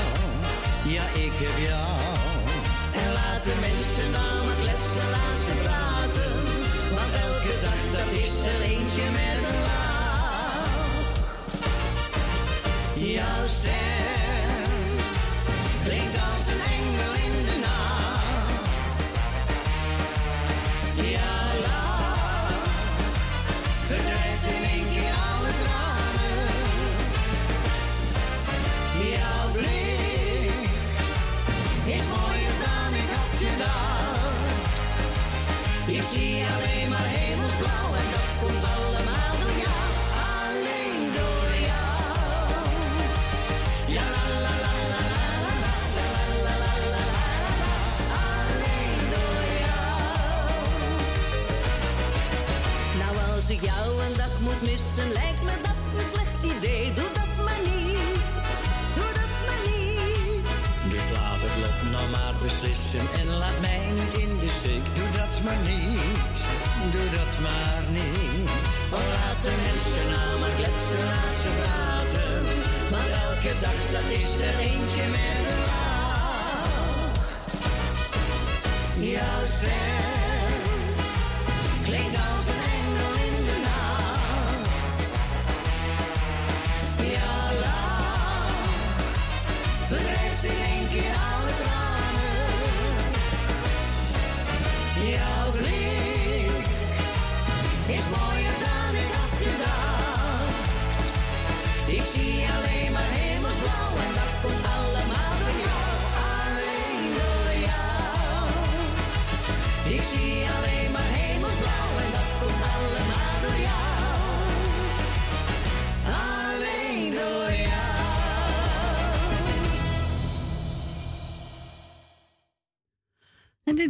ja 0.96 1.06
ik 1.26 1.36
heb 1.46 1.58
jou. 1.72 2.00
En 3.02 3.10
laat 3.18 3.44
de 3.44 3.56
mensen 3.68 4.08
nou 4.18 4.34
maar 4.46 4.60
kletsen, 4.64 5.08
laat 5.16 5.40
ze 5.46 5.54
praten. 5.66 6.34
Want 6.98 7.12
elke 7.28 7.54
dag 7.66 7.80
dat 7.98 8.10
is 8.24 8.34
er 8.54 8.62
eentje 8.74 9.06
met 9.20 9.40
een 9.50 9.62
lach. 9.70 10.82
Jouw 13.16 13.44
stem 13.58 13.94
klinkt 15.86 16.18
als 16.30 16.46
een 16.54 16.64
engel 16.76 16.93
missen, 54.70 55.10
lijkt 55.20 55.44
me 55.48 55.56
dat 55.68 55.82
een 56.00 56.08
slecht 56.14 56.42
idee. 56.56 56.84
Doe 57.00 57.10
dat 57.20 57.34
maar 57.46 57.62
niet. 57.72 58.44
Doe 58.98 59.12
dat 59.22 59.36
maar 59.48 59.64
niet. 59.72 60.46
Dus 60.94 61.06
laat 61.18 61.42
het 61.46 61.56
lot 61.64 61.80
nou 61.92 62.06
maar 62.16 62.36
beslissen 62.42 63.06
en 63.20 63.28
laat 63.42 63.60
mij 63.66 63.84
niet 64.00 64.14
in 64.24 64.32
de 64.44 64.52
steek. 64.60 64.86
Doe 64.98 65.10
dat 65.22 65.36
maar 65.46 65.62
niet, 65.72 66.38
doe 66.94 67.08
dat 67.20 67.34
maar 67.46 67.84
niet. 67.98 68.70
Oh, 68.96 69.06
laat 69.16 69.40
de 69.46 69.54
mensen 69.66 70.06
nou 70.14 70.32
maar 70.42 70.56
kletsen, 70.60 71.04
laat 71.12 71.36
ze 71.44 71.50
praten. 71.62 72.36
Maar 72.92 73.10
elke 73.28 73.54
dag 73.66 73.80
dat 73.96 74.08
is 74.22 74.32
er 74.48 74.56
eentje 74.70 75.06
met 75.16 75.44
een 75.46 75.64
stem 79.48 80.43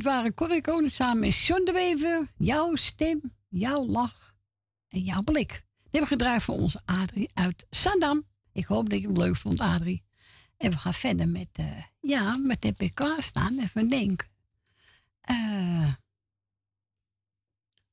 dit 0.03 0.11
waren 0.11 0.33
Corrie 0.33 0.61
Konings 0.61 0.95
samen 0.95 1.19
met 1.19 1.35
John 1.35 1.63
de. 1.63 2.27
Jouw 2.37 2.75
stem, 2.75 3.21
jouw 3.49 3.85
lach 3.85 4.35
en 4.87 4.99
jouw 4.99 5.21
blik. 5.21 5.65
hebben 5.81 6.01
we 6.01 6.05
gedraaid 6.05 6.43
voor 6.43 6.55
onze 6.55 6.81
Adrie 6.85 7.29
uit 7.33 7.65
Sandam. 7.69 8.27
Ik 8.51 8.65
hoop 8.65 8.89
dat 8.89 9.01
je 9.01 9.07
het 9.07 9.17
leuk 9.17 9.35
vond, 9.35 9.59
Adrie. 9.59 10.03
En 10.57 10.71
we 10.71 10.77
gaan 10.77 10.93
verder 10.93 11.27
met, 11.27 11.49
eh 11.51 11.83
ja, 11.99 12.37
met 12.37 12.63
heb 12.63 12.81
ik 12.81 12.95
klaarstaan. 12.95 13.59
Even 13.59 13.87
denken. 13.87 14.27
Eh 15.21 15.93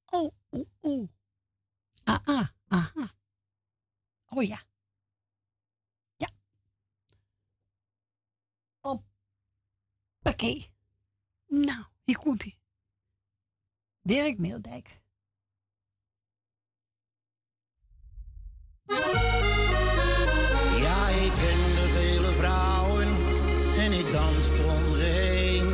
oh, 0.07 0.31
oh, 0.49 0.66
oh. 0.81 1.09
Ah, 2.05 2.19
ah, 2.24 2.49
aha. 2.69 3.11
Oh 4.27 4.43
ja. 4.43 4.62
Ja. 6.16 6.28
Oké. 10.23 10.69
Nou, 11.47 11.85
hier 12.11 12.19
komt 12.19 12.43
hij. 12.43 12.57
Dirk 14.03 14.39
Meeldijk. 14.39 15.01
Ja, 20.85 21.09
ik 21.09 21.32
kende 21.32 21.85
vele 21.97 22.32
vrouwen 22.32 23.09
en 23.78 23.93
ik 23.93 24.12
danste 24.12 24.62
om 24.62 24.95
ze 24.95 25.03
heen. 25.03 25.66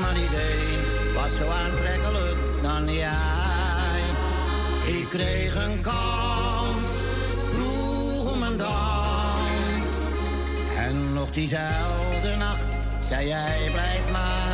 Maar 0.00 0.14
niet 0.18 0.34
één 0.34 1.14
was 1.14 1.36
zo 1.36 1.48
aantrekkelijk 1.48 2.62
dan 2.62 2.92
jij. 2.92 4.02
Ik 4.86 5.08
kreeg 5.08 5.54
een 5.54 5.80
kans, 5.80 6.90
vroeg 7.52 8.32
om 8.32 8.42
een 8.42 8.56
dans. 8.56 9.88
En 10.76 11.12
nog 11.12 11.30
diezelfde 11.30 12.36
nacht 12.36 12.78
zei 13.00 13.26
jij, 13.26 13.70
blijf 13.70 14.10
maar 14.10 14.47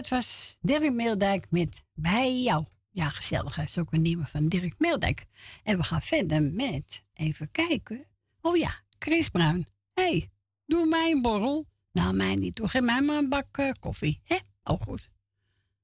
dat 0.00 0.08
was 0.08 0.56
Dirk 0.60 0.92
Meeldijk 0.92 1.46
met 1.50 1.84
Bij 1.94 2.40
jou. 2.42 2.64
Ja, 2.90 3.10
gezellig. 3.10 3.54
Dat 3.54 3.64
is 3.64 3.78
ook 3.78 3.92
een 3.92 4.02
nieuwe 4.02 4.26
van 4.26 4.48
Dirk 4.48 4.74
Meeldijk. 4.78 5.26
En 5.62 5.76
we 5.78 5.84
gaan 5.84 6.02
verder 6.02 6.42
met, 6.42 7.02
even 7.14 7.50
kijken. 7.50 8.06
Oh 8.40 8.56
ja, 8.56 8.82
Chris 8.98 9.28
Bruin. 9.28 9.66
Hé, 9.94 10.02
hey, 10.02 10.30
doe 10.66 10.86
mij 10.86 11.10
een 11.10 11.22
borrel. 11.22 11.66
Nou, 11.92 12.14
mij 12.14 12.36
niet. 12.36 12.56
Doe 12.56 12.68
geef 12.68 12.82
mij 12.82 13.02
maar 13.02 13.16
een 13.16 13.28
bak 13.28 13.56
eh, 13.58 13.70
koffie. 13.80 14.20
Hè? 14.24 14.36
Oh, 14.64 14.80
goed. 14.80 15.10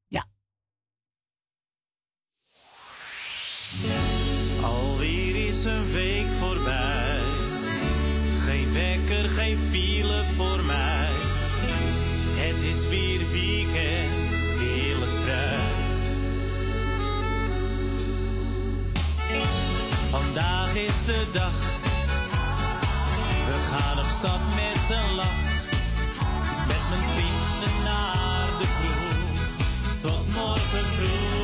Ja. 0.08 0.24
Alweer 4.62 5.48
is 5.48 5.64
een 5.64 5.92
week 5.92 6.26
voorbij. 6.26 7.20
Geen 8.44 8.72
wekker, 8.72 9.28
geen 9.28 9.58
file 9.58 10.24
voor 10.24 10.64
mij. 10.64 11.34
Het 12.38 12.62
is 12.62 12.88
weer 12.88 13.30
weekend, 13.30 13.65
Vandaag 20.76 20.94
is 20.94 21.04
de 21.04 21.26
dag. 21.32 21.52
We 23.46 23.54
gaan 23.70 23.98
op 23.98 24.04
stap 24.18 24.40
met 24.40 24.98
een 24.98 25.14
lach. 25.14 25.44
Met 26.66 26.88
mijn 26.88 27.02
vrienden 27.14 27.84
naar 27.84 28.48
de 28.58 28.66
kroeg. 28.78 30.00
Tot 30.00 30.34
morgen 30.34 30.84
vroeg. 30.94 31.35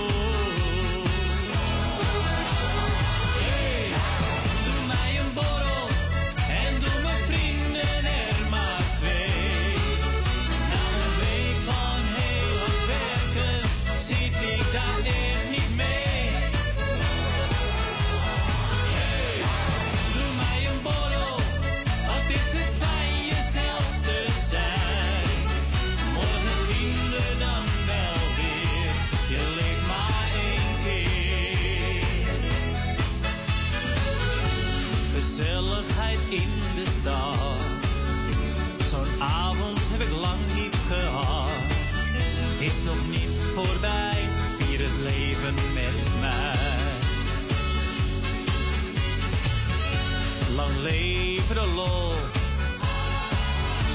Leven 50.83 51.55
de 51.55 51.73
lol. 51.75 52.11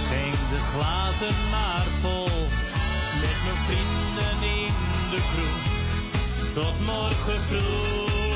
Schenk 0.02 0.34
de 0.50 0.58
glazen 0.58 1.36
maar 1.52 1.86
vol. 2.02 2.48
Met 3.22 3.38
mijn 3.46 3.62
vrienden 3.68 4.50
in 4.58 4.74
de 5.12 5.22
kroeg. 5.32 5.66
Tot 6.54 6.86
morgen 6.86 7.40
vroeg. 7.48 8.27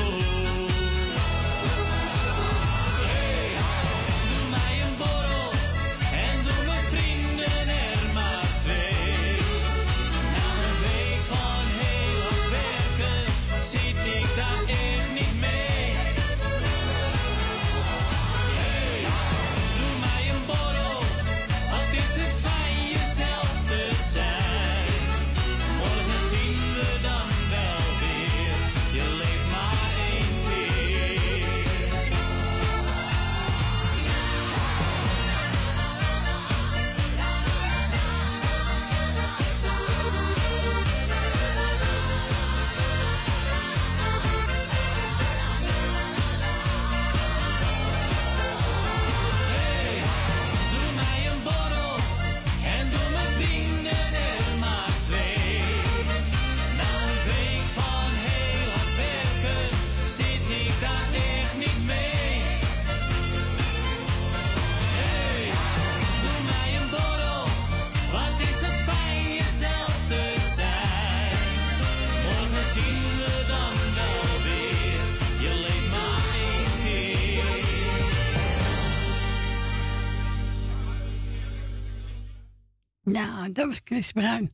Nou, 83.42 83.54
dat 83.54 83.66
was 83.66 83.80
Chris 83.84 84.12
Bruin. 84.12 84.52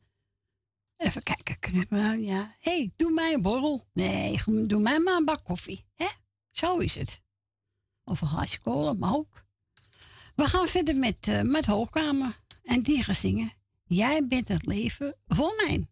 Even 0.97 1.23
kijken, 1.23 1.57
Chris 1.59 1.85
Bruin, 1.85 2.23
ja. 2.23 2.55
Hé, 2.59 2.71
hey, 2.71 2.91
doe 2.95 3.11
mij 3.11 3.33
een 3.33 3.41
borrel. 3.41 3.87
Nee, 3.93 4.41
doe 4.67 4.81
mij 4.81 4.99
maar 4.99 5.15
een 5.15 5.25
bak 5.25 5.43
koffie. 5.43 5.85
hè? 5.95 6.07
Zo 6.51 6.77
is 6.77 6.95
het. 6.95 7.21
Of 8.03 8.21
een 8.21 8.27
glaasje 8.27 8.61
cola, 8.61 8.93
maar 8.93 9.13
ook. 9.13 9.45
We 10.35 10.45
gaan 10.45 10.67
verder 10.67 10.95
met, 10.95 11.27
eh, 11.27 11.41
met 11.41 11.65
Hoogkamer. 11.65 12.39
En 12.63 12.81
die 12.81 13.03
gaan 13.03 13.15
zingen. 13.15 13.53
Jij 13.83 14.27
bent 14.27 14.47
het 14.47 14.65
leven 14.65 15.15
voor 15.27 15.53
mij. 15.57 15.87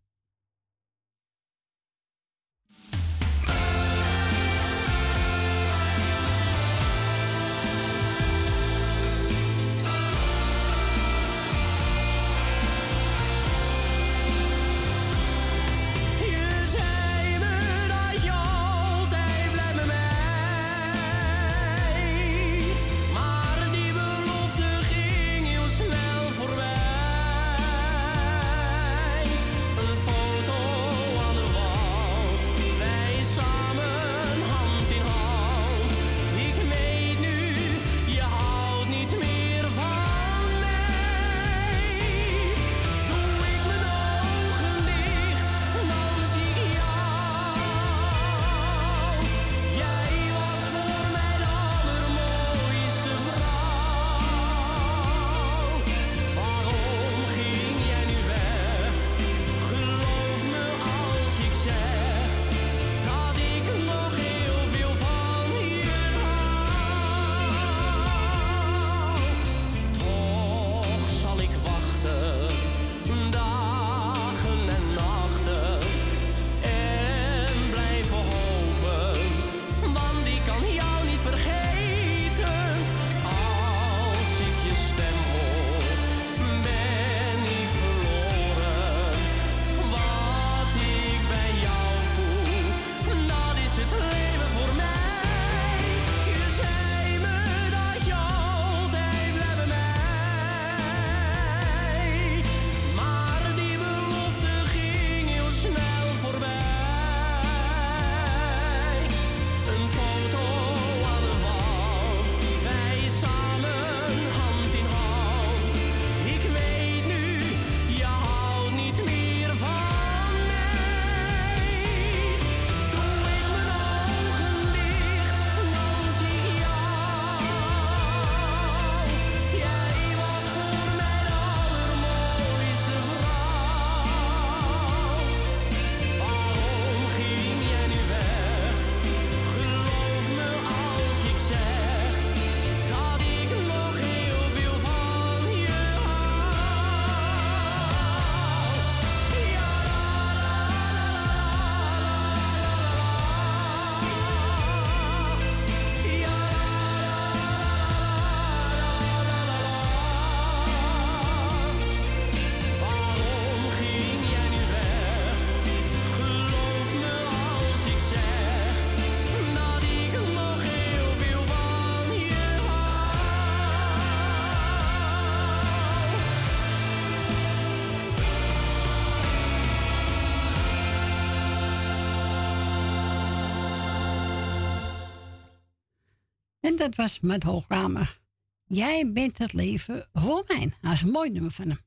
Dat 186.78 186.96
was 186.96 187.20
met 187.20 187.44
Hoogkamer. 187.44 188.20
Jij 188.66 189.12
bent 189.12 189.38
het 189.38 189.54
leven 189.54 190.10
voor 190.14 190.44
mij. 190.48 190.74
Dat 190.82 190.92
is 190.94 191.02
een 191.02 191.10
mooi 191.10 191.32
nummer 191.32 191.52
van 191.52 191.70
hem. 191.70 191.80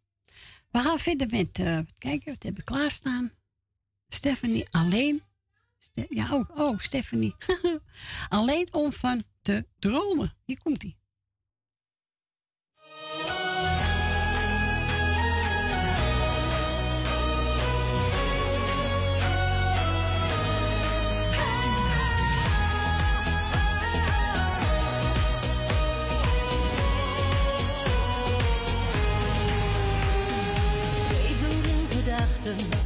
We 0.70 0.78
gaan 0.78 0.98
verder 0.98 1.28
met, 1.30 1.58
uh, 1.58 1.78
kijken, 1.98 2.32
wat 2.32 2.42
hebben 2.42 2.64
we 2.64 2.72
klaarstaan? 2.72 3.30
Stephanie 4.08 4.66
alleen. 4.70 5.22
Ja, 6.08 6.34
oh, 6.34 6.50
oh 6.56 6.78
Stephanie. 6.78 7.34
alleen 8.28 8.74
om 8.74 8.92
van 8.92 9.24
te 9.42 9.66
dromen. 9.78 10.32
Hier 10.44 10.62
komt 10.62 10.82
hij. 10.82 10.96
heaven 32.50 32.79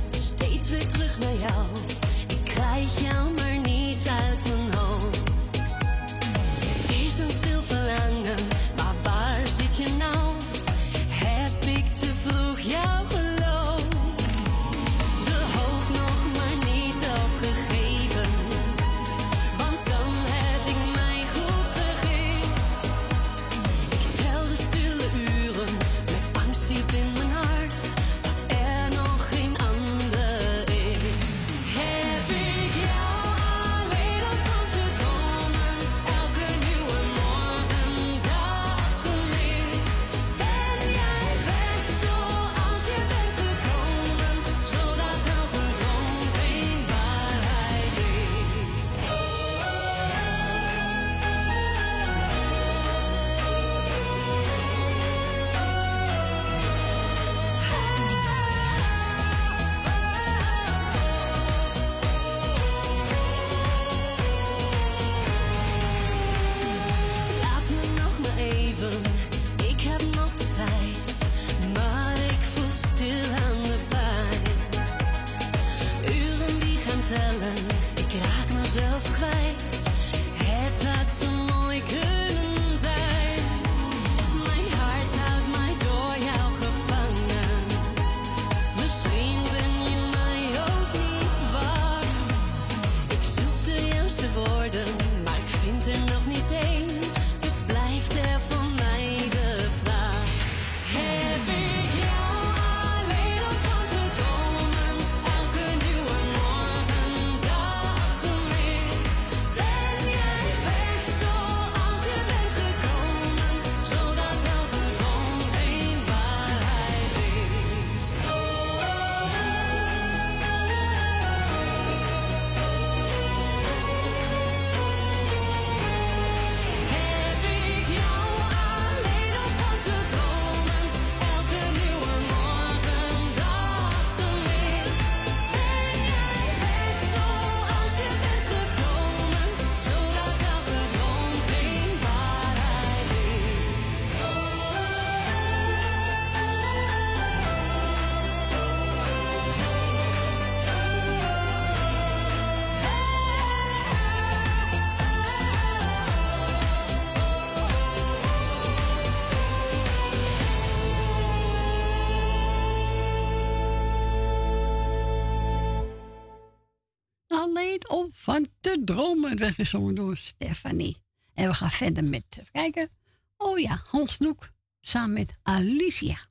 Dromen 168.85 169.37
werd 169.37 169.55
gezongen 169.55 169.95
door 169.95 170.17
Stefanie. 170.17 170.97
En 171.35 171.49
we 171.49 171.55
gaan 171.55 171.71
verder 171.71 172.05
met 172.05 172.25
kijken. 172.53 172.89
Oh 173.37 173.59
ja, 173.59 173.83
Hans 173.85 174.19
Noek 174.19 174.53
samen 174.81 175.13
met 175.13 175.39
Alicia. 175.43 176.29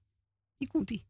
Die 0.58 0.68
komt 0.68 0.90
ie. 0.90 1.06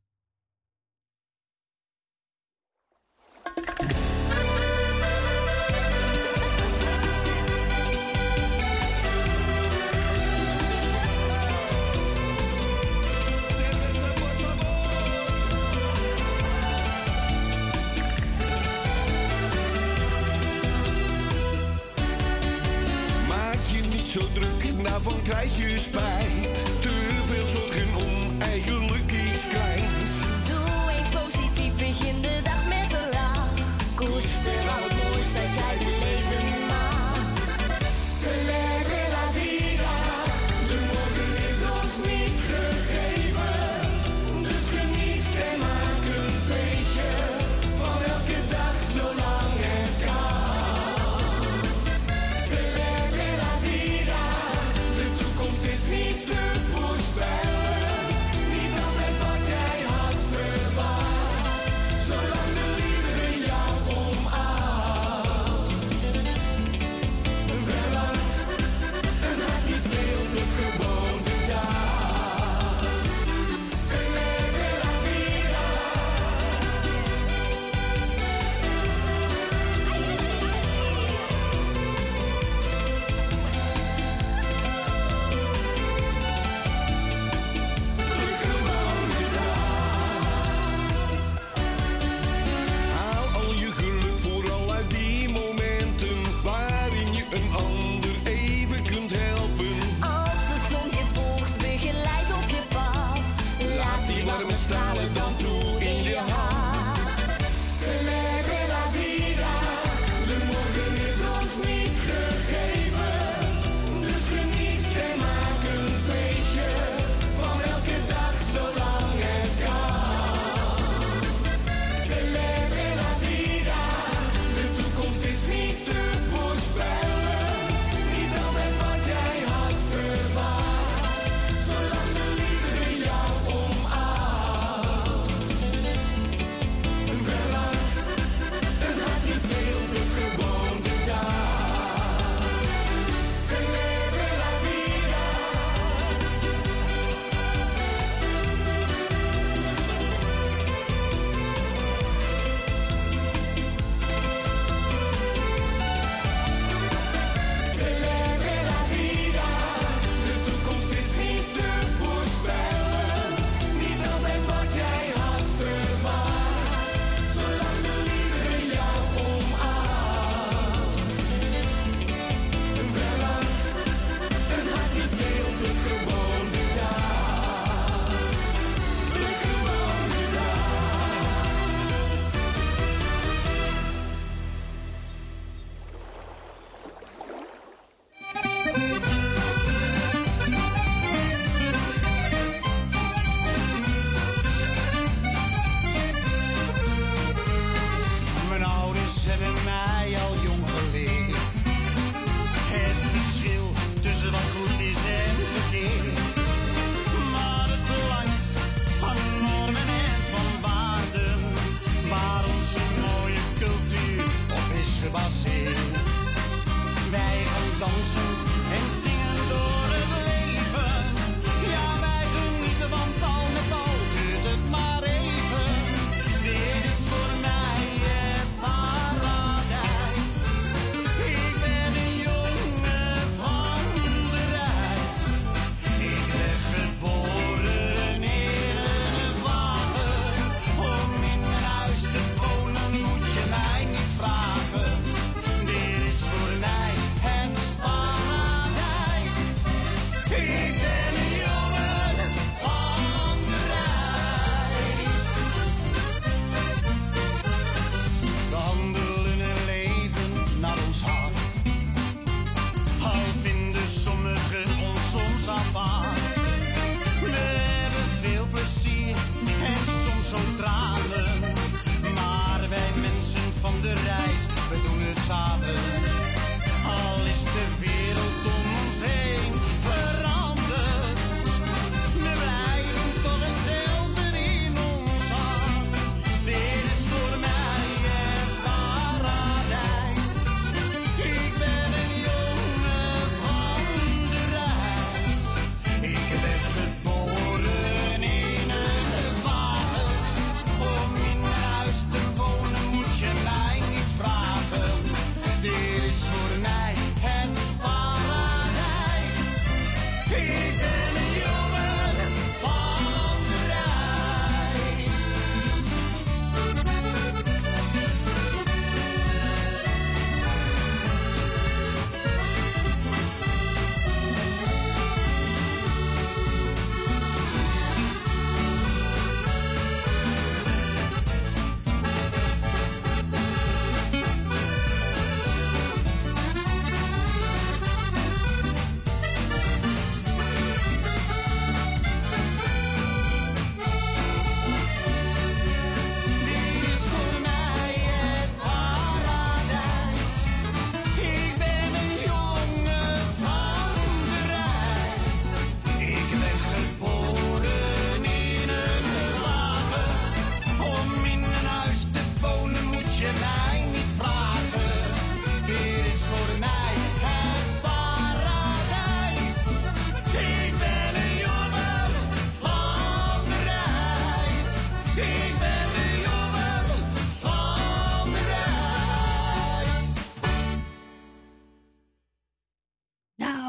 Daarvan 24.93 25.21
krijg 25.23 25.57
je 25.57 25.77
spijt. 25.77 26.42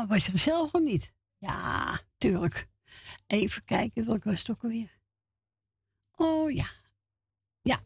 Maar 0.05 0.13
was 0.13 0.27
hem 0.27 0.37
zelf 0.37 0.75
of 0.75 0.81
niet? 0.81 1.13
Ja, 1.39 2.01
tuurlijk. 2.19 2.69
Even 3.27 3.65
kijken, 3.65 4.07
welke 4.07 4.31
was 4.31 4.39
het 4.39 4.51
ook 4.51 4.63
alweer? 4.63 5.01
Oh 6.15 6.51
ja. 6.51 6.71
Ja. 7.63 7.83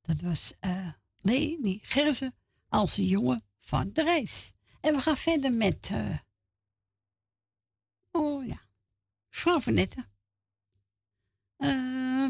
Dat 0.00 0.20
was, 0.20 0.52
uh, 0.60 0.92
nee, 1.18 1.58
niet 1.60 1.86
Gerzen 1.86 2.34
als 2.68 2.96
een 2.96 3.06
jongen 3.06 3.44
van 3.58 3.92
de 3.92 4.02
reis. 4.02 4.52
En 4.80 4.94
we 4.94 5.00
gaan 5.00 5.16
verder 5.16 5.52
met, 5.52 5.88
uh, 5.92 6.18
oh 8.10 8.46
ja, 8.46 8.60
vrouw 9.28 9.60
Vanette. 9.60 10.08
Eh, 11.56 12.28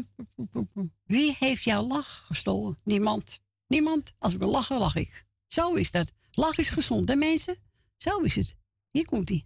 wie 1.03 1.35
heeft 1.39 1.63
jouw 1.63 1.87
lach 1.87 2.25
gestolen? 2.25 2.79
Niemand. 2.83 3.39
Niemand. 3.67 4.13
Als 4.17 4.33
ik 4.33 4.39
wil 4.39 4.51
lachen, 4.51 4.77
lach 4.77 4.95
ik. 4.95 5.25
Zo 5.47 5.73
is 5.73 5.91
dat. 5.91 6.13
Lach 6.31 6.57
is 6.57 6.69
gezond, 6.69 7.09
hè 7.09 7.15
mensen? 7.15 7.57
Zo 7.97 8.19
is 8.19 8.35
het. 8.35 8.65
Hier 8.97 9.05
komt. 9.05 9.29
Ik 9.29 9.43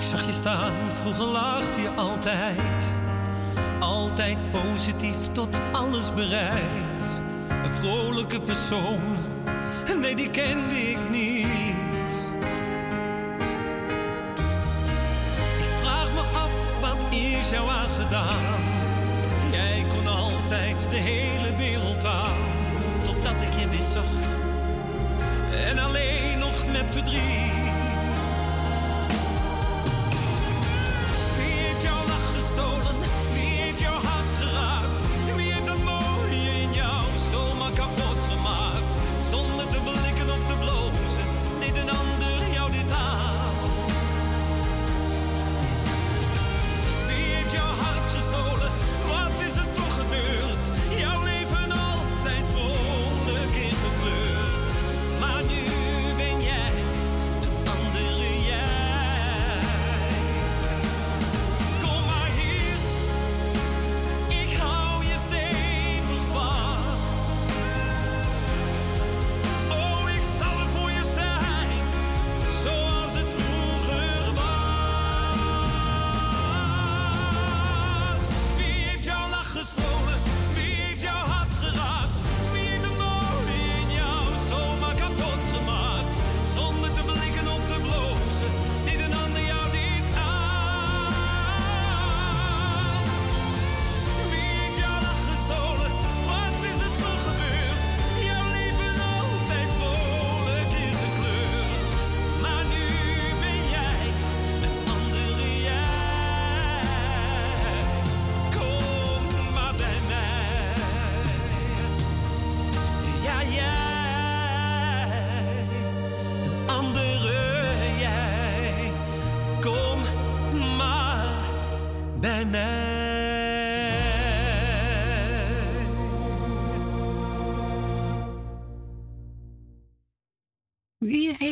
zag 0.00 0.26
je 0.26 0.32
staan, 0.32 0.92
vroeger 0.92 1.24
lacht 1.24 1.76
je 1.76 1.90
altijd. 1.90 2.98
Altijd 3.80 4.50
positief, 4.50 5.32
tot 5.32 5.58
alles 5.72 6.12
bereid. 6.12 7.20
Een 7.48 7.70
vrolijke 7.70 8.42
persoon, 8.42 9.16
nee 10.00 10.16
die 10.16 10.30
kende 10.30 10.76
ik 10.76 11.10
niet. 11.10 11.71
verdriet. 26.92 27.61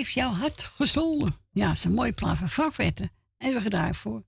Heeft 0.01 0.15
jouw 0.15 0.33
hart 0.33 0.63
gestolen? 0.63 1.37
Ja, 1.53 1.67
dat 1.67 1.77
is 1.77 1.85
een 1.85 1.95
mooie 1.95 2.13
plaat 2.13 2.37
van 2.37 2.49
Frank. 2.49 2.77
En 3.37 3.55
we 3.55 3.61
gedraaid 3.61 3.97
voor 3.97 4.25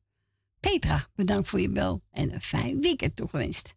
Petra. 0.60 1.09
Bedankt 1.15 1.49
voor 1.49 1.60
je 1.60 1.68
bel 1.68 2.02
en 2.10 2.34
een 2.34 2.41
fijn 2.41 2.81
weekend 2.81 3.17
toegewenst. 3.17 3.75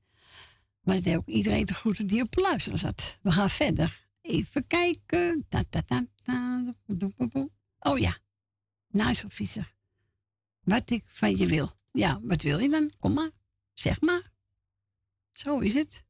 Maar 0.82 0.96
het 0.96 1.16
ook 1.16 1.26
iedereen 1.26 1.66
te 1.66 1.74
groeten 1.74 2.08
die 2.08 2.22
op 2.22 2.36
luisteren 2.38 2.80
zat. 2.80 3.20
We 3.22 3.32
gaan 3.32 3.50
verder. 3.50 4.08
Even 4.22 4.68
kijken. 4.68 5.48
Oh 7.80 7.98
ja, 7.98 8.18
Naaiselvisser. 8.88 9.74
Wat 10.64 10.90
ik 10.90 11.04
van 11.08 11.38
je 11.38 11.46
wil. 11.46 11.72
Ja, 11.92 12.20
wat 12.24 12.42
wil 12.42 12.60
je 12.60 12.70
dan? 12.70 12.92
Kom 13.00 13.14
maar. 13.14 13.32
Zeg 13.74 14.02
maar. 14.02 14.32
Zo 15.32 15.60
is 15.60 15.74
het. 15.74 16.06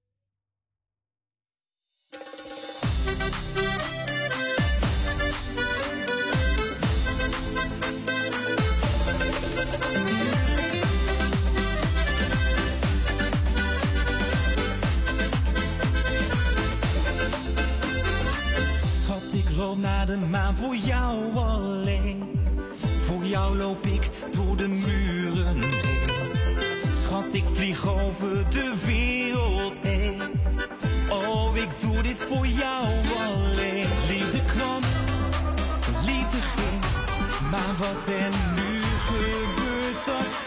Naar 19.74 20.06
de 20.06 20.18
maan 20.18 20.56
voor 20.56 20.76
jou 20.76 21.36
alleen. 21.36 22.40
Voor 23.06 23.24
jou 23.24 23.58
loop 23.58 23.86
ik 23.86 24.10
door 24.32 24.58
de 24.58 24.68
muren 24.68 25.62
heen. 25.62 26.92
Schat, 26.92 27.34
ik 27.34 27.44
vlieg 27.54 27.88
over 27.88 28.50
de 28.50 28.74
wereld 28.86 29.80
heen. 29.82 30.22
Oh, 31.10 31.58
ik 31.58 31.80
doe 31.80 32.02
dit 32.02 32.24
voor 32.24 32.48
jou 32.48 32.86
alleen. 33.28 33.88
Liefde 34.08 34.42
kwam, 34.46 34.82
liefde 36.06 36.42
ging. 36.42 36.82
Maar 37.52 37.76
wat 37.78 38.08
er 38.08 38.30
nu 38.56 38.82
gebeurt, 39.08 40.06
dat 40.06 40.45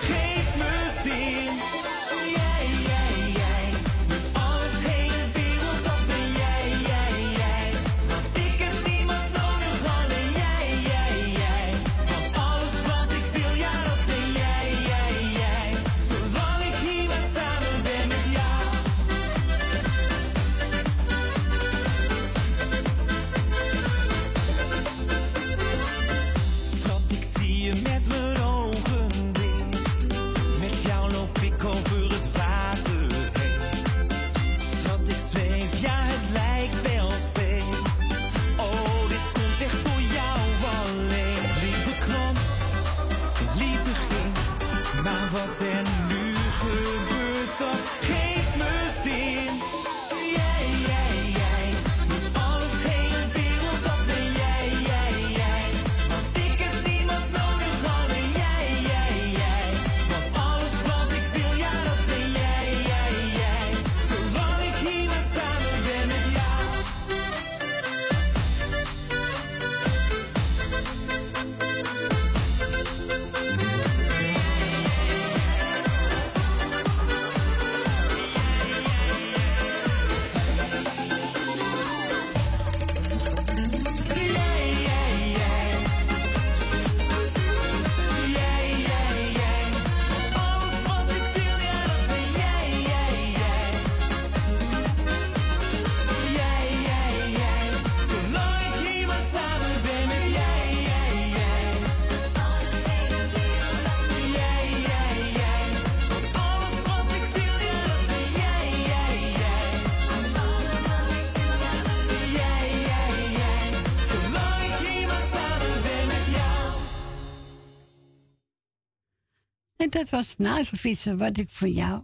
En 119.89 119.99
dat 120.01 120.11
was 120.11 120.37
nazelfietsen 120.37 121.19
wat 121.19 121.39
ik 121.39 121.51
voor 121.51 121.69
jou, 121.69 122.03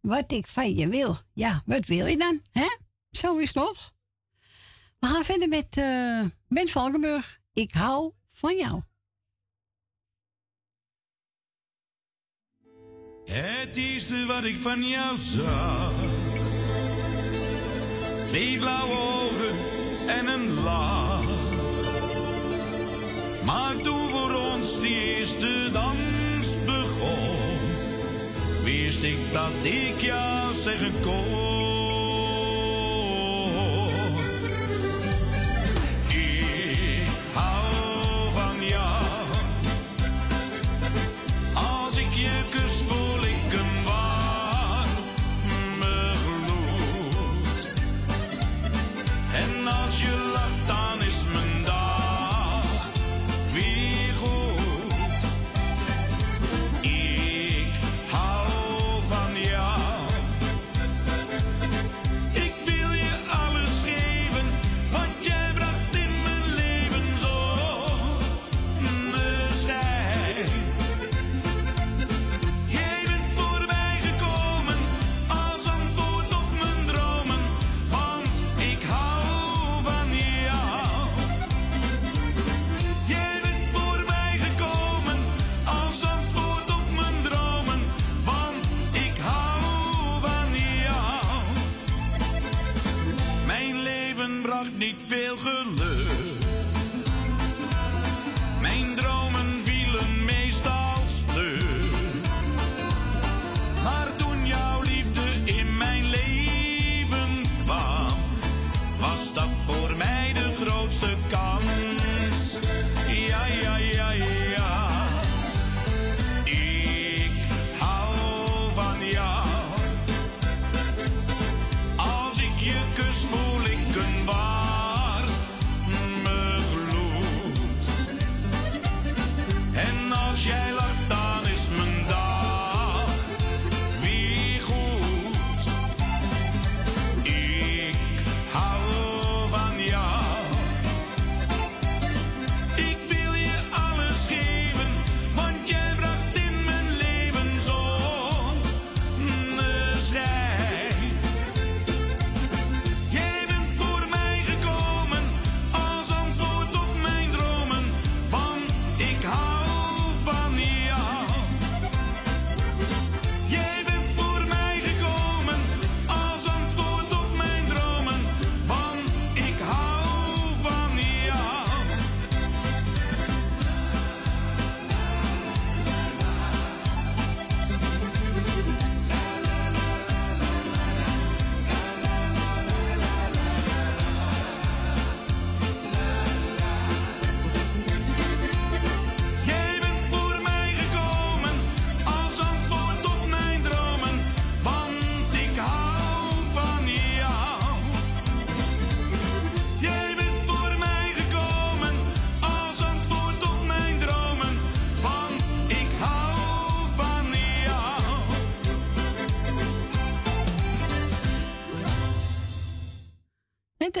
wat 0.00 0.32
ik 0.32 0.46
van 0.46 0.74
je 0.74 0.88
wil. 0.88 1.18
Ja, 1.32 1.62
wat 1.64 1.86
wil 1.86 2.06
je 2.06 2.16
dan? 2.16 2.40
Hè? 2.50 2.66
Zo 3.10 3.36
is 3.36 3.52
nog. 3.52 3.92
We 4.98 5.06
gaan 5.06 5.24
verder 5.24 5.48
met 5.48 5.76
eh 5.76 6.24
Ben 6.48 6.68
Valkenburg. 6.68 7.40
Ik 7.52 7.72
hou 7.72 8.12
van 8.28 8.56
jou. 8.56 8.82
Het 13.24 13.76
eerste 13.76 14.24
wat 14.26 14.44
ik 14.44 14.56
van 14.56 14.88
jou 14.88 15.18
zag. 15.18 15.92
Twee 18.26 18.58
blauwe 18.58 18.96
ogen 18.96 19.56
en 20.08 20.26
een 20.26 20.52
lach. 20.52 21.24
Maar 23.44 23.76
toen 23.76 24.08
voor 24.08 24.34
ons 24.34 24.80
die 24.80 25.16
eerste 25.16 25.70
dans 25.72 26.05
wist 28.86 29.02
ik 29.02 29.18
dat 29.32 29.50
ik 29.62 30.00
jou 30.00 30.54
zeggen 30.64 30.92
kon. 31.02 31.65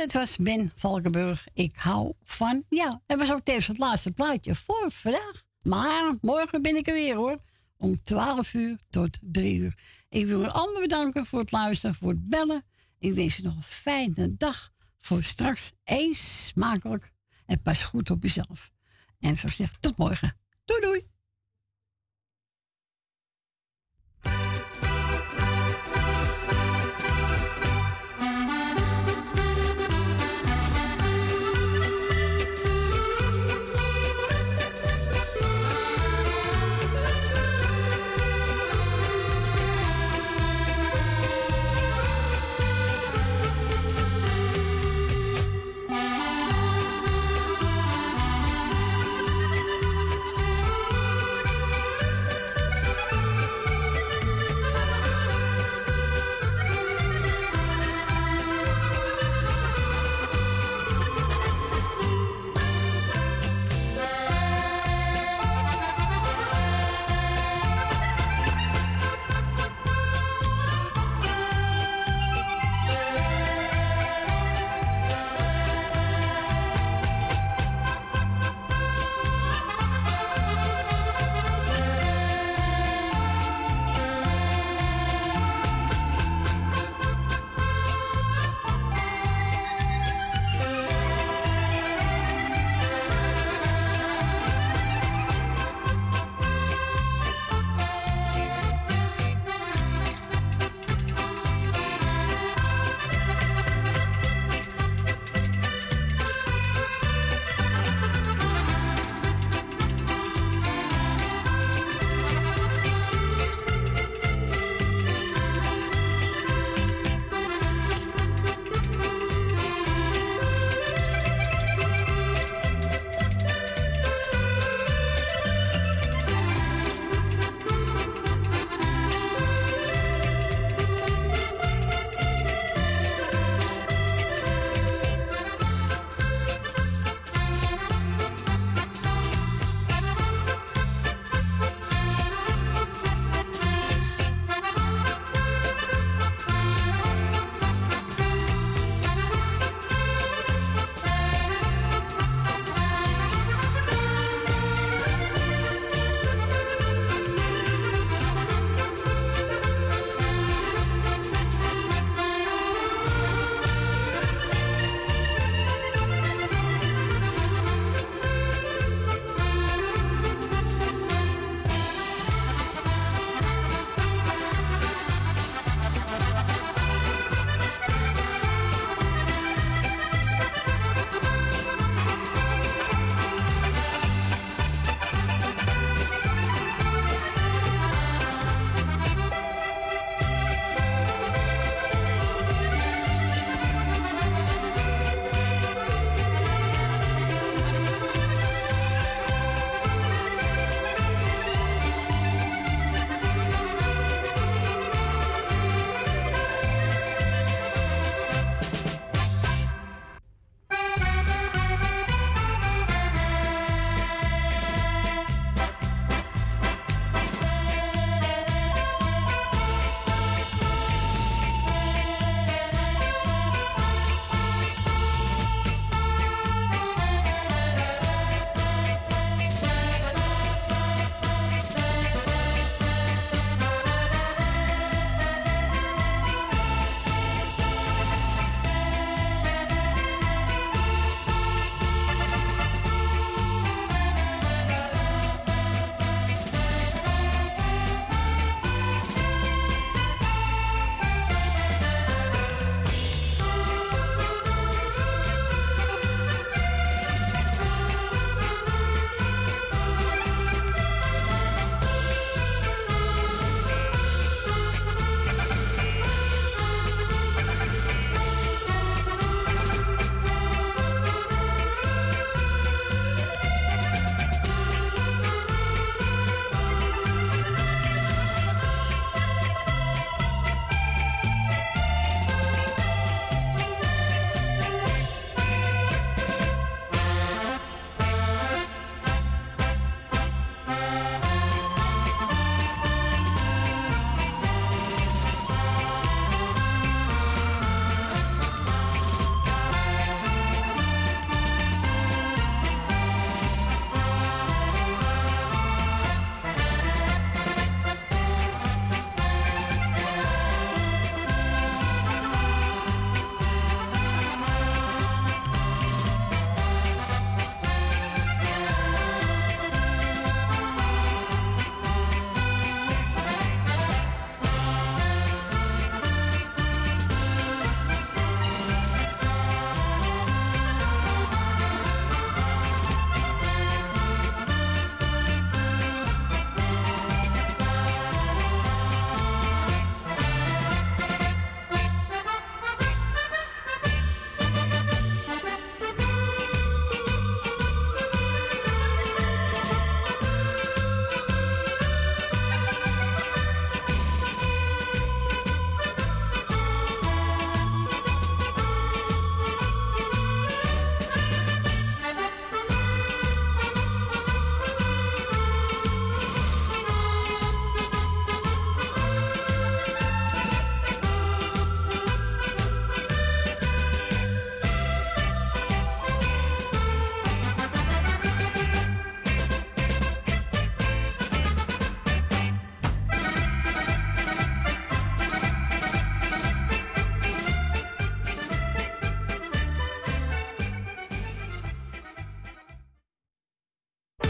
Het 0.00 0.12
was 0.12 0.36
Ben 0.36 0.72
Valkenburg. 0.74 1.46
Ik 1.52 1.72
hou 1.76 2.12
van 2.24 2.64
jou. 2.68 2.98
En 3.06 3.18
was 3.18 3.32
ook 3.32 3.44
tevens 3.44 3.66
het 3.66 3.78
laatste 3.78 4.12
plaatje 4.12 4.54
voor 4.54 4.90
vandaag. 4.90 5.44
Maar 5.62 6.16
morgen 6.20 6.62
ben 6.62 6.76
ik 6.76 6.86
er 6.86 6.94
weer 6.94 7.14
hoor. 7.14 7.38
Om 7.76 8.02
12 8.02 8.54
uur 8.54 8.78
tot 8.90 9.18
3 9.20 9.58
uur. 9.58 9.78
Ik 10.08 10.26
wil 10.26 10.42
u 10.42 10.46
allemaal 10.46 10.80
bedanken 10.80 11.26
voor 11.26 11.38
het 11.38 11.52
luisteren, 11.52 11.96
voor 11.96 12.08
het 12.08 12.28
bellen. 12.28 12.64
Ik 12.98 13.14
wens 13.14 13.38
u 13.38 13.42
nog 13.42 13.56
een 13.56 13.62
fijne 13.62 14.36
dag. 14.36 14.72
Voor 14.98 15.22
straks. 15.22 15.72
Eet 15.84 16.16
smakelijk. 16.16 17.12
En 17.46 17.62
pas 17.62 17.82
goed 17.82 18.10
op 18.10 18.22
jezelf. 18.22 18.70
En 19.20 19.36
zo 19.36 19.48
zeg 19.48 19.72
tot 19.80 19.96
morgen. 19.96 20.36
Doei 20.64 20.80
doei. 20.80 21.15